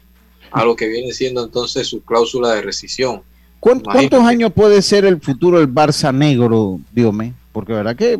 a 0.51 0.63
lo 0.65 0.75
que 0.75 0.87
viene 0.87 1.11
siendo 1.13 1.43
entonces 1.43 1.87
su 1.87 2.01
cláusula 2.03 2.53
de 2.53 2.61
rescisión. 2.61 3.21
¿Cuán- 3.59 3.77
Imagínate. 3.83 4.09
¿Cuántos 4.09 4.27
años 4.29 4.53
puede 4.53 4.81
ser 4.81 5.05
el 5.05 5.19
futuro 5.19 5.59
del 5.59 5.71
Barça 5.73 6.13
negro, 6.15 6.79
Diome? 6.91 7.33
Porque 7.51 7.73
de 7.73 7.77
verdad 7.77 7.95
que, 7.95 8.19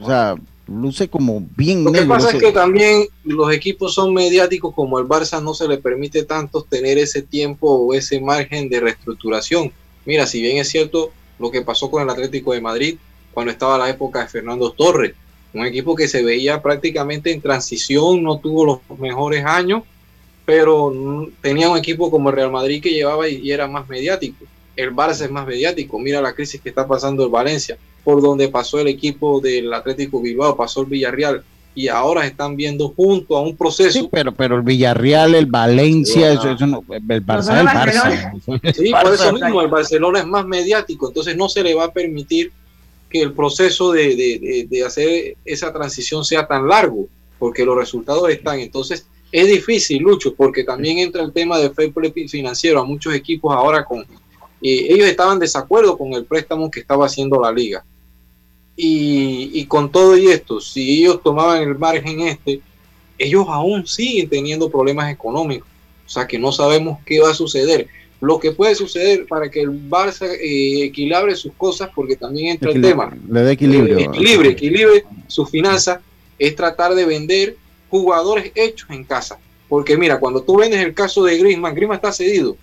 o 0.00 0.06
sea, 0.06 0.36
luce 0.66 1.08
como 1.08 1.46
bien 1.56 1.84
Lo 1.84 1.92
que 1.92 2.00
negro. 2.00 2.14
pasa 2.14 2.30
es 2.30 2.42
que 2.42 2.52
también 2.52 3.06
los 3.24 3.52
equipos 3.52 3.94
son 3.94 4.14
mediáticos, 4.14 4.74
como 4.74 4.98
el 4.98 5.06
Barça 5.06 5.42
no 5.42 5.54
se 5.54 5.68
le 5.68 5.78
permite 5.78 6.24
tanto 6.24 6.62
tener 6.62 6.98
ese 6.98 7.22
tiempo 7.22 7.68
o 7.68 7.94
ese 7.94 8.20
margen 8.20 8.68
de 8.68 8.80
reestructuración. 8.80 9.72
Mira, 10.04 10.26
si 10.26 10.40
bien 10.40 10.58
es 10.58 10.68
cierto 10.68 11.12
lo 11.38 11.50
que 11.50 11.62
pasó 11.62 11.90
con 11.90 12.02
el 12.02 12.10
Atlético 12.10 12.52
de 12.52 12.60
Madrid 12.60 12.96
cuando 13.32 13.52
estaba 13.52 13.78
la 13.78 13.88
época 13.90 14.20
de 14.20 14.28
Fernando 14.28 14.72
Torres, 14.72 15.14
un 15.54 15.66
equipo 15.66 15.94
que 15.94 16.08
se 16.08 16.22
veía 16.22 16.62
prácticamente 16.62 17.32
en 17.32 17.40
transición, 17.40 18.22
no 18.22 18.38
tuvo 18.38 18.64
los 18.64 18.98
mejores 18.98 19.44
años, 19.44 19.82
pero 20.44 20.92
tenía 21.40 21.68
un 21.68 21.76
equipo 21.78 22.10
como 22.10 22.30
el 22.30 22.36
Real 22.36 22.50
Madrid 22.50 22.82
que 22.82 22.90
llevaba 22.90 23.28
y, 23.28 23.36
y 23.36 23.52
era 23.52 23.68
más 23.68 23.88
mediático. 23.88 24.44
El 24.76 24.94
Barça 24.94 25.24
es 25.24 25.30
más 25.30 25.46
mediático. 25.46 25.98
Mira 25.98 26.22
la 26.22 26.32
crisis 26.34 26.60
que 26.60 26.70
está 26.70 26.86
pasando 26.86 27.22
el 27.22 27.30
Valencia, 27.30 27.76
por 28.04 28.20
donde 28.22 28.48
pasó 28.48 28.78
el 28.80 28.88
equipo 28.88 29.40
del 29.40 29.72
Atlético 29.72 30.20
Bilbao, 30.20 30.56
pasó 30.56 30.80
el 30.82 30.86
Villarreal 30.86 31.42
y 31.74 31.88
ahora 31.88 32.26
están 32.26 32.54
viendo 32.56 32.88
junto 32.90 33.36
a 33.36 33.40
un 33.40 33.56
proceso. 33.56 34.00
Sí, 34.00 34.08
pero, 34.10 34.32
pero 34.32 34.56
el 34.56 34.62
Villarreal, 34.62 35.34
el 35.34 35.46
Valencia, 35.46 36.32
eso, 36.32 36.44
no. 36.46 36.52
eso 36.54 36.66
no- 36.66 36.84
el 36.90 37.02
Barça 37.24 37.60
el. 37.60 37.66
Barça. 37.66 38.74
Sí, 38.74 38.90
por 38.92 39.14
eso 39.14 39.32
mismo 39.32 39.60
el 39.62 39.68
Barcelona 39.68 40.18
es 40.20 40.26
más 40.26 40.44
mediático, 40.46 41.08
entonces 41.08 41.36
no 41.36 41.48
se 41.48 41.62
le 41.62 41.74
va 41.74 41.84
a 41.84 41.92
permitir 41.92 42.52
que 43.08 43.22
el 43.22 43.32
proceso 43.32 43.92
de, 43.92 44.08
de- 44.16 44.38
de- 44.38 44.66
de 44.68 44.84
hacer 44.84 45.36
esa 45.44 45.72
transición 45.72 46.24
sea 46.24 46.46
tan 46.46 46.66
largo, 46.68 47.06
porque 47.38 47.64
los 47.64 47.76
resultados 47.76 48.28
están. 48.30 48.58
Entonces 48.60 49.06
es 49.30 49.46
difícil, 49.48 50.02
Lucho, 50.02 50.34
porque 50.34 50.64
también 50.64 50.98
entra 50.98 51.22
el 51.22 51.32
tema 51.32 51.58
de 51.58 51.70
fair 51.70 51.92
play 51.92 52.12
financiero 52.28 52.80
a 52.80 52.84
muchos 52.84 53.14
equipos 53.14 53.54
ahora 53.54 53.84
con... 53.84 54.00
eh, 54.00 54.06
ellos 54.90 55.06
estaban 55.08 55.34
en 55.34 55.38
desacuerdo 55.40 55.96
con 55.96 56.12
el 56.12 56.24
préstamo 56.26 56.70
que 56.70 56.80
estaba 56.80 57.06
haciendo 57.06 57.40
la 57.40 57.50
liga. 57.50 57.82
Y, 58.84 59.50
y 59.60 59.66
con 59.66 59.92
todo 59.92 60.16
y 60.16 60.26
esto, 60.26 60.60
si 60.60 61.02
ellos 61.02 61.22
tomaban 61.22 61.62
el 61.62 61.78
margen 61.78 62.20
este, 62.22 62.60
ellos 63.16 63.46
aún 63.48 63.86
siguen 63.86 64.28
teniendo 64.28 64.68
problemas 64.70 65.12
económicos. 65.12 65.68
O 66.04 66.08
sea 66.08 66.26
que 66.26 66.36
no 66.38 66.50
sabemos 66.50 66.98
qué 67.06 67.20
va 67.20 67.30
a 67.30 67.34
suceder. 67.34 67.86
Lo 68.20 68.40
que 68.40 68.50
puede 68.50 68.74
suceder 68.74 69.26
para 69.26 69.48
que 69.50 69.60
el 69.60 69.70
Barça 69.88 70.26
eh, 70.28 70.84
equilibre 70.84 71.36
sus 71.36 71.52
cosas, 71.54 71.90
porque 71.94 72.16
también 72.16 72.48
entra 72.48 72.70
el 72.70 72.76
Equilibrio, 72.78 73.08
tema. 73.08 73.16
Le 73.28 73.42
da 73.44 73.52
equilibrio. 73.52 73.98
Eh, 73.98 74.02
equilibre, 74.04 74.48
equilibre 74.50 75.04
sus 75.28 75.48
finanzas, 75.48 76.00
es 76.38 76.56
tratar 76.56 76.94
de 76.96 77.04
vender 77.04 77.56
jugadores 77.88 78.50
hechos 78.56 78.90
en 78.90 79.04
casa. 79.04 79.38
Porque 79.68 79.96
mira, 79.96 80.18
cuando 80.18 80.42
tú 80.42 80.56
vendes 80.56 80.80
el 80.84 80.92
caso 80.92 81.22
de 81.24 81.38
Griezmann, 81.38 81.74
Griezmann 81.74 81.96
está 81.96 82.12
cedido. 82.12 82.56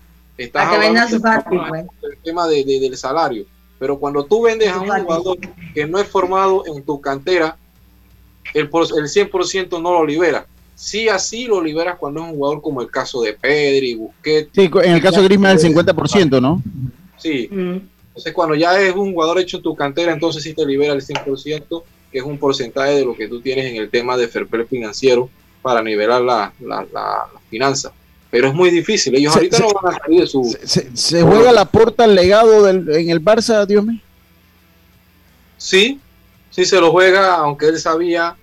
Para 0.52 0.70
que 0.80 0.86
su 1.16 1.20
Fati, 1.20 1.56
pues. 1.68 1.84
del 2.02 2.18
tema 2.22 2.46
de- 2.46 2.64
de- 2.64 2.80
del 2.80 2.96
salario. 2.96 3.44
Pero 3.80 3.98
cuando 3.98 4.24
tú 4.24 4.42
vendes 4.42 4.68
a 4.68 4.78
un 4.80 4.86
jugador 5.04 5.38
que 5.74 5.86
no 5.86 5.98
es 5.98 6.06
formado 6.06 6.62
en 6.66 6.82
tu 6.84 7.00
cantera, 7.00 7.56
el, 8.54 8.68
por- 8.68 8.84
el 8.96 9.08
100% 9.08 9.80
no 9.82 9.92
lo 9.94 10.04
libera. 10.06 10.46
Sí, 10.74 11.08
así 11.08 11.46
lo 11.46 11.62
liberas 11.62 11.96
cuando 11.98 12.20
es 12.20 12.26
un 12.28 12.34
jugador 12.36 12.62
como 12.62 12.80
el 12.82 12.90
caso 12.90 13.20
de 13.22 13.32
Pedri, 13.32 13.94
Busquets. 13.96 14.50
Sí, 14.54 14.70
en 14.84 14.92
el 14.92 15.02
caso 15.02 15.18
de 15.20 15.24
Griezmann 15.24 15.58
el 15.58 15.74
50%, 15.74 16.40
¿no? 16.40 16.62
Sí. 17.16 17.48
Entonces, 17.50 18.32
cuando 18.34 18.54
ya 18.54 18.78
es 18.80 18.94
un 18.94 19.12
jugador 19.12 19.38
hecho 19.40 19.56
en 19.58 19.62
tu 19.62 19.74
cantera, 19.74 20.12
entonces 20.12 20.42
sí 20.42 20.52
te 20.54 20.64
libera 20.66 20.92
el 20.92 21.00
100%, 21.02 21.82
que 22.12 22.18
es 22.18 22.24
un 22.24 22.38
porcentaje 22.38 22.92
de 22.92 23.04
lo 23.04 23.14
que 23.16 23.28
tú 23.28 23.40
tienes 23.40 23.66
en 23.66 23.76
el 23.76 23.88
tema 23.88 24.16
de 24.16 24.28
fair 24.28 24.46
play 24.46 24.64
financiero 24.66 25.30
para 25.62 25.82
nivelar 25.82 26.20
la, 26.22 26.52
la, 26.60 26.82
la- 26.92 27.26
la 27.32 27.40
finanza. 27.48 27.92
Pero 28.30 28.48
es 28.48 28.54
muy 28.54 28.70
difícil. 28.70 29.14
Ellos 29.16 29.32
Se- 29.32 29.38
ahorita 29.40 29.56
se- 29.56 29.62
no 29.64 29.68
van 29.82 29.94
a 29.94 29.98
salir 29.98 30.20
de 30.20 30.26
su. 30.26 30.56
¿Se 30.94 31.22
juega 31.22 31.50
la 31.52 31.64
porta 31.64 32.04
al 32.04 32.14
legado 32.14 32.62
del, 32.64 32.88
en 32.94 33.10
el 33.10 33.22
Barça, 33.24 33.66
Dios 33.66 33.84
mío? 33.84 34.00
Sí, 35.56 36.00
sí 36.50 36.64
se 36.64 36.80
lo 36.80 36.90
juega, 36.90 37.34
aunque 37.36 37.66
él 37.66 37.78
sabía, 37.78 38.36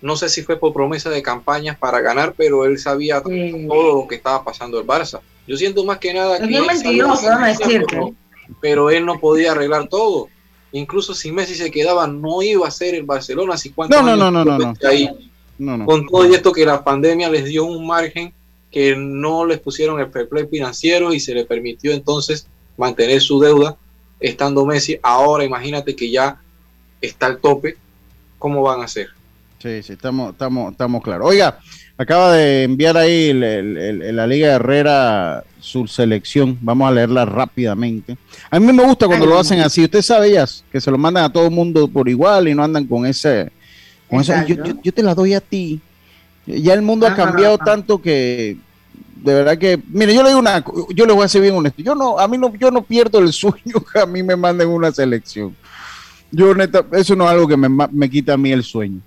no 0.00 0.16
sé 0.16 0.28
si 0.28 0.42
fue 0.42 0.58
por 0.58 0.72
promesa 0.72 1.10
de 1.10 1.22
campañas 1.22 1.78
para 1.78 2.00
ganar, 2.00 2.34
pero 2.36 2.64
él 2.64 2.78
sabía 2.78 3.22
todo 3.22 4.02
lo 4.02 4.08
que 4.08 4.16
estaba 4.16 4.42
pasando 4.44 4.78
el 4.80 4.86
Barça. 4.86 5.20
Yo 5.46 5.56
siento 5.56 5.84
más 5.84 5.98
que 5.98 6.14
nada 6.14 6.34
Es 6.36 6.40
que. 6.40 6.46
bien 6.48 6.66
mentiroso, 6.66 7.26
decirte. 7.38 8.14
Pero 8.60 8.90
él 8.90 9.04
no 9.06 9.18
podía 9.20 9.52
arreglar 9.52 9.88
todo. 9.88 10.28
Incluso 10.72 11.14
si 11.14 11.30
Messi 11.30 11.54
se 11.54 11.70
quedaba, 11.70 12.06
no 12.06 12.42
iba 12.42 12.66
a 12.66 12.70
ser 12.70 12.94
el 12.94 13.04
Barcelona. 13.04 13.56
Si 13.56 13.72
No, 13.76 14.02
no, 14.02 14.16
no, 14.16 14.30
no, 14.30 14.44
no, 14.44 14.58
no. 14.58 14.74
Ahí. 14.88 15.08
No, 15.58 15.76
no. 15.78 15.86
Con 15.86 16.06
todo 16.08 16.26
y 16.28 16.34
esto 16.34 16.50
que 16.52 16.66
la 16.66 16.82
pandemia 16.82 17.30
les 17.30 17.44
dio 17.44 17.64
un 17.64 17.86
margen 17.86 18.32
que 18.74 18.96
no 18.96 19.46
les 19.46 19.60
pusieron 19.60 20.00
el 20.00 20.10
fair 20.10 20.28
play 20.28 20.46
financiero 20.50 21.14
y 21.14 21.20
se 21.20 21.32
le 21.32 21.44
permitió 21.44 21.92
entonces 21.92 22.48
mantener 22.76 23.20
su 23.20 23.38
deuda 23.38 23.76
estando 24.18 24.66
Messi. 24.66 24.98
Ahora 25.00 25.44
imagínate 25.44 25.94
que 25.94 26.10
ya 26.10 26.40
está 27.00 27.26
al 27.26 27.38
tope. 27.38 27.76
¿Cómo 28.36 28.62
van 28.62 28.80
a 28.80 28.84
hacer? 28.86 29.06
Sí, 29.62 29.80
sí, 29.84 29.92
estamos, 29.92 30.32
estamos, 30.32 30.72
estamos 30.72 31.02
claros. 31.04 31.28
Oiga, 31.30 31.58
acaba 31.96 32.32
de 32.32 32.64
enviar 32.64 32.96
ahí 32.96 33.28
el- 33.30 33.44
el- 33.44 33.76
el- 34.02 34.16
la 34.16 34.26
Liga 34.26 34.52
Herrera 34.54 35.44
su 35.60 35.86
selección. 35.86 36.58
Vamos 36.60 36.88
a 36.88 36.92
leerla 36.92 37.24
rápidamente. 37.24 38.18
A 38.50 38.58
mí 38.58 38.72
me 38.72 38.82
gusta 38.84 39.06
cuando 39.06 39.24
lo 39.26 39.38
hacen 39.38 39.60
así. 39.60 39.84
Usted 39.84 40.02
sabe, 40.02 40.32
ya 40.32 40.46
que 40.72 40.80
se 40.80 40.90
lo 40.90 40.98
mandan 40.98 41.24
a 41.24 41.32
todo 41.32 41.44
el 41.44 41.52
mundo 41.52 41.86
por 41.86 42.08
igual 42.08 42.48
y 42.48 42.54
no 42.54 42.64
andan 42.64 42.84
con 42.86 43.06
ese. 43.06 43.50
Con 44.10 44.20
ese 44.20 44.32
yo, 44.48 44.56
yo- 44.56 44.74
yo 44.82 44.92
te 44.92 45.02
la 45.02 45.14
doy 45.14 45.32
a 45.32 45.40
ti. 45.40 45.80
Ya 46.46 46.74
el 46.74 46.82
mundo 46.82 47.06
ha 47.06 47.14
cambiado 47.14 47.54
ajá. 47.54 47.64
tanto 47.64 48.02
que 48.02 48.58
de 49.24 49.32
verdad 49.32 49.56
que, 49.56 49.80
mire, 49.88 50.14
yo 50.14 50.22
le 50.22 50.28
digo 50.28 50.40
una, 50.40 50.62
yo 50.94 51.06
le 51.06 51.12
voy 51.14 51.24
a 51.24 51.28
ser 51.28 51.40
bien 51.40 51.54
honesto. 51.54 51.82
Yo 51.82 51.94
no, 51.94 52.18
a 52.18 52.28
mí 52.28 52.36
no, 52.36 52.54
yo 52.56 52.70
no 52.70 52.82
pierdo 52.82 53.18
el 53.20 53.32
sueño 53.32 53.82
que 53.92 53.98
a 53.98 54.06
mí 54.06 54.22
me 54.22 54.36
manden 54.36 54.68
una 54.68 54.92
selección. 54.92 55.56
Yo 56.30 56.54
neta, 56.54 56.84
eso 56.92 57.16
no 57.16 57.24
es 57.24 57.30
algo 57.30 57.48
que 57.48 57.56
me, 57.56 57.68
me 57.68 58.10
quita 58.10 58.34
a 58.34 58.36
mí 58.36 58.52
el 58.52 58.64
sueño. 58.64 59.00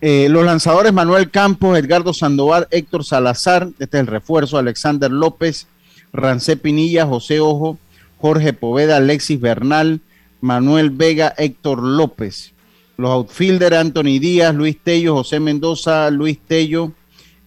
Eh, 0.00 0.28
los 0.28 0.44
lanzadores 0.44 0.92
Manuel 0.92 1.30
Campos, 1.30 1.78
Edgardo 1.78 2.12
Sandoval, 2.12 2.66
Héctor 2.72 3.04
Salazar, 3.04 3.68
este 3.78 3.98
es 3.98 4.00
el 4.00 4.08
refuerzo, 4.08 4.58
Alexander 4.58 5.12
López, 5.12 5.68
Rancé 6.12 6.56
Pinilla, 6.56 7.06
José 7.06 7.38
Ojo, 7.38 7.78
Jorge 8.18 8.52
Poveda, 8.52 8.96
Alexis 8.96 9.40
Bernal, 9.40 10.00
Manuel 10.40 10.90
Vega, 10.90 11.32
Héctor 11.38 11.80
López. 11.84 12.52
Los 12.96 13.10
outfielders 13.10 13.76
Anthony 13.76 14.18
Díaz, 14.20 14.54
Luis 14.54 14.76
Tello, 14.82 15.14
José 15.16 15.40
Mendoza, 15.40 16.10
Luis 16.10 16.38
Tello, 16.46 16.92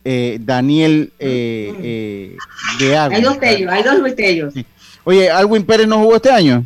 eh, 0.03 0.37
Daniel 0.41 1.11
eh, 1.19 1.73
eh, 1.81 2.37
de 2.79 2.97
Agua. 2.97 3.15
Hay 3.17 3.23
dos 3.23 3.39
tellos, 3.39 3.71
hay 3.71 3.83
dos 3.83 3.99
Luis 3.99 4.15
Tellos. 4.15 4.53
Oye, 5.03 5.29
¿Alwin 5.29 5.63
Pérez 5.63 5.87
no 5.87 5.99
jugó 5.99 6.15
este 6.15 6.31
año? 6.31 6.65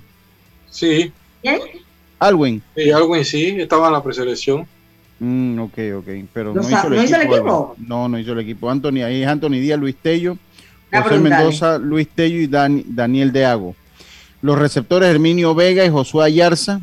Sí, 0.70 1.12
¿Quién? 1.42 1.60
Alwin. 2.20 2.62
sí 2.76 2.92
algo 2.92 3.16
en 3.16 3.26
sí, 3.26 3.48
estaba 3.60 3.88
en 3.88 3.94
la 3.94 4.04
preselección. 4.04 4.68
Mm, 5.20 5.60
ok, 5.60 5.78
ok, 5.98 6.08
pero 6.34 6.54
¿No 6.54 6.62
hizo 6.62 6.88
el 6.88 6.96
no 6.96 7.04
hizo 7.04 7.16
el 7.16 7.22
equipo. 7.24 7.76
No, 7.78 8.08
no 8.08 8.18
hizo 8.20 8.32
el 8.34 8.40
equipo. 8.40 8.70
Anthony, 8.70 9.04
ahí 9.06 9.22
es 9.22 9.28
Anthony 9.28 9.52
Díaz, 9.60 9.80
Luis 9.80 9.96
Tello, 10.02 10.38
José. 10.92 11.20
Mendoza, 11.20 11.78
Luis 11.78 12.08
Tello 12.08 12.40
y 12.40 12.48
Dan- 12.48 12.84
Daniel 12.88 13.32
Deago. 13.32 13.76
Los 14.42 14.58
receptores 14.58 15.10
Herminio 15.10 15.54
Vega 15.54 15.84
y 15.86 15.90
Josué 15.90 16.26
Ayarza. 16.26 16.80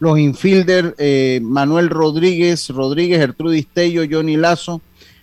Los 0.00 0.18
infielder 0.18 0.94
eh, 0.98 1.40
Manuel 1.42 1.88
Rodríguez, 1.90 2.68
Rodríguez, 2.68 3.18
Gertrudis 3.18 3.66
Tello, 3.72 4.02
Johnny 4.08 4.36
Lazo, 4.36 4.80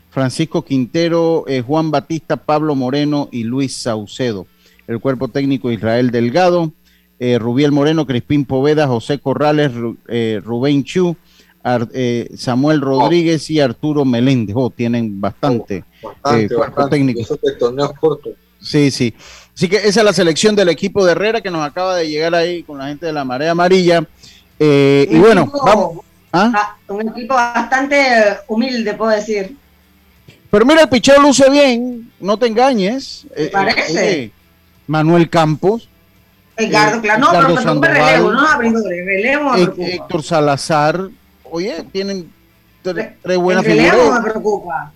Francisco 0.09 0.63
Quintero, 0.65 1.45
eh, 1.47 1.61
Juan 1.61 1.91
Batista, 1.91 2.37
Pablo 2.37 2.75
Moreno 2.75 3.29
y 3.31 3.43
Luis 3.43 3.75
Saucedo. 3.77 4.47
El 4.87 4.99
cuerpo 4.99 5.29
técnico 5.29 5.71
Israel 5.71 6.11
Delgado, 6.11 6.73
eh, 7.19 7.39
Rubiel 7.39 7.71
Moreno, 7.71 8.05
Crispín 8.05 8.43
Poveda, 8.45 8.87
José 8.87 9.19
Corrales, 9.19 9.73
Ru- 9.73 9.97
eh, 10.09 10.41
Rubén 10.43 10.83
Chu, 10.83 11.15
Ar- 11.63 11.89
eh, 11.93 12.29
Samuel 12.35 12.81
Rodríguez 12.81 13.49
y 13.49 13.59
Arturo 13.61 14.03
Meléndez. 14.05 14.55
Oh, 14.59 14.69
tienen 14.69 15.19
bastante, 15.21 15.83
Bastante, 16.03 16.45
eh, 16.45 16.49
cuerpo 16.49 16.75
bastante. 16.75 16.97
técnico. 16.97 17.21
Eso. 17.21 17.39
Sí, 18.59 18.91
sí. 18.91 19.13
Así 19.55 19.69
que 19.69 19.77
esa 19.77 20.01
es 20.01 20.03
la 20.05 20.13
selección 20.13 20.55
del 20.55 20.69
equipo 20.69 21.05
de 21.05 21.13
Herrera 21.13 21.41
que 21.41 21.49
nos 21.51 21.65
acaba 21.65 21.95
de 21.95 22.09
llegar 22.09 22.35
ahí 22.35 22.63
con 22.63 22.77
la 22.77 22.87
gente 22.87 23.05
de 23.05 23.13
la 23.13 23.23
Marea 23.23 23.51
Amarilla. 23.51 24.05
Eh, 24.59 25.07
y 25.09 25.19
bueno, 25.19 25.41
equipo- 25.43 25.65
vamos. 25.65 25.99
¿Ah? 26.33 26.75
un 26.89 27.09
equipo 27.09 27.33
bastante 27.33 27.97
humilde, 28.47 28.93
puedo 28.93 29.11
decir. 29.11 29.55
Pero 30.51 30.65
mira, 30.65 30.81
el 30.83 30.89
picheo 30.89 31.21
luce 31.21 31.49
bien, 31.49 32.11
no 32.19 32.37
te 32.37 32.47
engañes. 32.47 33.25
Eh, 33.35 33.49
parece? 33.51 34.21
eh, 34.23 34.31
Manuel 34.87 35.29
Campos. 35.29 35.89
Edgardo, 36.57 37.01
claro, 37.01 37.19
no, 37.19 37.27
Ricardo 37.31 37.47
pero 37.55 37.61
Sandoval, 37.61 37.93
relevo, 37.93 38.31
no 38.31 38.47
abridores, 38.47 39.05
relevo 39.05 39.49
me 39.51 39.57
Hé- 39.61 39.63
preocupa. 39.65 39.87
Héctor 39.87 40.23
Salazar. 40.23 41.09
Oye, 41.43 41.85
tienen 41.91 42.31
tre- 42.83 43.15
tres 43.21 43.37
buenas 43.37 43.65
el 43.65 43.71
relevo 43.71 43.97
figuras. 43.97 44.23
me 44.23 44.29
preocupa. 44.31 44.91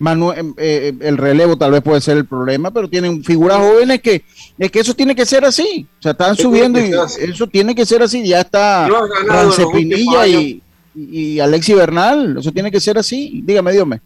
Manuel, 0.00 0.54
eh, 0.56 0.94
el 1.00 1.18
relevo 1.18 1.56
tal 1.58 1.72
vez 1.72 1.82
puede 1.82 2.00
ser 2.00 2.16
el 2.16 2.24
problema, 2.24 2.70
pero 2.70 2.88
tienen 2.88 3.22
figuras 3.22 3.58
jóvenes 3.58 4.00
que 4.00 4.24
es 4.58 4.70
que 4.70 4.80
eso 4.80 4.94
tiene 4.94 5.14
que 5.14 5.26
ser 5.26 5.44
así. 5.44 5.86
O 5.98 6.02
sea, 6.02 6.12
están 6.12 6.34
subiendo 6.36 6.80
y 6.80 6.90
eso 7.20 7.46
tiene 7.46 7.74
que 7.74 7.84
ser 7.84 8.02
así. 8.02 8.26
Ya 8.26 8.40
está 8.40 8.88
Rance 9.26 9.62
Pinilla 9.72 10.26
y, 10.26 10.62
y 10.94 11.38
Alexi 11.38 11.74
Bernal. 11.74 12.38
Eso 12.38 12.50
tiene 12.50 12.70
que 12.70 12.80
ser 12.80 12.96
así. 12.96 13.42
Dígame, 13.44 13.72
dígame. 13.72 14.00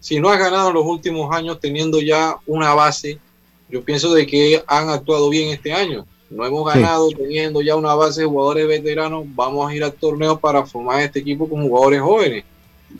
si 0.00 0.20
no 0.20 0.28
has 0.28 0.38
ganado 0.38 0.68
en 0.68 0.74
los 0.74 0.84
últimos 0.84 1.34
años 1.34 1.58
teniendo 1.60 1.98
ya 2.00 2.36
una 2.46 2.74
base, 2.74 3.18
yo 3.70 3.82
pienso 3.82 4.12
de 4.12 4.26
que 4.26 4.62
han 4.66 4.90
actuado 4.90 5.30
bien 5.30 5.48
este 5.50 5.72
año. 5.72 6.04
No 6.28 6.44
hemos 6.44 6.70
Sí. 6.72 6.78
ganado 6.78 7.08
teniendo 7.10 7.62
ya 7.62 7.74
una 7.74 7.94
base 7.94 8.20
de 8.20 8.26
jugadores 8.26 8.68
veteranos. 8.68 9.24
Vamos 9.34 9.70
a 9.70 9.74
ir 9.74 9.82
al 9.82 9.92
torneo 9.94 10.38
para 10.38 10.66
formar 10.66 11.00
este 11.00 11.20
equipo 11.20 11.48
con 11.48 11.62
jugadores 11.66 12.02
jóvenes. 12.02 12.44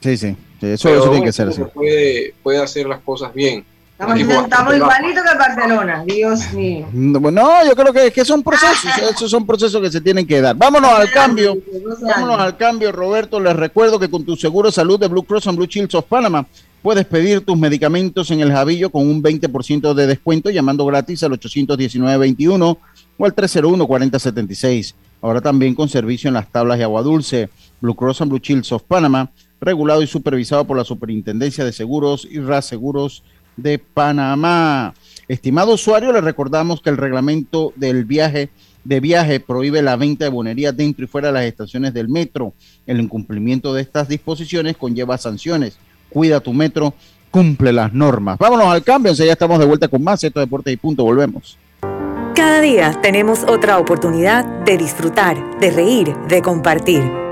Sí, 0.00 0.16
sí. 0.16 0.36
eso, 0.60 1.10
tiene 1.10 1.24
que 1.24 1.32
ser 1.32 1.48
así. 1.48 1.62
Puede, 1.74 2.34
puede 2.42 2.62
hacer 2.62 2.86
las 2.86 3.00
cosas 3.00 3.32
bien. 3.34 3.64
Estamos, 4.02 4.18
igualitos 4.74 5.22
que 5.22 5.38
Barcelona, 5.38 6.02
Dios 6.04 6.52
mío. 6.52 6.88
No, 6.92 7.30
no, 7.30 7.64
yo 7.64 7.76
creo 7.76 7.92
que, 7.92 8.10
que 8.10 8.24
son 8.24 8.42
procesos, 8.42 8.90
esos 8.98 9.30
son 9.30 9.46
procesos 9.46 9.80
que 9.80 9.92
se 9.92 10.00
tienen 10.00 10.26
que 10.26 10.40
dar. 10.40 10.56
Vámonos 10.56 10.90
al 10.90 11.08
cambio, 11.12 11.56
vámonos 12.00 12.40
al 12.40 12.56
cambio, 12.56 12.90
Roberto. 12.90 13.38
Les 13.38 13.54
recuerdo 13.54 14.00
que 14.00 14.10
con 14.10 14.24
tu 14.24 14.34
seguro 14.34 14.68
de 14.68 14.72
salud 14.72 14.98
de 14.98 15.06
Blue 15.06 15.22
Cross 15.22 15.46
and 15.46 15.56
Blue 15.56 15.68
Shields 15.68 15.94
of 15.94 16.06
Panama 16.06 16.44
puedes 16.82 17.06
pedir 17.06 17.44
tus 17.44 17.56
medicamentos 17.56 18.28
en 18.32 18.40
el 18.40 18.50
Javillo 18.50 18.90
con 18.90 19.06
un 19.06 19.22
20% 19.22 19.94
de 19.94 20.06
descuento 20.08 20.50
llamando 20.50 20.84
gratis 20.84 21.22
al 21.22 21.38
819-21 21.38 22.78
o 23.18 23.24
al 23.24 23.36
301-4076. 23.36 24.94
Ahora 25.20 25.40
también 25.40 25.76
con 25.76 25.88
servicio 25.88 26.26
en 26.26 26.34
las 26.34 26.50
tablas 26.50 26.78
de 26.78 26.84
agua 26.84 27.02
dulce. 27.02 27.50
Blue 27.80 27.94
Cross 27.94 28.22
and 28.22 28.30
Blue 28.30 28.40
Shields 28.42 28.72
of 28.72 28.82
Panama, 28.82 29.30
regulado 29.62 30.02
y 30.02 30.06
supervisado 30.06 30.66
por 30.66 30.76
la 30.76 30.84
Superintendencia 30.84 31.64
de 31.64 31.72
Seguros 31.72 32.28
y 32.30 32.40
Reaseguros 32.40 33.22
de 33.56 33.78
Panamá. 33.78 34.92
Estimado 35.28 35.74
usuario, 35.74 36.12
le 36.12 36.20
recordamos 36.20 36.82
que 36.82 36.90
el 36.90 36.96
reglamento 36.96 37.72
del 37.76 38.04
viaje 38.04 38.50
de 38.84 38.98
viaje 38.98 39.38
prohíbe 39.38 39.80
la 39.80 39.94
venta 39.94 40.24
de 40.24 40.30
bonería 40.30 40.72
dentro 40.72 41.04
y 41.04 41.08
fuera 41.08 41.28
de 41.28 41.34
las 41.34 41.44
estaciones 41.44 41.94
del 41.94 42.08
metro. 42.08 42.52
El 42.84 43.00
incumplimiento 43.00 43.72
de 43.72 43.82
estas 43.82 44.08
disposiciones 44.08 44.76
conlleva 44.76 45.16
sanciones. 45.18 45.78
Cuida 46.10 46.40
tu 46.40 46.52
metro, 46.52 46.92
cumple 47.30 47.72
las 47.72 47.92
normas. 47.92 48.38
Vámonos 48.38 48.66
al 48.66 48.82
cambio, 48.82 49.12
ya 49.12 49.32
estamos 49.32 49.60
de 49.60 49.66
vuelta 49.66 49.86
con 49.86 50.02
más. 50.02 50.24
Esto 50.24 50.40
es 50.40 50.46
Deportes 50.46 50.74
y 50.74 50.76
Punto, 50.76 51.04
volvemos. 51.04 51.56
Cada 52.34 52.60
día 52.60 52.98
tenemos 53.00 53.44
otra 53.44 53.78
oportunidad 53.78 54.44
de 54.64 54.78
disfrutar, 54.78 55.60
de 55.60 55.70
reír, 55.70 56.16
de 56.28 56.42
compartir. 56.42 57.31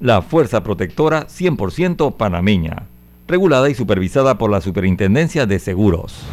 la 0.00 0.22
fuerza 0.22 0.62
protectora 0.62 1.26
100% 1.28 2.16
panameña 2.16 2.86
regulada 3.28 3.68
y 3.68 3.74
supervisada 3.74 4.38
por 4.38 4.50
la 4.50 4.60
Superintendencia 4.60 5.46
de 5.46 5.58
Seguros. 5.60 6.24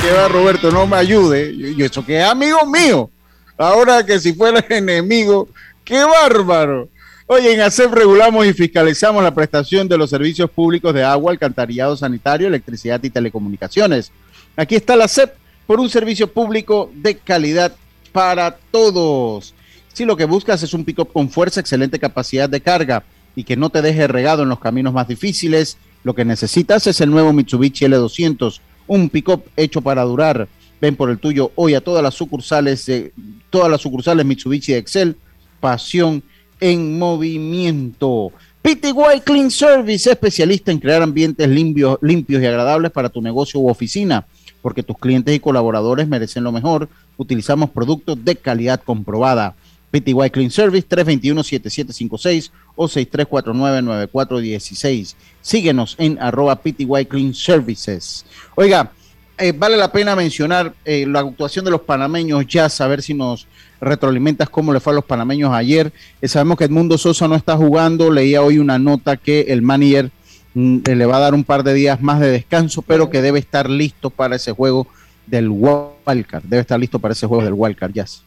que 0.00 0.10
va 0.12 0.28
Roberto, 0.28 0.70
no 0.70 0.86
me 0.86 0.96
ayude. 0.96 1.56
Yo, 1.76 1.86
eso 1.86 2.04
que 2.04 2.18
es 2.18 2.24
amigo 2.24 2.66
mío. 2.66 3.10
Ahora 3.56 4.04
que 4.04 4.18
si 4.18 4.34
fuera 4.34 4.62
enemigo, 4.68 5.48
qué 5.84 6.02
bárbaro. 6.04 6.88
Oye, 7.26 7.54
en 7.54 7.62
ASEP 7.62 7.90
regulamos 7.90 8.46
y 8.46 8.52
fiscalizamos 8.52 9.22
la 9.22 9.34
prestación 9.34 9.88
de 9.88 9.96
los 9.96 10.10
servicios 10.10 10.50
públicos 10.50 10.92
de 10.92 11.04
agua, 11.04 11.32
alcantarillado 11.32 11.96
sanitario, 11.96 12.46
electricidad 12.46 13.02
y 13.02 13.08
telecomunicaciones. 13.08 14.12
Aquí 14.56 14.74
está 14.74 14.94
la 14.94 15.06
ASEP 15.06 15.34
por 15.66 15.80
un 15.80 15.88
servicio 15.88 16.30
público 16.30 16.90
de 16.94 17.16
calidad 17.16 17.74
para 18.12 18.58
todos. 18.70 19.54
Si 19.94 20.04
lo 20.04 20.18
que 20.18 20.26
buscas 20.26 20.62
es 20.62 20.74
un 20.74 20.84
pick-up 20.84 21.14
con 21.14 21.30
fuerza, 21.30 21.60
excelente 21.60 21.98
capacidad 21.98 22.46
de 22.46 22.60
carga 22.60 23.04
y 23.34 23.44
que 23.44 23.56
no 23.56 23.70
te 23.70 23.80
deje 23.80 24.06
regado 24.06 24.42
en 24.42 24.50
los 24.50 24.60
caminos 24.60 24.92
más 24.92 25.08
difíciles, 25.08 25.78
lo 26.02 26.14
que 26.14 26.26
necesitas 26.26 26.86
es 26.86 27.00
el 27.00 27.10
nuevo 27.10 27.32
Mitsubishi 27.32 27.86
L200, 27.86 28.60
un 28.86 29.08
pick-up 29.08 29.44
hecho 29.56 29.80
para 29.80 30.02
durar. 30.02 30.46
Ven 30.78 30.94
por 30.94 31.08
el 31.08 31.18
tuyo 31.18 31.52
hoy 31.54 31.74
a 31.74 31.80
todas 31.80 32.02
las 32.02 32.12
sucursales 32.12 32.84
de 32.84 33.14
todas 33.48 33.70
las 33.70 33.80
sucursales 33.80 34.26
Mitsubishi 34.26 34.72
de 34.72 34.78
Excel. 34.78 35.16
Pasión 35.58 36.22
en 36.60 36.98
movimiento. 36.98 38.32
PTY 38.62 39.20
Clean 39.24 39.50
Service, 39.50 40.10
especialista 40.10 40.72
en 40.72 40.78
crear 40.78 41.02
ambientes 41.02 41.48
limpios, 41.48 41.98
limpios 42.00 42.42
y 42.42 42.46
agradables 42.46 42.90
para 42.90 43.08
tu 43.08 43.20
negocio 43.20 43.60
u 43.60 43.68
oficina 43.68 44.26
porque 44.64 44.82
tus 44.82 44.96
clientes 44.96 45.36
y 45.36 45.40
colaboradores 45.40 46.08
merecen 46.08 46.42
lo 46.42 46.50
mejor. 46.50 46.88
Utilizamos 47.18 47.68
productos 47.68 48.24
de 48.24 48.34
calidad 48.34 48.80
comprobada. 48.82 49.54
PTY 49.90 50.30
Clean 50.32 50.50
Service 50.50 50.88
321-7756 50.88 52.50
o 52.74 52.88
6349-9416. 52.88 55.16
Síguenos 55.42 55.96
en 55.98 56.18
arroba 56.18 56.56
PTY 56.56 57.04
Clean 57.06 57.34
Services. 57.34 58.24
Oiga, 58.54 58.90
eh, 59.38 59.52
vale 59.52 59.76
la 59.76 59.90
pena 59.90 60.16
mencionar 60.16 60.74
eh, 60.84 61.06
la 61.06 61.20
actuación 61.20 61.64
de 61.64 61.70
los 61.70 61.82
panameños 61.82 62.46
ya, 62.46 62.68
saber 62.68 63.02
si 63.02 63.14
nos 63.14 63.46
retroalimentas 63.80 64.48
cómo 64.48 64.72
le 64.72 64.80
fue 64.80 64.92
a 64.92 64.96
los 64.96 65.04
panameños 65.04 65.52
ayer. 65.52 65.92
Eh, 66.20 66.28
sabemos 66.28 66.58
que 66.58 66.64
Edmundo 66.64 66.98
Sosa 66.98 67.28
no 67.28 67.34
está 67.34 67.56
jugando. 67.56 68.10
Leía 68.10 68.42
hoy 68.42 68.58
una 68.58 68.78
nota 68.78 69.16
que 69.16 69.42
el 69.48 69.62
manager 69.62 70.10
Mm, 70.54 70.82
le 70.86 71.06
va 71.06 71.16
a 71.16 71.20
dar 71.20 71.34
un 71.34 71.42
par 71.42 71.64
de 71.64 71.74
días 71.74 72.00
más 72.00 72.20
de 72.20 72.30
descanso, 72.30 72.80
pero 72.82 73.10
que 73.10 73.20
debe 73.20 73.40
estar 73.40 73.68
listo 73.68 74.08
para 74.10 74.36
ese 74.36 74.52
juego 74.52 74.86
del 75.26 75.48
Wildcard. 75.48 76.44
Debe 76.44 76.60
estar 76.60 76.78
listo 76.78 76.98
para 77.00 77.12
ese 77.12 77.26
juego 77.26 77.44
del 77.44 77.54
Wildcard 77.54 77.92
Jazz. 77.92 78.22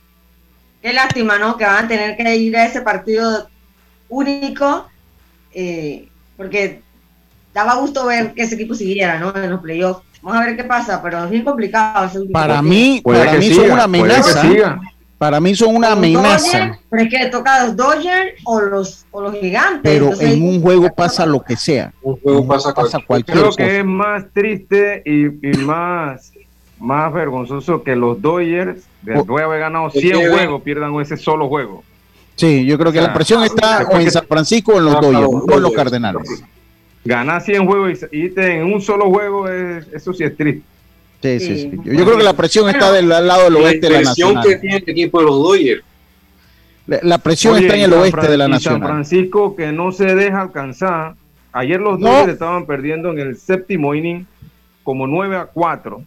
Qué 0.82 0.92
lástima, 0.92 1.40
¿no? 1.40 1.58
Que 1.58 1.64
van 1.64 1.86
a 1.86 1.88
tener 1.88 2.18
que 2.18 2.36
ir 2.36 2.56
a 2.58 2.66
ese 2.66 2.82
partido 2.82 3.50
único, 4.10 4.88
eh, 5.54 6.10
porque 6.36 6.82
daba 7.54 7.76
gusto 7.76 8.06
ver 8.06 8.34
que 8.34 8.44
ese 8.44 8.56
equipo 8.56 8.76
siguiera, 8.76 9.20
¿no? 9.20 9.34
En 9.36 9.50
los 9.50 9.62
playoffs. 9.62 10.04
Vamos 10.22 10.42
a 10.42 10.46
ver 10.46 10.58
qué 10.58 10.64
pasa, 10.64 11.02
pero 11.02 11.24
es 11.24 11.30
bien 11.30 11.44
complicado. 11.44 12.06
Ese 12.06 12.20
para 12.32 12.62
mí, 12.62 13.02
para 13.04 13.34
mí 13.34 13.54
son 13.54 13.72
una 13.72 13.84
amenaza. 13.84 14.80
Para 15.18 15.40
mí 15.40 15.56
son 15.56 15.76
una 15.76 15.94
amenaza. 15.94 16.78
pero 16.90 17.04
es 17.04 17.10
que 17.10 17.26
toca 17.28 17.56
a 17.56 17.66
los 17.66 17.76
Dodgers 17.76 18.34
o 18.44 18.62
los, 18.62 19.06
o 19.12 19.22
los 19.22 19.34
gigantes. 19.40 19.82
Pero 19.82 20.12
en 20.20 20.44
un 20.44 20.62
juego 20.62 20.94
pasa 20.94 21.26
lo 21.26 21.42
que 21.44 21.56
sea. 21.56 21.92
Un 22.04 22.20
juego 22.20 22.48
pasa, 22.48 22.74
cualquier 23.06 23.38
Creo 23.38 23.52
que 23.52 23.80
es 23.80 23.86
más 23.86 24.26
triste 24.32 25.02
y, 25.06 25.48
y, 25.48 25.58
más, 25.58 26.32
más 26.80 27.12
vergonzoso 27.12 27.84
que 27.84 27.96
los 27.96 28.22
Dodgers, 28.22 28.84
después 29.02 29.38
de 29.40 29.44
haber 29.44 29.60
ganado 29.62 29.90
100 29.90 30.32
juegos, 30.32 30.62
pierdan 30.62 30.94
ese 31.02 31.18
solo 31.18 31.48
juego. 31.48 31.84
Sí, 32.36 32.66
yo 32.68 32.78
creo 32.78 32.92
que 32.92 33.02
la 33.02 33.14
presión 33.14 33.44
está 33.44 33.88
o 33.92 34.00
en 34.00 34.12
San 34.12 34.28
Francisco 34.28 34.74
o 34.74 34.78
en 34.78 34.86
los 34.86 35.02
Dodgers, 35.02 35.28
o 35.28 35.54
en 35.54 35.62
los 35.64 35.72
Cardenales. 35.72 36.44
Ganar 37.08 37.42
100 37.42 37.66
juegos 37.66 38.06
y 38.12 38.18
irte 38.18 38.58
en 38.58 38.74
un 38.74 38.82
solo 38.82 39.10
juego, 39.10 39.48
es, 39.48 39.88
eso 39.94 40.14
sí 40.14 40.26
es 40.26 40.36
triste. 40.36 40.62
Sí, 41.22 41.40
sí, 41.40 41.62
sí. 41.62 41.72
Yo, 41.86 42.06
creo 42.06 42.18
que 42.18 42.24
la 42.24 42.34
presión 42.34 42.70
está 42.70 42.92
del 42.92 43.08
lado 43.08 43.46
del 43.46 43.56
oeste 43.56 43.88
de 43.88 43.94
la 43.94 44.02
nacional. 44.02 44.36
La 44.36 44.42
presión 44.42 44.54
que 44.54 44.60
tiene 44.60 44.78
el 44.78 44.90
equipo 44.90 45.20
de 45.20 45.26
los 45.26 45.36
Dodgers. 45.36 45.84
La, 46.86 47.18
presión 47.18 47.58
está 47.58 47.76
en 47.76 47.84
el 47.84 47.94
oeste 47.94 48.28
de 48.28 48.38
la 48.38 48.48
nacional. 48.48 48.80
San 48.80 48.88
Francisco 48.88 49.56
que 49.56 49.72
no 49.72 49.92
se 49.92 50.16
deja 50.16 50.42
alcanzar. 50.42 51.16
Ayer 51.54 51.80
los 51.80 52.00
Dodgers 52.00 52.34
estaban 52.34 52.66
perdiendo 52.66 53.12
en 53.12 53.20
el 53.20 53.38
séptimo 53.38 53.96
inning 53.96 54.28
como 54.84 55.08
9 55.08 55.38
a 55.38 55.46
4. 55.46 56.04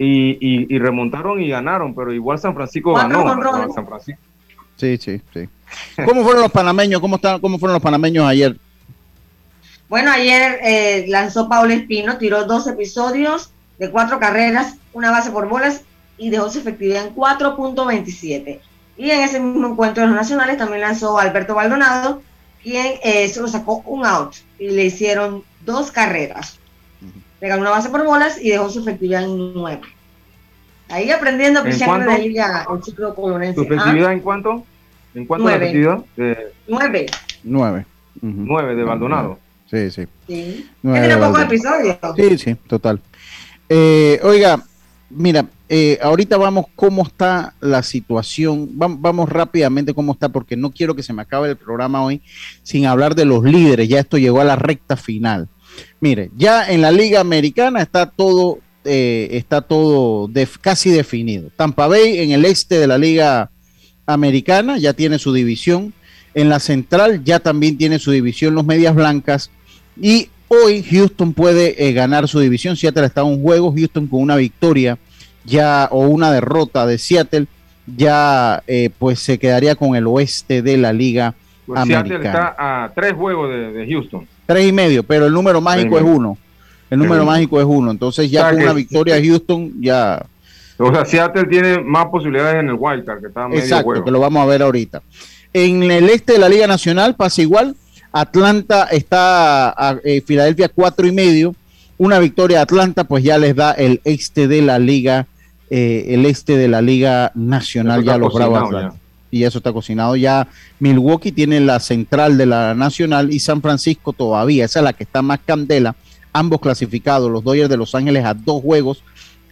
Y, 0.00 0.38
y, 0.74 0.78
remontaron 0.78 1.42
y 1.42 1.48
ganaron, 1.48 1.94
pero 1.94 2.12
igual 2.12 2.38
San 2.38 2.54
Francisco 2.54 2.94
ganó. 2.94 3.24
San 3.74 3.86
Francisco. 3.86 4.22
Sí, 4.76 4.96
sí, 4.96 5.20
sí. 5.34 5.48
¿Cómo 6.04 6.22
fueron 6.22 6.42
los 6.42 6.52
panameños? 6.52 7.00
¿Cómo, 7.00 7.16
están, 7.16 7.40
cómo 7.40 7.58
fueron 7.58 7.74
los 7.74 7.82
panameños 7.82 8.24
ayer? 8.24 8.56
Bueno, 9.88 10.10
ayer 10.10 10.58
eh, 10.62 11.06
lanzó 11.08 11.48
Paulo 11.48 11.72
Espino, 11.72 12.18
tiró 12.18 12.44
dos 12.44 12.66
episodios, 12.66 13.50
de 13.78 13.90
cuatro 13.90 14.18
carreras, 14.18 14.76
una 14.92 15.10
base 15.10 15.30
por 15.30 15.48
bolas 15.48 15.82
y 16.18 16.30
dejó 16.30 16.50
su 16.50 16.58
efectividad 16.58 17.06
en 17.06 17.14
4.27. 17.14 18.60
Y 18.98 19.10
en 19.10 19.20
ese 19.20 19.40
mismo 19.40 19.68
encuentro 19.68 20.02
de 20.02 20.08
los 20.08 20.16
nacionales 20.16 20.58
también 20.58 20.82
lanzó 20.82 21.18
Alberto 21.18 21.54
Baldonado, 21.54 22.20
quien 22.62 22.94
eh, 23.02 23.28
solo 23.28 23.48
sacó 23.48 23.82
un 23.86 24.04
out 24.04 24.34
y 24.58 24.70
le 24.70 24.86
hicieron 24.86 25.44
dos 25.64 25.90
carreras. 25.90 26.58
Le 27.40 27.48
ganó 27.48 27.62
una 27.62 27.70
base 27.70 27.88
por 27.88 28.04
bolas 28.04 28.42
y 28.42 28.50
dejó 28.50 28.68
su 28.68 28.80
efectividad 28.80 29.22
en 29.22 29.54
9. 29.54 29.80
Ahí 30.90 31.10
aprendiendo 31.10 31.64
¿En 31.64 31.78
cuánto? 31.78 32.10
de 32.10 32.18
liga 32.18 32.66
el 32.70 32.82
ciclo 32.82 33.14
colonense. 33.14 33.54
¿Su 33.54 33.62
efectividad 33.62 34.12
en 34.12 34.20
cuánto? 34.20 34.64
¿En 35.14 35.26
cuánto 35.26 35.48
la 35.48 35.56
efectividad? 35.56 36.04
De... 36.16 36.52
9. 36.66 37.06
9. 37.44 37.86
9 38.20 38.74
de 38.74 38.84
Baldonado. 38.84 39.38
Sí, 39.70 39.90
sí. 39.90 40.06
Sí. 40.26 40.70
Tiene 40.82 41.16
pocos 41.16 41.42
episodios. 41.42 41.96
Sí, 42.16 42.38
sí, 42.38 42.56
total. 42.66 43.00
Eh, 43.68 44.18
oiga, 44.22 44.64
mira, 45.10 45.46
eh, 45.68 45.98
ahorita 46.00 46.38
vamos 46.38 46.66
cómo 46.74 47.02
está 47.02 47.54
la 47.60 47.82
situación, 47.82 48.70
vamos, 48.72 49.28
rápidamente 49.28 49.92
cómo 49.92 50.12
está, 50.12 50.30
porque 50.30 50.56
no 50.56 50.70
quiero 50.70 50.94
que 50.94 51.02
se 51.02 51.12
me 51.12 51.22
acabe 51.22 51.50
el 51.50 51.56
programa 51.56 52.02
hoy 52.02 52.22
sin 52.62 52.86
hablar 52.86 53.14
de 53.14 53.26
los 53.26 53.44
líderes, 53.44 53.88
ya 53.88 54.00
esto 54.00 54.16
llegó 54.16 54.40
a 54.40 54.44
la 54.44 54.56
recta 54.56 54.96
final. 54.96 55.48
Mire, 56.00 56.30
ya 56.36 56.70
en 56.70 56.80
la 56.80 56.90
Liga 56.90 57.20
Americana 57.20 57.82
está 57.82 58.10
todo, 58.10 58.58
eh, 58.84 59.28
está 59.32 59.60
todo 59.60 60.30
casi 60.62 60.90
definido. 60.90 61.50
Tampa 61.56 61.86
Bay 61.86 62.18
en 62.18 62.30
el 62.30 62.44
este 62.46 62.78
de 62.78 62.86
la 62.86 62.96
Liga 62.96 63.50
Americana 64.06 64.78
ya 64.78 64.94
tiene 64.94 65.18
su 65.18 65.32
división. 65.32 65.92
En 66.34 66.48
la 66.48 66.60
central 66.60 67.24
ya 67.24 67.40
también 67.40 67.76
tiene 67.76 67.98
su 67.98 68.10
división 68.10 68.54
los 68.54 68.64
Medias 68.64 68.94
Blancas. 68.94 69.50
Y 70.00 70.28
Hoy 70.48 70.82
Houston 70.82 71.34
puede 71.34 71.86
eh, 71.86 71.92
ganar 71.92 72.26
su 72.26 72.40
división. 72.40 72.74
Seattle 72.74 73.04
está 73.04 73.20
en 73.20 73.26
un 73.26 73.42
juego. 73.42 73.72
Houston 73.76 74.06
con 74.06 74.22
una 74.22 74.36
victoria 74.36 74.98
ya 75.44 75.88
o 75.90 76.08
una 76.08 76.32
derrota 76.32 76.86
de 76.86 76.98
Seattle 76.98 77.46
ya 77.86 78.62
eh, 78.66 78.90
pues 78.98 79.18
se 79.20 79.38
quedaría 79.38 79.74
con 79.74 79.94
el 79.94 80.06
oeste 80.06 80.62
de 80.62 80.78
la 80.78 80.92
liga 80.92 81.34
pues 81.66 81.80
americana. 81.80 82.08
Seattle 82.08 82.28
está 82.28 82.56
a 82.58 82.92
tres 82.94 83.12
juegos 83.12 83.50
de, 83.50 83.86
Houston. 83.90 84.26
Tres 84.46 84.66
y 84.66 84.72
medio, 84.72 85.02
pero 85.02 85.26
el 85.26 85.34
número 85.34 85.60
mágico 85.60 85.98
es 85.98 86.04
uno. 86.04 86.38
El 86.88 86.98
número 86.98 87.26
mágico 87.26 87.60
es 87.60 87.66
uno. 87.66 87.90
Entonces 87.90 88.30
ya 88.30 88.50
con 88.50 88.62
una 88.62 88.72
victoria 88.72 89.20
Houston 89.22 89.74
ya... 89.80 90.24
O 90.78 90.94
sea, 90.94 91.04
Seattle 91.04 91.44
tiene 91.44 91.80
más 91.80 92.06
posibilidades 92.06 92.54
en 92.54 92.68
el 92.68 92.76
wildcard 92.78 93.20
que 93.20 93.26
está 93.26 93.48
medio 93.48 93.60
Exacto, 93.60 94.04
que 94.04 94.10
lo 94.10 94.20
vamos 94.20 94.42
a 94.42 94.46
ver 94.46 94.62
ahorita. 94.62 95.02
En 95.52 95.82
el 95.82 96.08
este 96.08 96.34
de 96.34 96.38
la 96.38 96.48
Liga 96.48 96.66
Nacional 96.66 97.16
pasa 97.16 97.42
igual. 97.42 97.74
Atlanta 98.12 98.84
está 98.84 99.70
a, 99.70 99.98
eh, 100.04 100.22
Filadelfia 100.24 100.68
cuatro 100.68 101.06
y 101.06 101.12
medio. 101.12 101.54
Una 101.98 102.18
victoria 102.18 102.60
a 102.60 102.62
Atlanta, 102.62 103.04
pues 103.04 103.24
ya 103.24 103.38
les 103.38 103.56
da 103.56 103.72
el 103.72 104.00
este 104.04 104.46
de 104.46 104.62
la 104.62 104.78
liga, 104.78 105.26
eh, 105.70 106.06
el 106.08 106.26
este 106.26 106.56
de 106.56 106.68
la 106.68 106.80
liga 106.80 107.32
nacional, 107.34 108.04
ya 108.04 108.16
los 108.16 108.32
Bravos 108.32 108.62
Atlanta. 108.62 108.96
Y 109.30 109.42
eso 109.42 109.58
está 109.58 109.72
cocinado. 109.72 110.16
Ya 110.16 110.48
Milwaukee 110.78 111.32
tiene 111.32 111.60
la 111.60 111.80
central 111.80 112.38
de 112.38 112.46
la 112.46 112.74
nacional 112.74 113.32
y 113.32 113.40
San 113.40 113.60
Francisco 113.60 114.12
todavía. 114.12 114.64
Esa 114.64 114.78
es 114.78 114.84
la 114.84 114.92
que 114.92 115.04
está 115.04 115.22
más 115.22 115.40
candela. 115.44 115.96
Ambos 116.32 116.60
clasificados, 116.60 117.30
los 117.30 117.44
Dodgers 117.44 117.68
de 117.68 117.76
Los 117.76 117.94
Ángeles 117.94 118.24
a 118.24 118.34
dos 118.34 118.62
juegos. 118.62 119.02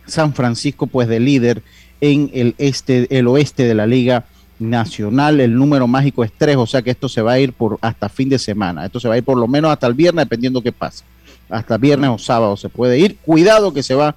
San 0.07 0.33
Francisco, 0.35 0.87
pues 0.87 1.09
de 1.09 1.21
líder 1.21 1.63
en 2.01 2.31
el 2.33 2.55
este, 2.59 3.19
el 3.19 3.27
oeste 3.27 3.65
de 3.65 3.75
la 3.75 3.87
liga 3.87 4.25
nacional. 4.59 5.41
El 5.41 5.55
número 5.55 5.87
mágico 5.87 6.25
es 6.25 6.33
3, 6.37 6.57
o 6.57 6.67
sea 6.67 6.83
que 6.83 6.91
esto 6.91 7.09
se 7.09 7.23
va 7.23 7.33
a 7.33 7.39
ir 7.39 7.53
por 7.53 7.79
hasta 7.81 8.09
fin 8.09 8.29
de 8.29 8.39
semana. 8.39 8.85
Esto 8.87 9.01
se 9.01 9.09
va 9.09 9.15
a 9.15 9.19
ir 9.19 9.25
por 9.25 9.37
lo 9.39 9.47
menos 9.49 9.71
hasta 9.71 9.87
el 9.87 9.95
viernes, 9.95 10.25
dependiendo 10.25 10.63
qué 10.63 10.73
pase. 10.73 11.05
Hasta 11.49 11.77
viernes 11.79 12.11
o 12.11 12.19
sábado 12.19 12.57
se 12.57 12.69
puede 12.69 12.99
ir. 12.99 13.17
Cuidado 13.25 13.73
que 13.73 13.83
se 13.83 13.95
va 13.95 14.17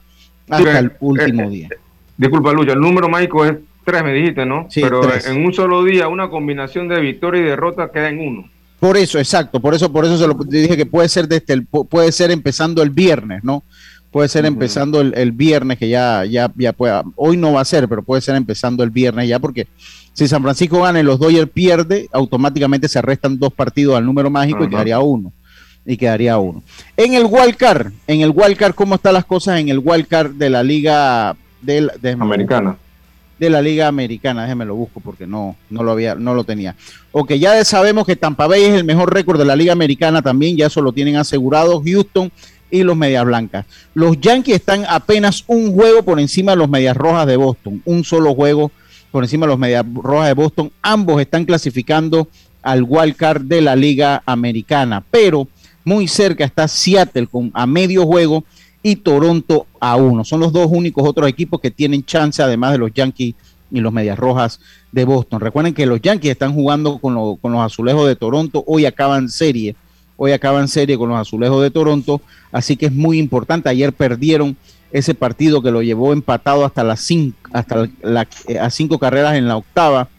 hasta 0.50 0.80
el 0.80 0.92
último 1.00 1.44
eh, 1.44 1.50
día. 1.50 1.68
eh, 1.72 1.78
disculpa, 2.18 2.52
Lucha, 2.54 2.74
el 2.74 2.80
número 2.80 3.08
mágico 3.10 3.46
es 3.46 3.56
3, 3.86 4.04
me 4.04 4.14
dijiste, 4.14 4.46
¿no? 4.46 4.68
Sí, 4.70 4.82
Pero 4.82 5.02
tres. 5.02 5.28
en 5.28 5.44
un 5.46 5.54
solo 5.54 5.84
día, 5.84 6.08
una 6.08 6.30
combinación 6.30 6.88
de 6.88 7.00
victoria 7.00 7.42
y 7.42 7.46
derrota 7.46 7.90
queda 7.92 8.10
en 8.10 8.20
uno. 8.20 8.50
Por 8.80 8.96
eso, 8.98 9.20
exacto, 9.20 9.60
por 9.60 9.74
eso, 9.74 9.92
por 9.92 10.06
eso 10.06 10.18
se 10.18 10.26
lo 10.28 10.34
dije 10.36 10.78
que 10.78 10.86
puede 10.86 11.10
ser 11.10 11.28
desde 11.28 11.54
el, 11.54 11.68
pu- 11.70 11.88
puede 11.88 12.12
ser 12.12 12.32
empezando 12.32 12.82
el 12.82 12.90
viernes, 12.92 13.44
¿no? 13.44 13.64
Puede 14.10 14.28
ser 14.30 14.46
empezando 14.46 15.02
el, 15.02 15.14
el 15.16 15.32
viernes, 15.34 15.78
que 15.78 15.88
ya, 15.90 16.24
ya, 16.26 16.52
ya 16.56 16.74
pueda. 16.74 17.04
Hoy 17.16 17.36
no 17.38 17.54
va 17.54 17.62
a 17.62 17.66
ser, 17.66 17.88
pero 17.88 18.02
puede 18.04 18.22
ser 18.22 18.36
empezando 18.36 18.84
el 18.84 18.90
viernes 18.90 19.28
ya, 19.28 19.38
porque 19.38 19.68
si 20.20 20.28
San 20.28 20.43
Francisco 20.43 20.82
gana 20.82 20.99
y 20.99 21.03
los 21.03 21.17
Dodgers 21.17 21.49
pierde, 21.49 22.09
automáticamente 22.11 22.89
se 22.89 23.01
restan 23.01 23.39
dos 23.39 23.53
partidos 23.53 23.95
al 23.95 24.05
número 24.05 24.30
mágico 24.30 24.65
y 24.65 24.70
quedaría 24.70 24.99
uno. 24.99 25.32
Y 25.86 25.95
quedaría 25.95 26.38
uno. 26.38 26.61
En 26.97 27.13
el 27.13 27.24
wild 27.24 27.55
card, 27.55 27.93
en 28.05 28.20
el 28.20 28.32
wild 28.32 28.57
card, 28.57 28.76
¿cómo 28.76 28.95
están 28.95 29.13
las 29.13 29.24
cosas 29.24 29.61
en 29.61 29.70
el 29.70 29.80
wild 29.80 30.07
card 30.07 30.32
de 30.32 30.49
la 30.49 30.61
liga 30.61 31.38
de, 31.61 31.89
Americana. 32.20 32.76
de 33.38 33.49
la 33.49 33.61
Liga 33.61 33.88
Americana. 33.88 34.43
Déjeme 34.43 34.65
lo 34.65 34.76
busco 34.76 34.99
porque 34.99 35.26
no, 35.26 35.55
no 35.70 35.84
lo 35.84 35.91
había, 35.91 36.15
no 36.15 36.34
lo 36.34 36.43
tenía. 36.43 36.76
Ok, 37.13 37.36
ya 37.36 37.63
sabemos 37.63 38.05
que 38.05 38.17
Tampa 38.17 38.45
Bay 38.47 38.63
es 38.63 38.74
el 38.74 38.84
mejor 38.84 39.13
récord 39.13 39.39
de 39.39 39.45
la 39.45 39.55
Liga 39.55 39.72
Americana 39.72 40.22
también, 40.22 40.57
ya 40.57 40.67
eso 40.67 40.82
lo 40.82 40.91
tienen 40.91 41.15
asegurado 41.15 41.82
Houston 41.82 42.30
y 42.70 42.84
los 42.84 42.97
Medias 42.97 43.24
Blancas. 43.24 43.65
Los 43.93 44.20
Yankees 44.20 44.55
están 44.55 44.84
apenas 44.89 45.45
un 45.47 45.74
juego 45.74 46.03
por 46.03 46.20
encima 46.20 46.51
de 46.51 46.57
los 46.57 46.70
Medias 46.70 46.97
Rojas 46.97 47.26
de 47.26 47.38
Boston, 47.38 47.82
un 47.86 48.03
solo 48.03 48.36
juego 48.36 48.70
por 49.12 49.24
encima 49.24 49.45
de 49.45 49.51
los 49.51 49.60
Medias 49.60 49.86
Rojas 49.93 50.28
de 50.28 50.34
Boston. 50.34 50.72
Ambos 50.82 51.22
están 51.22 51.45
clasificando 51.45 52.28
al 52.62 52.84
wild 52.84 53.16
card 53.16 53.43
de 53.43 53.62
la 53.62 53.76
Liga 53.76 54.22
Americana, 54.26 55.03
pero 55.10 55.47
muy 55.84 56.07
cerca 56.07 56.43
está 56.43 56.68
Seattle 56.68 57.28
a 57.53 57.66
medio 57.66 58.05
juego 58.05 58.43
y 58.84 58.97
Toronto 58.97 59.68
a 59.80 59.95
uno. 59.95 60.24
Son 60.24 60.39
los 60.39 60.53
dos 60.53 60.68
únicos 60.72 61.07
otros 61.07 61.28
equipos 61.28 61.60
que 61.60 61.72
tienen 61.72 62.03
chance, 62.05 62.41
además 62.41 62.74
de 62.74 62.78
los 62.78 62.93
Yankees 62.93 63.36
y 63.72 63.80
los 63.80 63.93
Medias 63.93 64.18
Rojas 64.18 64.60
de 64.91 65.05
Boston. 65.05 65.39
Recuerden 65.39 65.74
que 65.74 65.86
los 65.86 66.01
Yankees 66.01 66.32
están 66.32 66.53
jugando 66.53 66.97
con, 66.97 67.38
con 67.38 67.51
los 67.51 67.62
azulejos 67.62 68.07
de 68.07 68.16
Toronto. 68.16 68.64
Hoy 68.68 68.86
acaban 68.86 69.30
serie. 69.30 69.76
Hoy 70.18 70.32
acaban 70.32 70.68
serie 70.68 70.97
con 70.97 71.10
los 71.10 71.20
azulejos 71.20 71.62
de 71.62 71.72
Toronto. 71.72 72.22
Así 72.51 72.76
que 72.76 72.88
es 72.88 72.93
muy 72.93 73.20
importante. 73.20 73.70
Ayer 73.70 73.93
perdieron 73.93 74.57
ese 74.92 75.14
partido 75.14 75.62
que 75.62 75.72
lo 75.72 75.82
llevó 75.82 76.14
empatado 76.14 76.66
hasta 76.66 76.84
las 76.84 77.02
cinco, 77.02 77.38
hasta 77.54 77.86
eh, 78.48 78.60
a 78.60 78.70
cinco 78.70 79.00
carreras 79.00 79.36
en 79.36 79.48
la 79.48 79.58
octava 79.58 80.10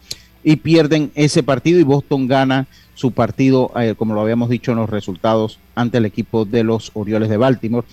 y 0.43 0.55
pierden 0.57 1.11
ese 1.15 1.43
partido 1.43 1.79
y 1.79 1.83
Boston 1.83 2.27
gana 2.27 2.67
su 2.95 3.11
partido, 3.11 3.71
eh, 3.79 3.95
como 3.97 4.13
lo 4.13 4.21
habíamos 4.21 4.49
dicho 4.49 4.71
en 4.71 4.77
los 4.77 4.89
resultados, 4.89 5.59
ante 5.75 5.97
el 5.97 6.05
equipo 6.05 6.45
de 6.45 6.63
los 6.63 6.91
Orioles 6.93 7.29
de 7.29 7.37
Baltimore. 7.37 7.87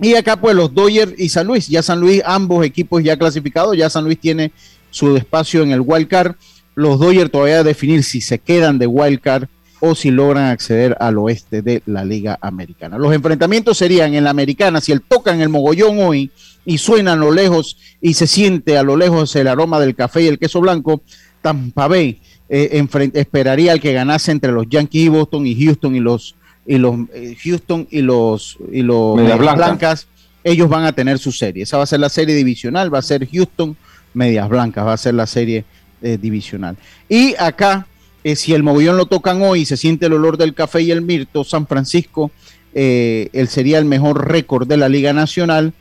Y 0.00 0.14
acá 0.14 0.40
pues 0.40 0.54
los 0.54 0.74
Dodgers 0.74 1.12
y 1.18 1.28
San 1.28 1.46
Luis, 1.46 1.68
ya 1.68 1.82
San 1.82 2.00
Luis, 2.00 2.22
ambos 2.24 2.64
equipos 2.64 3.02
ya 3.02 3.18
clasificados, 3.18 3.76
ya 3.76 3.90
San 3.90 4.04
Luis 4.04 4.18
tiene 4.18 4.52
su 4.90 5.16
espacio 5.16 5.62
en 5.62 5.72
el 5.72 5.80
wild 5.80 6.08
card. 6.08 6.36
Los 6.74 6.98
Dodgers 6.98 7.30
todavía 7.30 7.60
a 7.60 7.64
definir 7.64 8.02
si 8.02 8.20
se 8.20 8.38
quedan 8.38 8.78
de 8.78 8.86
wild 8.86 9.20
card 9.20 9.48
o 9.80 9.94
si 9.94 10.10
logran 10.10 10.46
acceder 10.46 10.96
al 11.00 11.18
oeste 11.18 11.62
de 11.62 11.82
la 11.86 12.04
Liga 12.04 12.38
Americana. 12.40 12.98
Los 12.98 13.14
enfrentamientos 13.14 13.78
serían 13.78 14.14
en 14.14 14.24
la 14.24 14.30
Americana, 14.30 14.80
si 14.80 14.92
el 14.92 15.02
tocan 15.02 15.40
el 15.40 15.48
mogollón 15.48 15.98
hoy 16.00 16.30
y 16.64 16.78
suena 16.78 17.14
a 17.14 17.16
lo 17.16 17.32
lejos 17.32 17.76
y 18.00 18.14
se 18.14 18.26
siente 18.26 18.76
a 18.76 18.82
lo 18.82 18.96
lejos 18.96 19.34
el 19.36 19.48
aroma 19.48 19.80
del 19.80 19.94
café 19.94 20.22
y 20.22 20.26
el 20.28 20.38
queso 20.38 20.60
blanco, 20.60 21.02
Tampa 21.42 21.88
Bay 21.88 22.20
eh, 22.48 22.84
esperaría 23.14 23.72
al 23.72 23.80
que 23.80 23.92
ganase 23.92 24.32
entre 24.32 24.52
los 24.52 24.68
Yankees 24.68 25.04
y 25.04 25.08
Boston 25.08 25.46
y 25.46 25.64
Houston 25.64 25.94
y 25.94 26.00
los 26.00 26.34
y 26.66 26.78
los 26.78 26.96
eh, 27.14 27.36
Houston 27.42 27.88
y 27.90 28.02
los 28.02 28.58
y 28.70 28.82
los. 28.82 29.16
Blancas, 29.38 30.06
ellos 30.44 30.68
van 30.68 30.84
a 30.84 30.92
tener 30.92 31.18
su 31.18 31.32
serie. 31.32 31.62
Esa 31.62 31.78
va 31.78 31.84
a 31.84 31.86
ser 31.86 32.00
la 32.00 32.08
serie 32.08 32.34
divisional, 32.34 32.92
va 32.92 32.98
a 32.98 33.02
ser 33.02 33.26
Houston 33.28 33.76
Medias 34.14 34.48
Blancas, 34.48 34.86
va 34.86 34.92
a 34.92 34.96
ser 34.96 35.14
la 35.14 35.26
serie 35.26 35.64
eh, 36.02 36.18
divisional. 36.20 36.76
Y 37.08 37.34
acá, 37.38 37.86
eh, 38.24 38.36
si 38.36 38.54
el 38.54 38.62
mogollón 38.62 38.96
lo 38.96 39.06
tocan 39.06 39.42
hoy 39.42 39.60
y 39.62 39.64
se 39.66 39.76
siente 39.76 40.06
el 40.06 40.12
olor 40.12 40.36
del 40.36 40.54
café 40.54 40.82
y 40.82 40.90
el 40.90 41.02
mirto, 41.02 41.44
San 41.44 41.66
Francisco, 41.66 42.30
eh, 42.74 43.28
él 43.32 43.48
sería 43.48 43.78
el 43.78 43.84
mejor 43.84 44.28
récord 44.28 44.66
de 44.68 44.76
la 44.76 44.88
Liga 44.88 45.12
Nacional. 45.12 45.72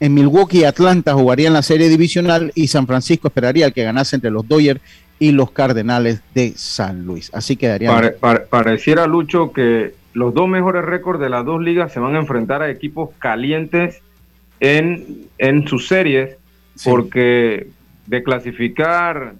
En 0.00 0.12
Milwaukee 0.12 0.60
y 0.60 0.64
Atlanta 0.64 1.14
jugarían 1.14 1.52
la 1.52 1.62
serie 1.62 1.88
divisional 1.88 2.52
y 2.54 2.66
San 2.66 2.86
Francisco 2.86 3.28
esperaría 3.28 3.66
al 3.66 3.72
que 3.72 3.84
ganase 3.84 4.16
entre 4.16 4.30
los 4.30 4.46
Dodgers 4.46 4.80
y 5.20 5.30
los 5.30 5.52
Cardenales 5.52 6.20
de 6.34 6.52
San 6.56 7.06
Luis. 7.06 7.30
Así 7.32 7.56
quedarían. 7.56 7.94
Pare- 7.94 8.10
pare- 8.10 8.40
pareciera, 8.40 9.06
Lucho, 9.06 9.52
que 9.52 9.94
los 10.12 10.34
dos 10.34 10.48
mejores 10.48 10.84
récords 10.84 11.20
de 11.20 11.30
las 11.30 11.44
dos 11.44 11.62
ligas 11.62 11.92
se 11.92 12.00
van 12.00 12.16
a 12.16 12.18
enfrentar 12.18 12.60
a 12.60 12.70
equipos 12.70 13.10
calientes 13.18 14.00
en, 14.60 15.26
en 15.38 15.66
sus 15.68 15.86
series, 15.88 16.36
porque 16.84 17.68
de 18.06 18.22
clasificar, 18.22 19.34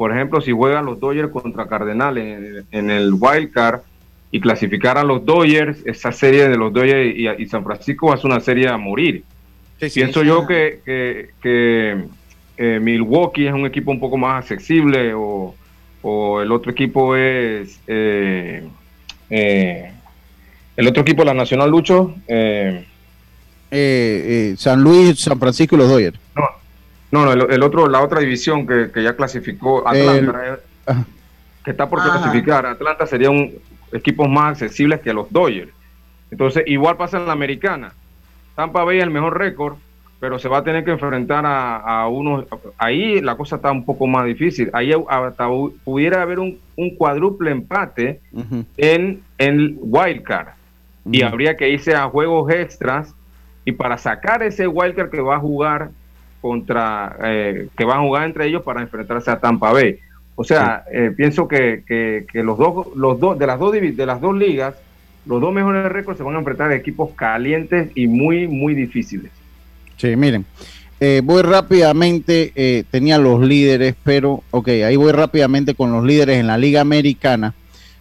por 0.00 0.12
ejemplo, 0.12 0.40
si 0.40 0.50
juegan 0.50 0.86
los 0.86 0.98
Dodgers 0.98 1.30
contra 1.30 1.66
Cardenales 1.66 2.64
en, 2.72 2.78
en 2.78 2.90
el 2.90 3.12
Wild 3.12 3.52
Card 3.52 3.80
y 4.30 4.40
clasificar 4.40 4.96
a 4.96 5.04
los 5.04 5.26
Dodgers, 5.26 5.76
esa 5.84 6.10
serie 6.10 6.48
de 6.48 6.56
los 6.56 6.72
Dodgers 6.72 7.14
y, 7.14 7.28
y 7.28 7.46
San 7.46 7.62
Francisco 7.64 8.06
va 8.06 8.14
a 8.14 8.16
ser 8.16 8.30
una 8.30 8.40
serie 8.40 8.66
a 8.68 8.78
morir. 8.78 9.24
Pienso 9.92 10.22
yo 10.22 10.46
que, 10.46 10.80
que, 10.86 11.30
que, 11.42 12.04
eh, 12.56 12.80
Milwaukee 12.80 13.46
es 13.46 13.52
un 13.52 13.66
equipo 13.66 13.90
un 13.90 14.00
poco 14.00 14.16
más 14.16 14.50
accesible 14.50 15.12
o, 15.12 15.54
o 16.00 16.40
el 16.40 16.50
otro 16.50 16.72
equipo 16.72 17.14
es 17.14 17.78
eh, 17.86 18.66
eh, 19.28 19.92
el 20.78 20.88
otro 20.88 21.02
equipo 21.02 21.24
la 21.24 21.34
Nacional 21.34 21.68
Lucho 21.70 22.14
eh, 22.26 22.86
Eh, 23.70 24.52
eh, 24.52 24.54
San 24.56 24.80
Luis, 24.82 25.20
San 25.20 25.38
Francisco 25.38 25.76
y 25.76 25.78
los 25.78 25.90
Dodgers. 25.90 26.18
no 26.34 26.59
no 27.10 27.32
el, 27.32 27.50
el 27.50 27.62
otro 27.62 27.88
la 27.88 28.02
otra 28.02 28.20
división 28.20 28.66
que, 28.66 28.90
que 28.92 29.02
ya 29.02 29.14
clasificó 29.16 29.86
Atlanta 29.86 30.58
eh, 30.86 30.94
que 31.64 31.70
está 31.72 31.88
por 31.88 32.00
Ajá. 32.00 32.12
clasificar 32.12 32.66
Atlanta 32.66 33.06
sería 33.06 33.30
un 33.30 33.54
equipos 33.92 34.28
más 34.28 34.52
accesibles 34.52 35.00
que 35.00 35.12
los 35.12 35.30
Dodgers. 35.32 35.72
Entonces 36.30 36.62
igual 36.66 36.96
pasa 36.96 37.18
en 37.18 37.26
la 37.26 37.32
Americana. 37.32 37.92
Tampa 38.54 38.84
Bay 38.84 38.98
es 38.98 39.04
el 39.04 39.10
mejor 39.10 39.36
récord 39.38 39.74
pero 40.20 40.38
se 40.38 40.48
va 40.50 40.58
a 40.58 40.62
tener 40.62 40.84
que 40.84 40.90
enfrentar 40.90 41.46
a, 41.46 41.76
a 41.76 42.08
unos 42.08 42.44
ahí 42.76 43.22
la 43.22 43.36
cosa 43.36 43.56
está 43.56 43.72
un 43.72 43.86
poco 43.86 44.06
más 44.06 44.26
difícil. 44.26 44.70
Ahí 44.74 44.92
hasta 45.08 45.48
pudiera 45.82 46.20
haber 46.20 46.38
un, 46.38 46.58
un 46.76 46.94
cuádruple 46.94 47.50
empate 47.50 48.20
en 48.76 49.22
el 49.38 49.76
wild 49.80 50.22
card. 50.22 50.48
Y 51.10 51.22
habría 51.22 51.56
que 51.56 51.70
irse 51.70 51.94
a 51.94 52.04
juegos 52.10 52.52
extras 52.52 53.14
y 53.64 53.72
para 53.72 53.96
sacar 53.96 54.42
ese 54.42 54.68
wild 54.68 54.94
card 54.94 55.10
que 55.10 55.22
va 55.22 55.36
a 55.36 55.40
jugar 55.40 55.90
contra 56.40 57.16
eh, 57.24 57.68
que 57.76 57.84
van 57.84 57.98
a 57.98 58.02
jugar 58.02 58.24
entre 58.24 58.46
ellos 58.46 58.62
para 58.62 58.80
enfrentarse 58.82 59.30
a 59.30 59.38
Tampa 59.40 59.72
Bay 59.72 59.98
o 60.36 60.44
sea 60.44 60.84
eh, 60.92 61.12
pienso 61.16 61.46
que, 61.48 61.82
que- 61.86 62.26
que 62.30 62.42
los 62.42 62.56
dos 62.58 62.88
los 62.96 63.20
dos 63.20 63.38
de 63.38 63.46
las 63.46 63.58
dos 63.58 63.72
de 63.72 64.06
las 64.06 64.20
dos 64.20 64.36
ligas 64.36 64.74
los 65.26 65.40
dos 65.40 65.52
mejores 65.52 65.84
récords 65.92 66.16
se 66.18 66.24
van 66.24 66.34
a 66.36 66.38
enfrentar 66.38 66.70
a 66.70 66.74
equipos 66.76 67.10
calientes 67.14 67.90
y 67.94 68.06
muy 68.06 68.48
muy 68.48 68.74
difíciles 68.74 69.30
Sí, 69.96 70.16
miren, 70.16 70.46
eh, 70.98 71.20
voy 71.22 71.42
rápidamente, 71.42 72.52
eh, 72.54 72.84
tenía 72.90 73.18
los 73.18 73.40
líderes, 73.42 73.94
pero, 74.02 74.42
ok, 74.50 74.68
ahí 74.86 74.96
voy 74.96 75.12
rápidamente 75.12 75.74
con 75.74 75.92
los 75.92 76.04
líderes 76.04 76.38
en 76.38 76.46
la 76.46 76.56
Liga 76.56 76.80
Americana, 76.80 77.52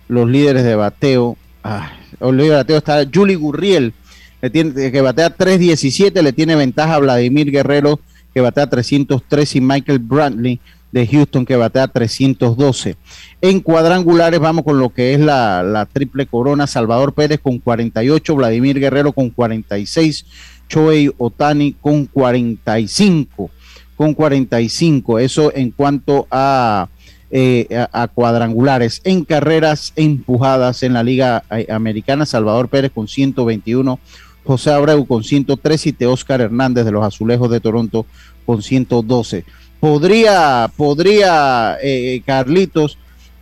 los 0.08 0.30
líderes 0.30 0.64
de 0.64 0.76
bateo. 0.76 1.36
Ah, 1.62 1.92
el 2.22 2.38
líder 2.38 2.52
de 2.52 2.56
bateo 2.56 2.78
está 2.78 3.06
Julie 3.14 3.36
Gurriel, 3.36 3.94
le 4.42 4.50
tiene, 4.50 4.92
que 4.94 5.02
batea 5.02 5.36
3.17, 5.36 6.22
le 6.22 6.32
tiene 6.32 6.56
ventaja 6.56 6.96
a 6.96 7.00
Vladimir 7.00 7.52
Guerrero, 7.52 8.00
que 8.34 8.42
batea 8.42 8.68
303, 8.68 9.56
y 9.56 9.62
Michael 9.62 10.00
Brantley 10.00 10.60
de 10.92 11.08
Houston, 11.08 11.46
que 11.46 11.56
batea 11.56 11.88
312. 11.88 12.96
En 13.42 13.60
cuadrangulares 13.60 14.40
vamos 14.40 14.64
con 14.64 14.80
lo 14.80 14.90
que 14.90 15.14
es 15.14 15.20
la, 15.20 15.88
triple 15.92 16.26
corona, 16.26 16.68
Salvador 16.68 17.14
Pérez 17.14 17.40
con 17.40 17.60
48, 17.60 18.36
Vladimir 18.36 18.80
Guerrero 18.80 19.12
con 19.12 19.30
46, 19.30 20.26
Choei 20.68 21.12
Otani 21.18 21.74
con 21.74 22.06
45, 22.06 23.50
con 23.96 24.14
45. 24.14 25.20
Eso 25.20 25.52
en 25.54 25.72
cuanto 25.72 26.28
a 26.32 26.90
eh, 27.32 27.68
a, 27.92 28.04
a 28.04 28.08
cuadrangulares. 28.08 29.02
En 29.04 29.24
carreras 29.24 29.94
empujadas 29.96 30.82
en 30.82 30.94
la 30.94 31.04
Liga 31.04 31.44
eh, 31.52 31.68
Americana, 31.70 32.26
Salvador 32.26 32.70
Pérez 32.70 32.92
con 32.92 33.08
121, 33.08 34.00
José 34.44 34.72
Abreu 34.72 35.06
con 35.06 35.24
103 35.24 35.88
y 35.88 35.94
Teóscar 35.94 36.42
Hernández 36.42 36.86
de 36.86 36.92
los 36.92 37.04
Azulejos 37.04 37.50
de 37.52 37.60
Toronto 37.60 38.06
con 38.46 38.62
112. 38.64 39.44
Podría, 39.80 40.70
podría 40.76 41.78
eh, 41.82 42.22
Carlitos, 42.26 42.98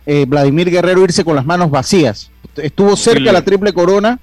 eh, 0.06 0.24
Vladimir 0.26 0.70
Guerrero 0.70 1.02
irse 1.04 1.24
con 1.24 1.36
las 1.36 1.44
manos 1.46 1.70
vacías. 1.70 2.30
Estuvo 2.56 2.96
cerca 2.96 3.32
la 3.32 3.42
triple 3.42 3.72
corona 3.72 4.18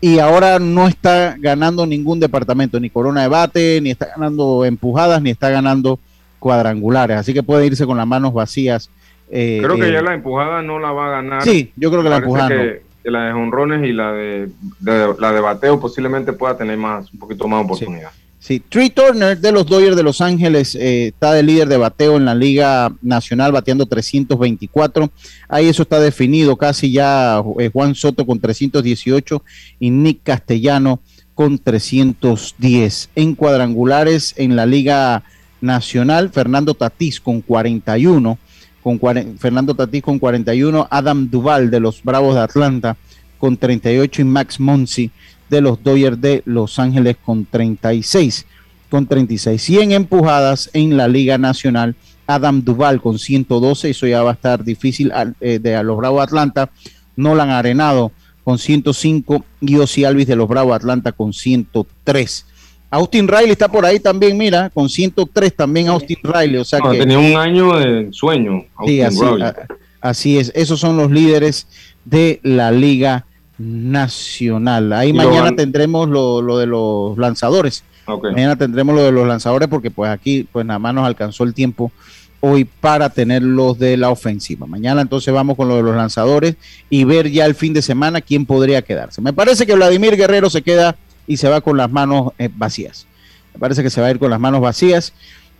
y 0.00 0.18
ahora 0.18 0.58
no 0.58 0.88
está 0.88 1.36
ganando 1.38 1.86
ningún 1.86 2.18
departamento, 2.20 2.78
ni 2.80 2.90
corona 2.90 3.22
de 3.22 3.28
bate, 3.28 3.80
ni 3.80 3.90
está 3.90 4.06
ganando 4.16 4.64
empujadas, 4.64 5.22
ni 5.22 5.30
está 5.30 5.50
ganando 5.50 5.98
cuadrangulares. 6.38 7.16
Así 7.18 7.32
que 7.32 7.42
puede 7.42 7.66
irse 7.66 7.86
con 7.86 7.96
las 7.96 8.06
manos 8.06 8.32
vacías. 8.34 8.90
eh, 9.30 9.60
Creo 9.62 9.76
que 9.76 9.88
eh, 9.88 9.92
ya 9.92 10.02
la 10.02 10.14
empujada 10.14 10.60
no 10.62 10.78
la 10.78 10.90
va 10.92 11.06
a 11.06 11.10
ganar. 11.10 11.42
Sí, 11.42 11.72
yo 11.76 11.90
creo 11.90 12.02
que 12.02 12.08
la 12.10 12.16
empujada 12.18 12.48
que- 12.48 12.82
que 13.02 13.10
la 13.10 13.24
de 13.26 13.32
jonrones 13.32 13.86
y 13.88 13.92
la 13.92 14.12
de, 14.12 14.48
de- 14.80 15.14
la 15.18 15.32
de 15.32 15.40
bateo 15.40 15.80
posiblemente 15.80 16.32
pueda 16.32 16.56
tener 16.56 16.76
más, 16.78 17.12
un 17.12 17.18
poquito 17.18 17.46
más 17.48 17.64
oportunidad. 17.64 18.10
Sí, 18.38 18.58
Trey 18.68 18.90
Turner 18.90 19.38
de 19.38 19.52
los 19.52 19.66
Dodgers 19.66 19.94
de 19.94 20.02
Los 20.02 20.20
Ángeles 20.20 20.74
eh, 20.74 21.06
está 21.08 21.32
de 21.32 21.44
líder 21.44 21.68
de 21.68 21.76
bateo 21.76 22.16
en 22.16 22.24
la 22.24 22.34
Liga 22.34 22.92
Nacional, 23.00 23.52
bateando 23.52 23.86
324. 23.86 25.10
Ahí 25.48 25.68
eso 25.68 25.82
está 25.82 26.00
definido 26.00 26.56
casi 26.56 26.90
ya 26.90 27.40
eh, 27.60 27.70
Juan 27.72 27.94
Soto 27.94 28.26
con 28.26 28.40
318 28.40 29.44
y 29.78 29.90
Nick 29.90 30.24
Castellano 30.24 30.98
con 31.34 31.56
310. 31.58 33.10
En 33.14 33.34
cuadrangulares 33.36 34.34
en 34.36 34.56
la 34.56 34.66
Liga 34.66 35.22
Nacional, 35.60 36.30
Fernando 36.30 36.74
Tatís 36.74 37.20
con 37.20 37.40
41. 37.42 38.38
Con 38.82 39.00
Fernando 39.38 39.74
Tatís 39.74 40.02
con 40.02 40.18
41, 40.18 40.88
Adam 40.90 41.30
Duval 41.30 41.70
de 41.70 41.80
los 41.80 42.02
Bravos 42.02 42.34
de 42.34 42.40
Atlanta 42.40 42.96
con 43.38 43.56
38 43.56 44.22
y 44.22 44.24
Max 44.24 44.60
Monsi 44.60 45.10
de 45.48 45.60
los 45.60 45.82
Dodgers 45.82 46.20
de 46.20 46.42
Los 46.46 46.78
Ángeles 46.78 47.16
con 47.24 47.44
36. 47.44 48.46
Con 48.88 49.06
36. 49.06 49.70
Y 49.70 49.78
en 49.80 49.92
empujadas 49.92 50.70
en 50.72 50.96
la 50.96 51.08
Liga 51.08 51.38
Nacional, 51.38 51.94
Adam 52.26 52.62
Duval 52.64 53.00
con 53.00 53.18
112. 53.18 53.90
Eso 53.90 54.06
ya 54.06 54.22
va 54.22 54.30
a 54.30 54.34
estar 54.34 54.64
difícil 54.64 55.12
eh, 55.40 55.58
de 55.58 55.82
los 55.82 55.96
Bravos 55.96 56.20
de 56.20 56.24
Atlanta. 56.24 56.70
Nolan 57.16 57.50
Arenado 57.50 58.12
con 58.44 58.58
105 58.58 59.44
y 59.60 59.76
Ozzy 59.76 60.04
Alvis 60.04 60.26
de 60.26 60.36
los 60.36 60.48
Bravos 60.48 60.72
de 60.72 60.76
Atlanta 60.76 61.12
con 61.12 61.32
103. 61.32 62.46
Austin 62.92 63.26
Riley 63.26 63.50
está 63.52 63.68
por 63.68 63.84
ahí 63.86 63.98
también, 63.98 64.36
mira, 64.36 64.70
con 64.70 64.88
103 64.88 65.56
también 65.56 65.88
Austin 65.88 66.18
Riley. 66.22 66.58
O 66.58 66.64
sea 66.64 66.78
No, 66.78 66.90
que 66.90 66.98
tenía 66.98 67.18
un 67.18 67.36
año 67.36 67.76
de 67.78 68.08
sueño. 68.12 68.64
Sí, 68.86 69.00
Austin 69.00 69.04
así, 69.06 69.20
Riley. 69.34 69.42
a- 69.42 69.66
así 70.00 70.38
es. 70.38 70.52
Esos 70.54 70.78
son 70.78 70.96
los 70.96 71.10
líderes 71.10 71.66
de 72.04 72.38
la 72.42 72.70
Liga 72.70 73.24
Nacional. 73.58 74.92
Ahí 74.92 75.12
lo 75.12 75.22
mañana 75.24 75.54
tendremos 75.56 76.08
lo, 76.08 76.42
lo 76.42 76.58
de 76.58 76.66
los 76.66 77.16
lanzadores. 77.18 77.84
Mañana 78.06 78.56
tendremos 78.56 78.94
lo 78.94 79.02
de 79.04 79.12
los 79.12 79.26
lanzadores 79.26 79.68
porque 79.68 79.90
pues 79.90 80.10
aquí 80.10 80.46
pues 80.50 80.66
nada 80.66 80.78
más 80.78 80.92
nos 80.92 81.06
alcanzó 81.06 81.44
el 81.44 81.54
tiempo 81.54 81.92
hoy 82.40 82.64
para 82.64 83.08
tener 83.10 83.42
los 83.42 83.78
de 83.78 83.96
la 83.96 84.10
ofensiva. 84.10 84.66
Mañana 84.66 85.00
entonces 85.00 85.32
vamos 85.32 85.56
con 85.56 85.68
lo 85.68 85.76
de 85.76 85.82
los 85.84 85.94
lanzadores 85.94 86.56
y 86.90 87.04
ver 87.04 87.30
ya 87.30 87.46
el 87.46 87.54
fin 87.54 87.72
de 87.72 87.80
semana 87.80 88.20
quién 88.20 88.44
podría 88.44 88.82
quedarse. 88.82 89.20
Me 89.22 89.32
parece 89.32 89.64
que 89.64 89.74
Vladimir 89.76 90.16
Guerrero 90.16 90.50
se 90.50 90.62
queda 90.62 90.96
y 91.26 91.36
se 91.36 91.48
va 91.48 91.60
con 91.60 91.76
las 91.76 91.90
manos 91.90 92.32
eh, 92.38 92.48
vacías. 92.54 93.06
Me 93.54 93.60
parece 93.60 93.82
que 93.82 93.90
se 93.90 94.00
va 94.00 94.06
a 94.08 94.10
ir 94.10 94.18
con 94.18 94.30
las 94.30 94.40
manos 94.40 94.60
vacías. 94.60 95.12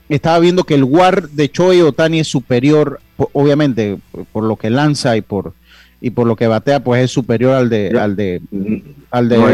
Estaba 0.09 0.39
viendo 0.39 0.65
que 0.65 0.75
el 0.75 0.85
WAR 0.85 1.29
de 1.31 1.51
Choi 1.51 1.81
Otani 1.81 2.21
es 2.21 2.29
superior, 2.29 3.01
obviamente, 3.33 3.99
por, 4.11 4.25
por 4.27 4.45
lo 4.45 4.57
que 4.57 4.71
lanza 4.71 5.17
y 5.17 5.21
por 5.23 5.55
y 6.05 6.11
por 6.11 6.27
lo 6.27 6.35
que 6.35 6.49
batea, 6.49 6.83
pues 6.83 7.05
es 7.05 7.13
superior 7.13 7.55
al 7.55 7.69
de 7.69 7.97
al 7.99 8.17
de 8.17 8.43
al 9.11 9.29
de 9.29 9.39
No 9.39 9.45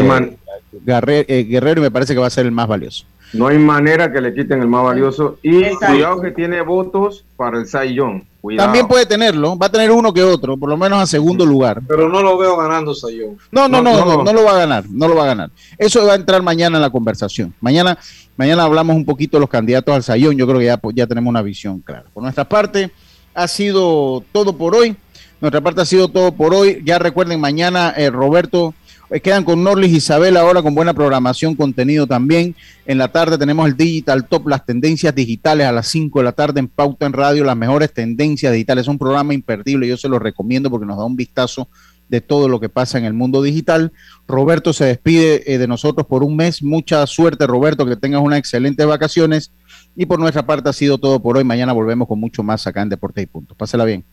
Garre- 0.85 1.25
eh, 1.27 1.43
Guerrero 1.43 1.81
y 1.81 1.83
me 1.83 1.91
parece 1.91 2.13
que 2.13 2.19
va 2.19 2.25
a 2.27 2.31
ser 2.31 2.45
el 2.47 2.51
más 2.51 2.67
valioso. 2.67 3.05
No 3.33 3.47
hay 3.47 3.59
manera 3.59 4.11
que 4.11 4.19
le 4.19 4.33
quiten 4.33 4.59
el 4.61 4.67
más 4.67 4.83
valioso. 4.83 5.37
Y 5.43 5.61
cuidado 5.75 6.19
que 6.21 6.31
tiene 6.31 6.61
votos 6.61 7.23
para 7.35 7.59
el 7.59 7.93
Young. 7.93 8.23
Cuidado. 8.41 8.67
También 8.67 8.87
puede 8.87 9.05
tenerlo, 9.05 9.57
va 9.57 9.65
a 9.65 9.71
tener 9.71 9.91
uno 9.91 10.13
que 10.13 10.23
otro, 10.23 10.55
por 10.55 10.69
lo 10.69 10.77
menos 10.77 11.01
a 11.01 11.05
segundo 11.05 11.45
lugar. 11.45 11.81
Pero 11.87 12.07
no 12.07 12.21
lo 12.21 12.37
veo 12.37 12.55
ganando 12.55 12.95
Sayón. 12.95 13.37
No, 13.51 13.67
no, 13.67 13.81
no, 13.81 13.91
No, 13.91 14.05
no, 14.05 14.17
no. 14.17 14.23
no, 14.23 14.33
lo 14.33 14.43
va 14.45 14.51
a 14.51 14.59
ganar, 14.59 14.85
no 14.89 15.07
lo 15.09 15.15
va 15.15 15.23
a 15.23 15.27
ganar. 15.27 15.49
Eso 15.77 16.05
va 16.05 16.13
a 16.13 16.15
entrar 16.15 16.41
mañana 16.41 16.77
en 16.77 16.81
la 16.81 16.89
conversación. 16.89 17.53
Mañana, 17.59 17.97
mañana 18.37 18.63
hablamos 18.63 18.95
un 18.95 19.03
poquito 19.03 19.37
de 19.37 19.41
los 19.41 19.49
candidatos 19.49 19.93
al 19.93 20.03
Sayón. 20.03 20.37
Yo 20.37 20.47
creo 20.47 20.59
que 20.59 20.65
ya, 20.65 20.79
ya 20.93 21.05
tenemos 21.07 21.29
una 21.29 21.41
visión 21.41 21.79
clara. 21.79 22.05
Por 22.13 22.23
nuestra 22.23 22.47
parte, 22.47 22.91
ha 23.33 23.47
sido 23.47 24.23
todo 24.31 24.53
por 24.53 24.73
hoy. 24.73 24.95
Nuestra 25.41 25.59
parte 25.61 25.81
ha 25.81 25.85
sido 25.85 26.07
todo 26.07 26.31
por 26.31 26.53
hoy. 26.53 26.81
Ya 26.85 26.97
recuerden, 26.97 27.39
mañana 27.41 27.93
eh, 27.97 28.09
Roberto 28.09 28.73
quedan 29.17 29.43
con 29.43 29.63
Norlis 29.63 29.91
Isabel 29.91 30.37
ahora 30.37 30.61
con 30.61 30.75
buena 30.75 30.93
programación, 30.93 31.55
contenido 31.55 32.05
también. 32.05 32.55
En 32.85 32.99
la 32.99 33.11
tarde 33.11 33.37
tenemos 33.37 33.67
el 33.67 33.75
Digital 33.75 34.27
Top, 34.27 34.47
las 34.47 34.65
tendencias 34.65 35.15
digitales 35.15 35.65
a 35.65 35.71
las 35.71 35.87
5 35.87 36.19
de 36.19 36.25
la 36.25 36.31
tarde 36.31 36.59
en 36.59 36.67
Pauta 36.67 37.07
en 37.07 37.13
Radio, 37.13 37.43
las 37.43 37.57
mejores 37.57 37.91
tendencias 37.91 38.53
digitales. 38.53 38.83
Es 38.83 38.87
un 38.87 38.99
programa 38.99 39.33
imperdible, 39.33 39.87
yo 39.87 39.97
se 39.97 40.09
lo 40.09 40.19
recomiendo 40.19 40.69
porque 40.69 40.85
nos 40.85 40.97
da 40.97 41.05
un 41.05 41.15
vistazo 41.15 41.67
de 42.07 42.21
todo 42.21 42.47
lo 42.47 42.59
que 42.59 42.69
pasa 42.69 42.97
en 42.97 43.05
el 43.05 43.13
mundo 43.13 43.41
digital. 43.41 43.93
Roberto 44.27 44.73
se 44.73 44.85
despide 44.85 45.53
eh, 45.53 45.57
de 45.57 45.67
nosotros 45.67 46.05
por 46.07 46.23
un 46.23 46.35
mes. 46.35 46.61
Mucha 46.61 47.05
suerte, 47.07 47.47
Roberto, 47.47 47.85
que 47.85 47.95
tengas 47.95 48.21
unas 48.21 48.39
excelentes 48.39 48.85
vacaciones. 48.85 49.51
Y 49.95 50.05
por 50.05 50.19
nuestra 50.19 50.45
parte 50.45 50.69
ha 50.69 50.73
sido 50.73 50.97
todo 50.97 51.21
por 51.21 51.37
hoy. 51.37 51.43
Mañana 51.43 51.73
volvemos 51.73 52.07
con 52.07 52.19
mucho 52.19 52.43
más 52.43 52.65
acá 52.67 52.81
en 52.81 52.89
Deporte 52.89 53.21
y 53.21 53.25
Punto. 53.27 53.55
Pásela 53.55 53.85
bien. 53.85 54.05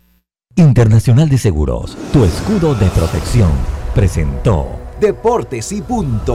Internacional 0.56 1.28
de 1.28 1.36
Seguros, 1.36 1.96
tu 2.12 2.24
escudo 2.24 2.74
de 2.74 2.86
protección, 2.86 3.50
presentó 3.94 4.85
Deportes 5.00 5.72
y 5.72 5.82
punto. 5.82 6.34